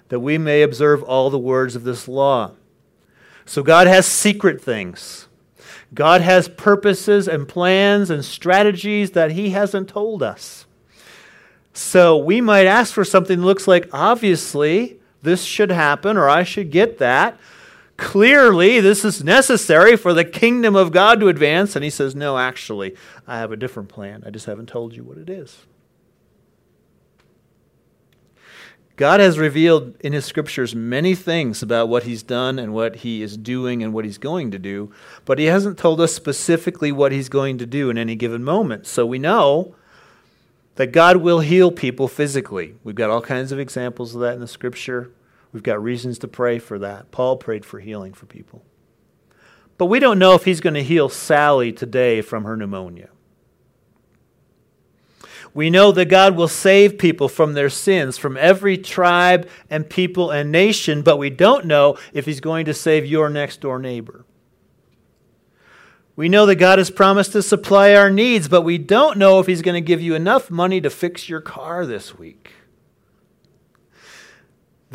that 0.08 0.20
we 0.20 0.38
may 0.38 0.62
observe 0.62 1.02
all 1.02 1.30
the 1.30 1.38
words 1.38 1.74
of 1.74 1.84
this 1.84 2.06
law. 2.06 2.52
So 3.44 3.62
God 3.62 3.86
has 3.86 4.06
secret 4.06 4.60
things. 4.62 5.26
God 5.94 6.20
has 6.20 6.48
purposes 6.48 7.28
and 7.28 7.48
plans 7.48 8.10
and 8.10 8.24
strategies 8.24 9.12
that 9.12 9.32
He 9.32 9.50
hasn't 9.50 9.88
told 9.88 10.22
us. 10.22 10.66
So 11.72 12.16
we 12.16 12.40
might 12.40 12.66
ask 12.66 12.92
for 12.94 13.04
something 13.04 13.40
that 13.40 13.46
looks 13.46 13.68
like, 13.68 13.88
obviously, 13.92 14.98
this 15.22 15.44
should 15.44 15.70
happen 15.70 16.16
or 16.16 16.28
I 16.28 16.42
should 16.42 16.70
get 16.70 16.98
that. 16.98 17.38
Clearly, 17.96 18.80
this 18.80 19.04
is 19.04 19.24
necessary 19.24 19.96
for 19.96 20.12
the 20.12 20.24
kingdom 20.24 20.76
of 20.76 20.92
God 20.92 21.18
to 21.20 21.28
advance. 21.28 21.74
And 21.74 21.84
he 21.84 21.90
says, 21.90 22.14
No, 22.14 22.36
actually, 22.36 22.94
I 23.26 23.38
have 23.38 23.52
a 23.52 23.56
different 23.56 23.88
plan. 23.88 24.22
I 24.26 24.30
just 24.30 24.46
haven't 24.46 24.68
told 24.68 24.94
you 24.94 25.02
what 25.02 25.18
it 25.18 25.30
is. 25.30 25.64
God 28.96 29.20
has 29.20 29.38
revealed 29.38 29.94
in 30.00 30.14
his 30.14 30.24
scriptures 30.24 30.74
many 30.74 31.14
things 31.14 31.62
about 31.62 31.90
what 31.90 32.04
he's 32.04 32.22
done 32.22 32.58
and 32.58 32.72
what 32.72 32.96
he 32.96 33.22
is 33.22 33.36
doing 33.36 33.82
and 33.82 33.92
what 33.92 34.06
he's 34.06 34.16
going 34.16 34.50
to 34.52 34.58
do, 34.58 34.90
but 35.26 35.38
he 35.38 35.44
hasn't 35.46 35.78
told 35.78 36.00
us 36.00 36.14
specifically 36.14 36.90
what 36.90 37.12
he's 37.12 37.28
going 37.28 37.58
to 37.58 37.66
do 37.66 37.90
in 37.90 37.98
any 37.98 38.16
given 38.16 38.42
moment. 38.42 38.86
So 38.86 39.04
we 39.04 39.18
know 39.18 39.74
that 40.76 40.92
God 40.92 41.18
will 41.18 41.40
heal 41.40 41.70
people 41.70 42.08
physically. 42.08 42.74
We've 42.84 42.94
got 42.94 43.10
all 43.10 43.20
kinds 43.20 43.52
of 43.52 43.58
examples 43.58 44.14
of 44.14 44.22
that 44.22 44.34
in 44.34 44.40
the 44.40 44.48
scripture. 44.48 45.10
We've 45.52 45.62
got 45.62 45.82
reasons 45.82 46.18
to 46.20 46.28
pray 46.28 46.58
for 46.58 46.78
that. 46.78 47.10
Paul 47.10 47.36
prayed 47.36 47.64
for 47.64 47.80
healing 47.80 48.12
for 48.12 48.26
people. 48.26 48.64
But 49.78 49.86
we 49.86 49.98
don't 49.98 50.18
know 50.18 50.34
if 50.34 50.44
he's 50.44 50.60
going 50.60 50.74
to 50.74 50.82
heal 50.82 51.08
Sally 51.08 51.72
today 51.72 52.20
from 52.20 52.44
her 52.44 52.56
pneumonia. 52.56 53.10
We 55.56 55.70
know 55.70 55.90
that 55.92 56.10
God 56.10 56.36
will 56.36 56.48
save 56.48 56.98
people 56.98 57.30
from 57.30 57.54
their 57.54 57.70
sins, 57.70 58.18
from 58.18 58.36
every 58.36 58.76
tribe 58.76 59.48
and 59.70 59.88
people 59.88 60.30
and 60.30 60.52
nation, 60.52 61.00
but 61.00 61.16
we 61.16 61.30
don't 61.30 61.64
know 61.64 61.96
if 62.12 62.26
He's 62.26 62.40
going 62.40 62.66
to 62.66 62.74
save 62.74 63.06
your 63.06 63.30
next 63.30 63.62
door 63.62 63.78
neighbor. 63.78 64.26
We 66.14 66.28
know 66.28 66.44
that 66.44 66.56
God 66.56 66.78
has 66.78 66.90
promised 66.90 67.32
to 67.32 67.42
supply 67.42 67.94
our 67.94 68.10
needs, 68.10 68.48
but 68.48 68.62
we 68.62 68.76
don't 68.76 69.16
know 69.16 69.40
if 69.40 69.46
He's 69.46 69.62
going 69.62 69.82
to 69.82 69.86
give 69.86 70.02
you 70.02 70.14
enough 70.14 70.50
money 70.50 70.78
to 70.82 70.90
fix 70.90 71.30
your 71.30 71.40
car 71.40 71.86
this 71.86 72.18
week. 72.18 72.45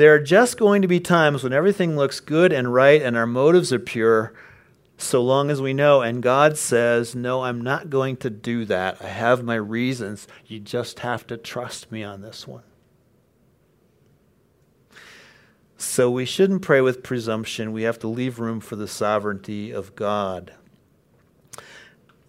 There 0.02 0.16
are 0.16 0.20
just 0.20 0.58
going 0.58 0.82
to 0.82 0.88
be 0.88 1.00
times 1.00 1.44
when 1.44 1.54
everything 1.54 1.96
looks 1.96 2.20
good 2.20 2.52
and 2.52 2.74
right 2.74 3.00
and 3.00 3.16
our 3.16 3.28
motives 3.28 3.72
are 3.72 3.78
pure, 3.78 4.34
so 4.98 5.22
long 5.22 5.52
as 5.52 5.62
we 5.62 5.76
know. 5.76 6.02
And 6.02 6.24
God 6.24 6.58
says, 6.58 7.14
No, 7.14 7.44
I'm 7.44 7.62
not 7.62 7.92
going 7.92 8.18
to 8.18 8.32
do 8.32 8.66
that. 8.66 9.00
I 9.00 9.10
have 9.10 9.44
my 9.44 9.54
reasons. 9.54 10.28
You 10.48 10.60
just 10.60 11.02
have 11.02 11.28
to 11.28 11.38
trust 11.38 11.92
me 11.92 12.04
on 12.04 12.22
this 12.22 12.48
one. 12.48 12.64
So 15.78 16.10
we 16.10 16.26
shouldn't 16.26 16.64
pray 16.64 16.82
with 16.82 17.04
presumption. 17.04 17.72
We 17.72 17.84
have 17.84 18.00
to 18.00 18.08
leave 18.08 18.40
room 18.40 18.60
for 18.60 18.76
the 18.76 18.88
sovereignty 18.88 19.70
of 19.70 19.96
God. 19.96 20.56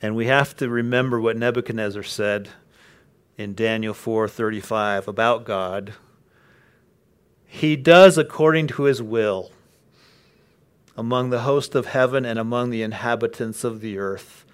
And 0.03 0.15
we 0.15 0.27
have 0.27 0.55
to 0.59 0.69
remember 0.69 1.19
what 1.19 1.39
Nebuchadnezzar 1.39 2.03
said 2.03 2.51
in 3.39 3.55
Daniel 3.55 3.95
4:35 3.95 5.09
about 5.09 5.47
God. 5.47 5.95
He 7.55 7.77
does 7.77 8.17
according 8.17 8.69
to 8.69 8.85
his 8.85 9.03
will 9.03 9.51
among 10.97 11.29
the 11.29 11.43
host 11.43 11.75
of 11.75 11.85
heaven 11.85 12.25
and 12.25 12.39
among 12.39 12.71
the 12.71 12.83
inhabitants 12.83 13.63
of 13.63 13.83
the 13.83 13.99
earth. 13.99 14.47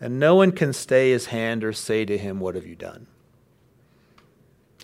And 0.00 0.20
no 0.20 0.36
one 0.36 0.52
can 0.52 0.72
stay 0.72 1.10
his 1.10 1.26
hand 1.26 1.64
or 1.64 1.72
say 1.72 2.04
to 2.04 2.16
him, 2.16 2.38
What 2.38 2.54
have 2.54 2.66
you 2.66 2.76
done? 2.76 3.08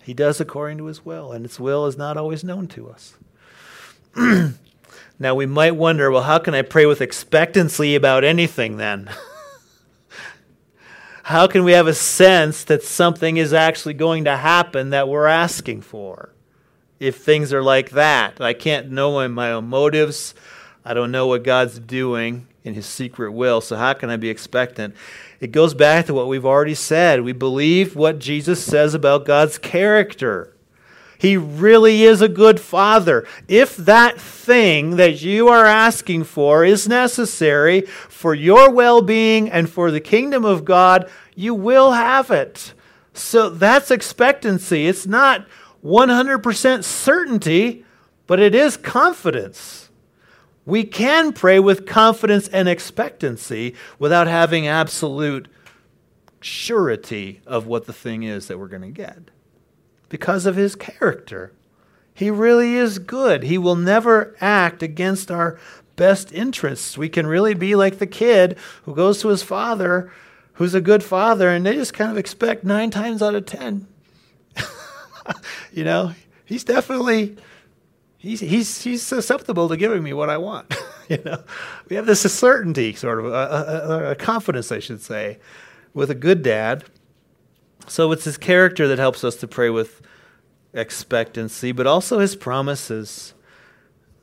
He 0.02 0.12
does 0.12 0.40
according 0.40 0.78
to 0.78 0.86
his 0.86 1.04
will, 1.04 1.30
and 1.30 1.44
his 1.44 1.60
will 1.60 1.86
is 1.86 1.96
not 1.96 2.16
always 2.16 2.42
known 2.42 2.66
to 2.66 2.90
us. 2.90 3.16
now, 5.20 5.36
we 5.36 5.46
might 5.46 5.76
wonder, 5.76 6.10
well, 6.10 6.24
how 6.24 6.40
can 6.40 6.56
I 6.56 6.62
pray 6.62 6.84
with 6.84 7.00
expectancy 7.00 7.94
about 7.94 8.24
anything 8.24 8.76
then? 8.76 9.08
how 11.22 11.46
can 11.46 11.62
we 11.62 11.72
have 11.72 11.86
a 11.86 11.94
sense 11.94 12.64
that 12.64 12.82
something 12.82 13.36
is 13.36 13.52
actually 13.52 13.94
going 13.94 14.24
to 14.24 14.36
happen 14.36 14.90
that 14.90 15.08
we're 15.08 15.26
asking 15.26 15.82
for? 15.82 16.34
If 17.00 17.16
things 17.16 17.52
are 17.54 17.62
like 17.62 17.90
that, 17.90 18.42
I 18.42 18.52
can't 18.52 18.90
know 18.90 19.26
my 19.28 19.52
own 19.52 19.68
motives. 19.68 20.34
I 20.84 20.92
don't 20.92 21.10
know 21.10 21.26
what 21.26 21.42
God's 21.42 21.78
doing 21.78 22.46
in 22.62 22.74
his 22.74 22.84
secret 22.84 23.32
will, 23.32 23.62
so 23.62 23.76
how 23.76 23.94
can 23.94 24.10
I 24.10 24.16
be 24.16 24.28
expectant? 24.28 24.94
It 25.40 25.50
goes 25.50 25.72
back 25.72 26.04
to 26.06 26.14
what 26.14 26.28
we've 26.28 26.44
already 26.44 26.74
said. 26.74 27.22
We 27.22 27.32
believe 27.32 27.96
what 27.96 28.18
Jesus 28.18 28.62
says 28.62 28.92
about 28.92 29.24
God's 29.24 29.56
character. 29.56 30.54
He 31.16 31.38
really 31.38 32.02
is 32.02 32.20
a 32.20 32.28
good 32.28 32.60
father. 32.60 33.26
If 33.48 33.76
that 33.76 34.20
thing 34.20 34.96
that 34.96 35.22
you 35.22 35.48
are 35.48 35.66
asking 35.66 36.24
for 36.24 36.64
is 36.66 36.86
necessary 36.86 37.82
for 37.82 38.34
your 38.34 38.70
well 38.70 39.00
being 39.00 39.50
and 39.50 39.68
for 39.68 39.90
the 39.90 40.00
kingdom 40.00 40.44
of 40.44 40.66
God, 40.66 41.10
you 41.34 41.54
will 41.54 41.92
have 41.92 42.30
it. 42.30 42.74
So 43.12 43.50
that's 43.50 43.90
expectancy. 43.90 44.86
It's 44.86 45.06
not 45.06 45.46
100% 45.84 46.84
certainty, 46.84 47.84
but 48.26 48.40
it 48.40 48.54
is 48.54 48.76
confidence. 48.76 49.88
We 50.66 50.84
can 50.84 51.32
pray 51.32 51.58
with 51.58 51.86
confidence 51.86 52.48
and 52.48 52.68
expectancy 52.68 53.74
without 53.98 54.26
having 54.26 54.66
absolute 54.66 55.48
surety 56.40 57.40
of 57.46 57.66
what 57.66 57.86
the 57.86 57.92
thing 57.92 58.22
is 58.22 58.46
that 58.46 58.58
we're 58.58 58.68
going 58.68 58.82
to 58.82 58.88
get 58.88 59.30
because 60.08 60.46
of 60.46 60.56
his 60.56 60.74
character. 60.74 61.52
He 62.12 62.30
really 62.30 62.74
is 62.74 62.98
good. 62.98 63.44
He 63.44 63.56
will 63.56 63.76
never 63.76 64.36
act 64.40 64.82
against 64.82 65.30
our 65.30 65.58
best 65.96 66.32
interests. 66.32 66.98
We 66.98 67.08
can 67.08 67.26
really 67.26 67.54
be 67.54 67.74
like 67.74 67.98
the 67.98 68.06
kid 68.06 68.58
who 68.84 68.94
goes 68.94 69.20
to 69.22 69.28
his 69.28 69.42
father, 69.42 70.12
who's 70.54 70.74
a 70.74 70.80
good 70.80 71.02
father, 71.02 71.48
and 71.48 71.64
they 71.64 71.74
just 71.74 71.94
kind 71.94 72.10
of 72.10 72.18
expect 72.18 72.64
nine 72.64 72.90
times 72.90 73.22
out 73.22 73.34
of 73.34 73.46
ten. 73.46 73.86
you 75.72 75.84
know, 75.84 76.14
he's 76.44 76.64
definitely 76.64 77.36
he's, 78.20 78.40
he's, 78.40 78.82
he's 78.82 79.02
susceptible 79.02 79.68
to 79.68 79.76
giving 79.76 80.02
me 80.02 80.12
what 80.12 80.30
I 80.30 80.38
want. 80.38 80.74
you 81.08 81.18
know, 81.24 81.42
we 81.88 81.96
have 81.96 82.06
this 82.06 82.20
certainty, 82.32 82.94
sort 82.94 83.18
of 83.18 83.26
a, 83.26 83.28
a, 83.30 84.10
a, 84.10 84.14
confidence, 84.14 84.70
I 84.70 84.78
should 84.78 85.02
say, 85.02 85.38
with 85.94 86.10
a 86.10 86.14
good 86.14 86.42
dad. 86.42 86.84
So 87.88 88.12
it's 88.12 88.24
his 88.24 88.38
character 88.38 88.86
that 88.88 88.98
helps 88.98 89.24
us 89.24 89.36
to 89.36 89.48
pray 89.48 89.70
with 89.70 90.02
expectancy, 90.72 91.72
but 91.72 91.86
also 91.86 92.18
his 92.20 92.36
promises. 92.36 93.34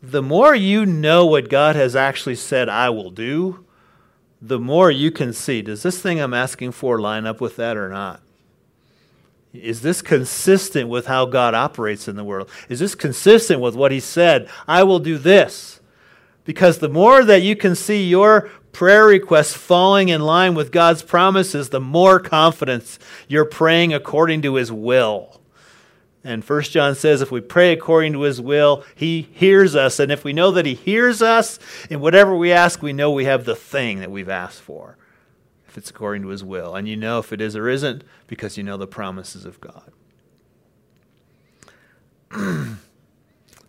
The 0.01 0.21
more 0.21 0.55
you 0.55 0.85
know 0.85 1.25
what 1.25 1.49
God 1.49 1.75
has 1.75 1.95
actually 1.95 2.35
said, 2.35 2.69
I 2.69 2.89
will 2.91 3.09
do, 3.09 3.65
the 4.41 4.59
more 4.59 4.91
you 4.91 5.11
can 5.11 5.33
see 5.33 5.63
does 5.63 5.81
this 5.81 5.99
thing 5.99 6.19
I'm 6.19 6.33
asking 6.33 6.71
for 6.73 7.01
line 7.01 7.25
up 7.25 7.41
with 7.41 7.55
that 7.55 7.75
or 7.75 7.89
not? 7.89 8.21
Is 9.63 9.81
this 9.81 10.01
consistent 10.01 10.89
with 10.89 11.07
how 11.07 11.25
God 11.25 11.53
operates 11.53 12.07
in 12.07 12.15
the 12.15 12.23
world? 12.23 12.49
Is 12.69 12.79
this 12.79 12.95
consistent 12.95 13.61
with 13.61 13.75
what 13.75 13.91
He 13.91 13.99
said? 13.99 14.49
I 14.67 14.83
will 14.83 14.99
do 14.99 15.17
this. 15.17 15.79
Because 16.45 16.77
the 16.79 16.89
more 16.89 17.23
that 17.23 17.41
you 17.41 17.55
can 17.55 17.75
see 17.75 18.07
your 18.07 18.49
prayer 18.71 19.05
requests 19.05 19.53
falling 19.53 20.09
in 20.09 20.21
line 20.21 20.55
with 20.55 20.71
God's 20.71 21.03
promises, 21.03 21.69
the 21.69 21.81
more 21.81 22.19
confidence 22.19 22.99
you're 23.27 23.45
praying 23.45 23.93
according 23.93 24.41
to 24.43 24.55
His 24.55 24.71
will. 24.71 25.41
And 26.23 26.43
First 26.43 26.71
John 26.71 26.95
says 26.95 27.21
if 27.21 27.31
we 27.31 27.41
pray 27.41 27.73
according 27.73 28.13
to 28.13 28.21
His 28.21 28.39
will, 28.39 28.83
He 28.95 29.27
hears 29.33 29.75
us. 29.75 29.99
And 29.99 30.11
if 30.11 30.23
we 30.23 30.33
know 30.33 30.51
that 30.51 30.65
He 30.65 30.75
hears 30.75 31.21
us 31.21 31.59
in 31.89 31.99
whatever 31.99 32.35
we 32.35 32.51
ask, 32.51 32.81
we 32.81 32.93
know 32.93 33.11
we 33.11 33.25
have 33.25 33.45
the 33.45 33.55
thing 33.55 33.99
that 33.99 34.11
we've 34.11 34.29
asked 34.29 34.61
for 34.61 34.97
it's 35.77 35.89
according 35.89 36.23
to 36.23 36.29
his 36.29 36.43
will. 36.43 36.75
And 36.75 36.87
you 36.87 36.97
know 36.97 37.19
if 37.19 37.31
it 37.31 37.39
is 37.39 37.55
or 37.55 37.69
isn't 37.69 38.03
because 38.27 38.57
you 38.57 38.63
know 38.63 38.77
the 38.77 38.87
promises 38.87 39.45
of 39.45 39.61
God. 39.61 39.91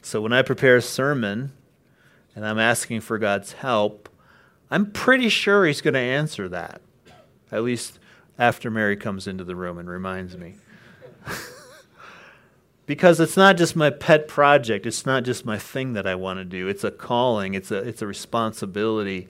so 0.03 0.21
when 0.21 0.33
I 0.33 0.43
prepare 0.43 0.77
a 0.77 0.83
sermon 0.83 1.53
and 2.35 2.47
I'm 2.47 2.59
asking 2.59 3.03
for 3.03 3.19
God's 3.19 3.53
help, 3.53 4.09
I'm 4.71 4.91
pretty 4.91 5.29
sure 5.29 5.67
he's 5.67 5.81
going 5.81 5.95
to 5.95 6.01
answer 6.01 6.49
that. 6.49 6.81
At 7.51 7.63
least 7.63 7.99
after 8.39 8.71
Mary 8.71 8.97
comes 8.97 9.27
into 9.27 9.45
the 9.45 9.57
room 9.57 9.79
and 9.79 9.89
reminds 9.89 10.37
me. 10.37 10.57
because 12.87 13.21
it's 13.21 13.37
not 13.37 13.57
just 13.57 13.77
my 13.77 13.91
pet 13.91 14.29
project, 14.29 14.87
it's 14.87 15.05
not 15.05 15.23
just 15.23 15.45
my 15.45 15.59
thing 15.59 15.93
that 15.93 16.07
I 16.07 16.15
want 16.15 16.39
to 16.39 16.45
do. 16.45 16.69
It's 16.69 16.85
a 16.85 16.91
calling, 16.91 17.55
it's 17.55 17.71
a 17.71 17.77
it's 17.79 18.03
a 18.03 18.07
responsibility. 18.07 19.29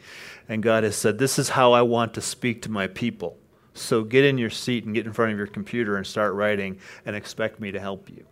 And 0.48 0.62
God 0.62 0.82
has 0.84 0.96
said, 0.96 1.18
This 1.18 1.38
is 1.38 1.50
how 1.50 1.72
I 1.72 1.82
want 1.82 2.14
to 2.14 2.20
speak 2.20 2.62
to 2.62 2.70
my 2.70 2.86
people. 2.86 3.36
So 3.74 4.02
get 4.02 4.24
in 4.24 4.38
your 4.38 4.50
seat 4.50 4.84
and 4.84 4.94
get 4.94 5.06
in 5.06 5.12
front 5.12 5.32
of 5.32 5.38
your 5.38 5.46
computer 5.46 5.96
and 5.96 6.06
start 6.06 6.34
writing 6.34 6.78
and 7.04 7.14
expect 7.14 7.60
me 7.60 7.70
to 7.70 7.78
help 7.78 8.10
you. 8.10 8.24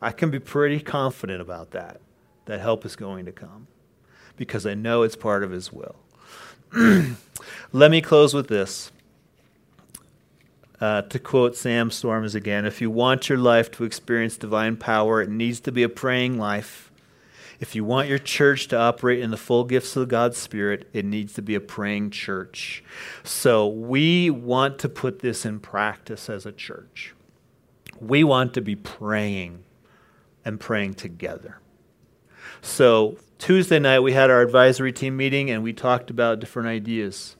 I 0.00 0.10
can 0.10 0.30
be 0.30 0.40
pretty 0.40 0.80
confident 0.80 1.40
about 1.40 1.70
that, 1.70 2.00
that 2.46 2.60
help 2.60 2.84
is 2.84 2.96
going 2.96 3.26
to 3.26 3.32
come 3.32 3.68
because 4.36 4.66
I 4.66 4.74
know 4.74 5.02
it's 5.02 5.14
part 5.14 5.44
of 5.44 5.50
His 5.50 5.72
will. 5.72 5.96
Let 7.72 7.90
me 7.90 8.00
close 8.00 8.34
with 8.34 8.48
this. 8.48 8.90
Uh, 10.80 11.02
to 11.02 11.20
quote 11.20 11.54
Sam 11.54 11.92
Storms 11.92 12.34
again, 12.34 12.66
if 12.66 12.80
you 12.80 12.90
want 12.90 13.28
your 13.28 13.38
life 13.38 13.70
to 13.72 13.84
experience 13.84 14.36
divine 14.36 14.76
power, 14.76 15.22
it 15.22 15.28
needs 15.28 15.60
to 15.60 15.70
be 15.70 15.84
a 15.84 15.88
praying 15.88 16.38
life 16.38 16.90
if 17.62 17.76
you 17.76 17.84
want 17.84 18.08
your 18.08 18.18
church 18.18 18.66
to 18.66 18.76
operate 18.76 19.20
in 19.20 19.30
the 19.30 19.36
full 19.36 19.62
gifts 19.62 19.94
of 19.94 20.08
God's 20.08 20.36
Spirit, 20.36 20.88
it 20.92 21.04
needs 21.04 21.32
to 21.34 21.42
be 21.42 21.54
a 21.54 21.60
praying 21.60 22.10
church. 22.10 22.82
So 23.22 23.68
we 23.68 24.30
want 24.30 24.80
to 24.80 24.88
put 24.88 25.20
this 25.20 25.46
in 25.46 25.60
practice 25.60 26.28
as 26.28 26.44
a 26.44 26.50
church. 26.50 27.14
We 28.00 28.24
want 28.24 28.52
to 28.54 28.60
be 28.60 28.74
praying 28.74 29.62
and 30.44 30.58
praying 30.58 30.94
together. 30.94 31.60
So 32.62 33.16
Tuesday 33.38 33.78
night, 33.78 34.00
we 34.00 34.12
had 34.12 34.28
our 34.28 34.42
advisory 34.42 34.92
team 34.92 35.16
meeting 35.16 35.48
and 35.48 35.62
we 35.62 35.72
talked 35.72 36.10
about 36.10 36.40
different 36.40 36.66
ideas 36.66 37.36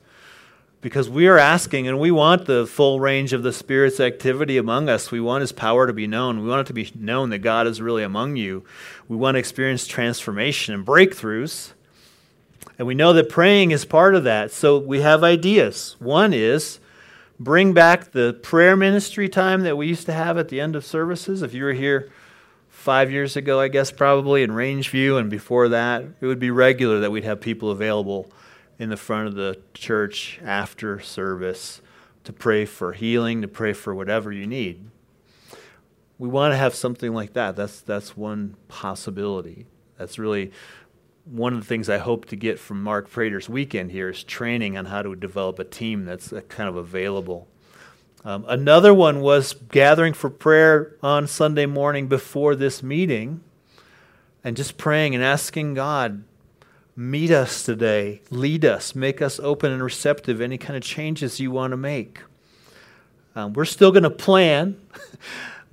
because 0.83 1.09
we 1.09 1.27
are 1.27 1.39
asking 1.39 1.87
and 1.87 1.97
we 1.97 2.11
want 2.11 2.45
the 2.45 2.67
full 2.67 2.99
range 2.99 3.31
of 3.31 3.41
the 3.41 3.53
Spirit's 3.53 4.01
activity 4.01 4.57
among 4.57 4.89
us. 4.89 5.11
We 5.11 5.21
want 5.21 5.39
His 5.39 5.53
power 5.53 5.87
to 5.87 5.93
be 5.93 6.07
known. 6.07 6.43
We 6.43 6.49
want 6.49 6.59
it 6.59 6.67
to 6.67 6.73
be 6.73 6.91
known 6.93 7.29
that 7.29 7.39
God 7.39 7.67
is 7.67 7.81
really 7.81 8.03
among 8.03 8.35
you. 8.35 8.65
We 9.07 9.15
want 9.15 9.35
to 9.35 9.39
experience 9.39 9.87
transformation 9.87 10.73
and 10.73 10.85
breakthroughs. 10.85 11.71
And 12.77 12.85
we 12.85 12.95
know 12.95 13.13
that 13.13 13.29
praying 13.29 13.71
is 13.71 13.85
part 13.85 14.13
of 14.13 14.25
that. 14.25 14.51
So 14.51 14.77
we 14.77 14.99
have 14.99 15.23
ideas. 15.23 15.95
One 15.99 16.33
is 16.33 16.79
bring 17.39 17.71
back 17.71 18.11
the 18.11 18.37
prayer 18.43 18.75
ministry 18.75 19.29
time 19.29 19.61
that 19.61 19.77
we 19.77 19.87
used 19.87 20.05
to 20.07 20.13
have 20.13 20.37
at 20.37 20.49
the 20.49 20.59
end 20.59 20.75
of 20.75 20.85
services. 20.85 21.41
If 21.41 21.53
you 21.53 21.63
were 21.63 21.73
here 21.73 22.11
five 22.67 23.09
years 23.09 23.37
ago, 23.37 23.61
I 23.61 23.69
guess 23.69 23.89
probably 23.89 24.43
in 24.43 24.51
Rangeview 24.51 25.17
and 25.17 25.29
before 25.29 25.69
that, 25.69 26.03
it 26.19 26.25
would 26.25 26.39
be 26.39 26.51
regular 26.51 26.99
that 26.99 27.11
we'd 27.11 27.23
have 27.23 27.39
people 27.39 27.71
available 27.71 28.29
in 28.79 28.89
the 28.89 28.97
front 28.97 29.27
of 29.27 29.35
the 29.35 29.61
church 29.73 30.39
after 30.43 30.99
service 30.99 31.81
to 32.23 32.33
pray 32.33 32.65
for 32.65 32.93
healing, 32.93 33.41
to 33.41 33.47
pray 33.47 33.73
for 33.73 33.93
whatever 33.93 34.31
you 34.31 34.47
need. 34.47 34.89
We 36.17 36.29
want 36.29 36.53
to 36.53 36.57
have 36.57 36.73
something 36.73 37.13
like 37.13 37.33
that. 37.33 37.55
That's 37.55 37.81
that's 37.81 38.15
one 38.15 38.55
possibility. 38.67 39.65
That's 39.97 40.17
really 40.17 40.51
one 41.25 41.53
of 41.53 41.59
the 41.59 41.65
things 41.65 41.89
I 41.89 41.97
hope 41.97 42.25
to 42.25 42.35
get 42.35 42.59
from 42.59 42.83
Mark 42.83 43.09
Prater's 43.09 43.47
weekend 43.47 43.91
here 43.91 44.09
is 44.09 44.23
training 44.23 44.77
on 44.77 44.85
how 44.85 45.01
to 45.01 45.15
develop 45.15 45.59
a 45.59 45.63
team 45.63 46.05
that's 46.05 46.33
uh, 46.33 46.41
kind 46.41 46.67
of 46.69 46.75
available. 46.75 47.47
Um, 48.25 48.45
another 48.47 48.93
one 48.93 49.21
was 49.21 49.53
gathering 49.53 50.13
for 50.13 50.29
prayer 50.29 50.95
on 51.01 51.27
Sunday 51.27 51.65
morning 51.65 52.07
before 52.07 52.55
this 52.55 52.81
meeting 52.81 53.41
and 54.43 54.55
just 54.55 54.77
praying 54.77 55.13
and 55.15 55.23
asking 55.23 55.73
God, 55.73 56.23
meet 56.95 57.31
us 57.31 57.63
today, 57.63 58.21
lead 58.29 58.65
us, 58.65 58.95
make 58.95 59.21
us 59.21 59.39
open 59.39 59.71
and 59.71 59.83
receptive 59.83 60.41
any 60.41 60.57
kind 60.57 60.77
of 60.77 60.83
changes 60.83 61.39
you 61.39 61.51
want 61.51 61.71
to 61.71 61.77
make. 61.77 62.21
Um, 63.35 63.53
we're 63.53 63.65
still 63.65 63.91
going 63.91 64.03
to 64.03 64.09
plan. 64.09 64.79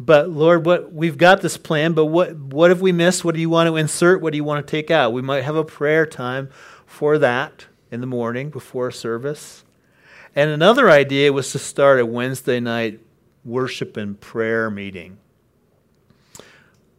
But 0.02 0.30
Lord, 0.30 0.64
what 0.64 0.94
we've 0.94 1.18
got 1.18 1.42
this 1.42 1.58
plan, 1.58 1.92
but 1.92 2.06
what 2.06 2.34
what 2.34 2.70
have 2.70 2.80
we 2.80 2.90
missed? 2.90 3.22
What 3.22 3.34
do 3.34 3.40
you 3.42 3.50
want 3.50 3.66
to 3.66 3.76
insert? 3.76 4.22
What 4.22 4.32
do 4.32 4.38
you 4.38 4.44
want 4.44 4.66
to 4.66 4.70
take 4.70 4.90
out? 4.90 5.12
We 5.12 5.20
might 5.20 5.44
have 5.44 5.56
a 5.56 5.62
prayer 5.62 6.06
time 6.06 6.48
for 6.86 7.18
that 7.18 7.66
in 7.90 8.00
the 8.00 8.06
morning 8.06 8.48
before 8.48 8.90
service. 8.90 9.62
And 10.34 10.48
another 10.50 10.88
idea 10.88 11.34
was 11.34 11.52
to 11.52 11.58
start 11.58 12.00
a 12.00 12.06
Wednesday 12.06 12.60
night 12.60 13.00
worship 13.44 13.98
and 13.98 14.18
prayer 14.18 14.70
meeting. 14.70 15.18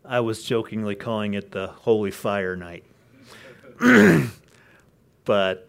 I 0.06 0.20
was 0.20 0.44
jokingly 0.44 0.94
calling 0.94 1.34
it 1.34 1.52
the 1.52 1.68
Holy 1.68 2.12
Fire 2.12 2.56
Night. 2.56 2.84
but 5.26 5.68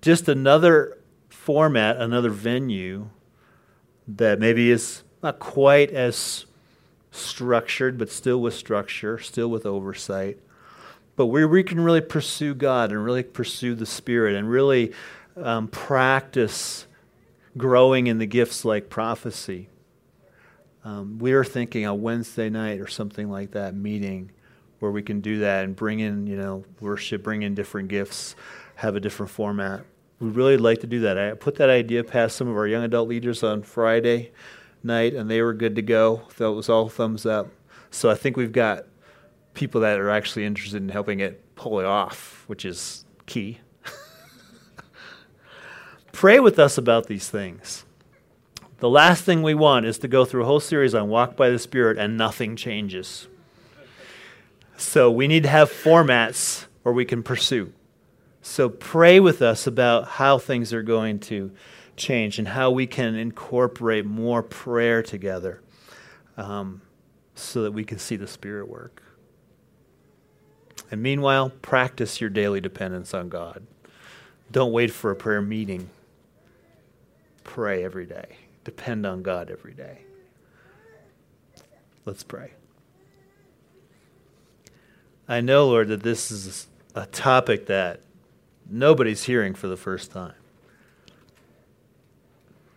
just 0.00 0.28
another 0.28 0.98
format, 1.28 1.96
another 1.96 2.30
venue 2.30 3.08
that 4.06 4.38
maybe 4.38 4.70
is 4.70 5.02
not 5.22 5.38
quite 5.38 5.90
as 5.90 6.46
structured, 7.10 7.98
but 7.98 8.10
still 8.10 8.40
with 8.40 8.54
structure, 8.54 9.18
still 9.18 9.48
with 9.48 9.66
oversight. 9.66 10.38
But 11.16 11.26
where 11.26 11.48
we 11.48 11.62
can 11.62 11.80
really 11.80 12.00
pursue 12.00 12.54
God 12.54 12.90
and 12.90 13.04
really 13.04 13.22
pursue 13.22 13.74
the 13.74 13.86
Spirit 13.86 14.34
and 14.34 14.48
really 14.48 14.92
um, 15.36 15.68
practice 15.68 16.86
growing 17.56 18.06
in 18.06 18.18
the 18.18 18.26
gifts 18.26 18.64
like 18.64 18.88
prophecy. 18.88 19.68
Um, 20.84 21.18
we 21.18 21.32
are 21.32 21.44
thinking 21.44 21.84
a 21.84 21.94
Wednesday 21.94 22.48
night 22.48 22.80
or 22.80 22.88
something 22.88 23.30
like 23.30 23.52
that 23.52 23.74
meeting 23.74 24.32
where 24.82 24.90
we 24.90 25.00
can 25.00 25.20
do 25.20 25.38
that 25.38 25.62
and 25.64 25.76
bring 25.76 26.00
in, 26.00 26.26
you 26.26 26.36
know, 26.36 26.64
worship, 26.80 27.22
bring 27.22 27.42
in 27.42 27.54
different 27.54 27.88
gifts, 27.88 28.34
have 28.74 28.96
a 28.96 29.00
different 29.00 29.30
format. 29.30 29.84
We'd 30.18 30.34
really 30.34 30.56
like 30.56 30.80
to 30.80 30.88
do 30.88 31.00
that. 31.00 31.16
I 31.16 31.34
put 31.34 31.54
that 31.56 31.70
idea 31.70 32.02
past 32.02 32.36
some 32.36 32.48
of 32.48 32.56
our 32.56 32.66
young 32.66 32.82
adult 32.82 33.08
leaders 33.08 33.44
on 33.44 33.62
Friday 33.62 34.32
night, 34.82 35.14
and 35.14 35.30
they 35.30 35.40
were 35.40 35.54
good 35.54 35.76
to 35.76 35.82
go. 35.82 36.22
That 36.36 36.50
was 36.50 36.68
all 36.68 36.88
thumbs 36.88 37.24
up. 37.24 37.48
So 37.92 38.10
I 38.10 38.16
think 38.16 38.36
we've 38.36 38.50
got 38.50 38.86
people 39.54 39.82
that 39.82 40.00
are 40.00 40.10
actually 40.10 40.44
interested 40.44 40.82
in 40.82 40.88
helping 40.88 41.20
it 41.20 41.54
pull 41.54 41.78
it 41.78 41.86
off, 41.86 42.42
which 42.48 42.64
is 42.64 43.04
key. 43.26 43.60
Pray 46.12 46.40
with 46.40 46.58
us 46.58 46.76
about 46.76 47.06
these 47.06 47.30
things. 47.30 47.84
The 48.80 48.90
last 48.90 49.22
thing 49.22 49.44
we 49.44 49.54
want 49.54 49.86
is 49.86 49.98
to 49.98 50.08
go 50.08 50.24
through 50.24 50.42
a 50.42 50.46
whole 50.46 50.58
series 50.58 50.92
on 50.92 51.08
Walk 51.08 51.36
by 51.36 51.50
the 51.50 51.58
Spirit 51.60 51.98
and 51.98 52.16
nothing 52.16 52.56
changes. 52.56 53.28
So 54.82 55.10
we 55.10 55.28
need 55.28 55.44
to 55.44 55.48
have 55.48 55.70
formats 55.70 56.66
where 56.82 56.92
we 56.92 57.04
can 57.04 57.22
pursue. 57.22 57.72
So 58.42 58.68
pray 58.68 59.20
with 59.20 59.40
us 59.40 59.66
about 59.66 60.08
how 60.08 60.38
things 60.38 60.72
are 60.72 60.82
going 60.82 61.20
to 61.20 61.52
change 61.96 62.38
and 62.38 62.48
how 62.48 62.72
we 62.72 62.88
can 62.88 63.14
incorporate 63.14 64.04
more 64.04 64.42
prayer 64.42 65.02
together 65.02 65.62
um, 66.36 66.82
so 67.36 67.62
that 67.62 67.70
we 67.70 67.84
can 67.84 67.98
see 67.98 68.16
the 68.16 68.26
Spirit 68.26 68.68
work. 68.68 69.02
And 70.90 71.00
meanwhile, 71.00 71.50
practice 71.62 72.20
your 72.20 72.28
daily 72.28 72.60
dependence 72.60 73.14
on 73.14 73.28
God. 73.28 73.64
Don't 74.50 74.72
wait 74.72 74.90
for 74.90 75.12
a 75.12 75.16
prayer 75.16 75.40
meeting. 75.40 75.88
Pray 77.44 77.84
every 77.84 78.04
day. 78.04 78.36
Depend 78.64 79.06
on 79.06 79.22
God 79.22 79.48
every 79.48 79.74
day. 79.74 80.02
Let's 82.04 82.24
pray. 82.24 82.52
I 85.32 85.40
know, 85.40 85.66
Lord, 85.66 85.88
that 85.88 86.02
this 86.02 86.30
is 86.30 86.66
a 86.94 87.06
topic 87.06 87.64
that 87.68 88.00
nobody's 88.68 89.24
hearing 89.24 89.54
for 89.54 89.66
the 89.66 89.78
first 89.78 90.10
time. 90.10 90.34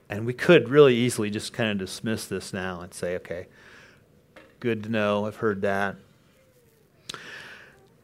And 0.07 0.25
we 0.25 0.31
could 0.31 0.69
really 0.69 0.95
easily 0.95 1.29
just 1.29 1.51
kind 1.51 1.69
of 1.69 1.77
dismiss 1.77 2.27
this 2.27 2.53
now 2.53 2.79
and 2.79 2.93
say, 2.93 3.17
okay, 3.17 3.47
good 4.61 4.83
to 4.83 4.89
know. 4.89 5.25
I've 5.25 5.35
heard 5.35 5.63
that. 5.63 5.97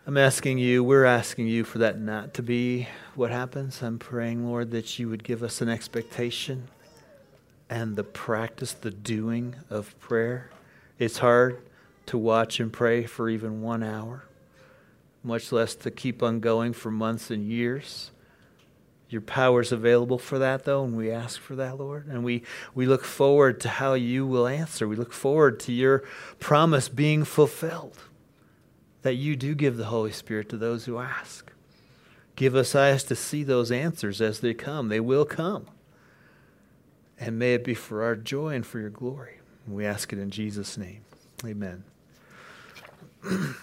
I'm 0.05 0.17
asking 0.17 0.57
you, 0.57 0.83
we're 0.83 1.05
asking 1.05 1.47
you 1.47 1.63
for 1.63 1.77
that 1.77 2.01
not 2.01 2.33
to 2.33 2.43
be 2.43 2.89
what 3.15 3.31
happens. 3.31 3.81
I'm 3.81 3.99
praying, 3.99 4.45
Lord, 4.45 4.71
that 4.71 4.99
you 4.99 5.07
would 5.07 5.23
give 5.23 5.43
us 5.43 5.61
an 5.61 5.69
expectation 5.69 6.67
and 7.69 7.95
the 7.95 8.03
practice, 8.03 8.73
the 8.73 8.91
doing 8.91 9.55
of 9.69 9.97
prayer. 10.01 10.51
It's 10.99 11.19
hard 11.19 11.61
to 12.07 12.17
watch 12.17 12.59
and 12.59 12.73
pray 12.73 13.05
for 13.05 13.29
even 13.29 13.61
one 13.61 13.81
hour, 13.81 14.25
much 15.23 15.51
less 15.51 15.75
to 15.75 15.91
keep 15.91 16.23
on 16.23 16.39
going 16.39 16.73
for 16.73 16.91
months 16.91 17.29
and 17.29 17.43
years. 17.43 18.11
Your 19.09 19.21
power 19.21 19.59
is 19.59 19.73
available 19.73 20.17
for 20.17 20.39
that, 20.39 20.63
though, 20.63 20.85
and 20.85 20.95
we 20.95 21.11
ask 21.11 21.39
for 21.39 21.55
that, 21.57 21.77
Lord. 21.77 22.07
And 22.07 22.23
we, 22.23 22.43
we 22.73 22.85
look 22.85 23.03
forward 23.03 23.59
to 23.61 23.69
how 23.69 23.93
you 23.93 24.25
will 24.25 24.47
answer. 24.47 24.87
We 24.87 24.95
look 24.95 25.11
forward 25.11 25.59
to 25.61 25.73
your 25.73 26.03
promise 26.39 26.87
being 26.87 27.25
fulfilled, 27.25 27.97
that 29.01 29.15
you 29.15 29.35
do 29.35 29.53
give 29.53 29.75
the 29.75 29.85
Holy 29.85 30.13
Spirit 30.13 30.47
to 30.49 30.57
those 30.57 30.85
who 30.85 30.97
ask. 30.97 31.51
Give 32.37 32.55
us 32.55 32.73
eyes 32.73 33.03
to 33.03 33.15
see 33.15 33.43
those 33.43 33.69
answers 33.69 34.21
as 34.21 34.39
they 34.39 34.53
come. 34.53 34.87
They 34.87 35.01
will 35.01 35.25
come. 35.25 35.67
And 37.19 37.37
may 37.37 37.53
it 37.53 37.65
be 37.65 37.73
for 37.73 38.03
our 38.03 38.15
joy 38.15 38.55
and 38.55 38.65
for 38.65 38.79
your 38.79 38.89
glory. 38.89 39.39
We 39.67 39.85
ask 39.85 40.13
it 40.13 40.19
in 40.19 40.31
Jesus' 40.31 40.77
name. 40.77 41.01
Amen. 41.45 41.83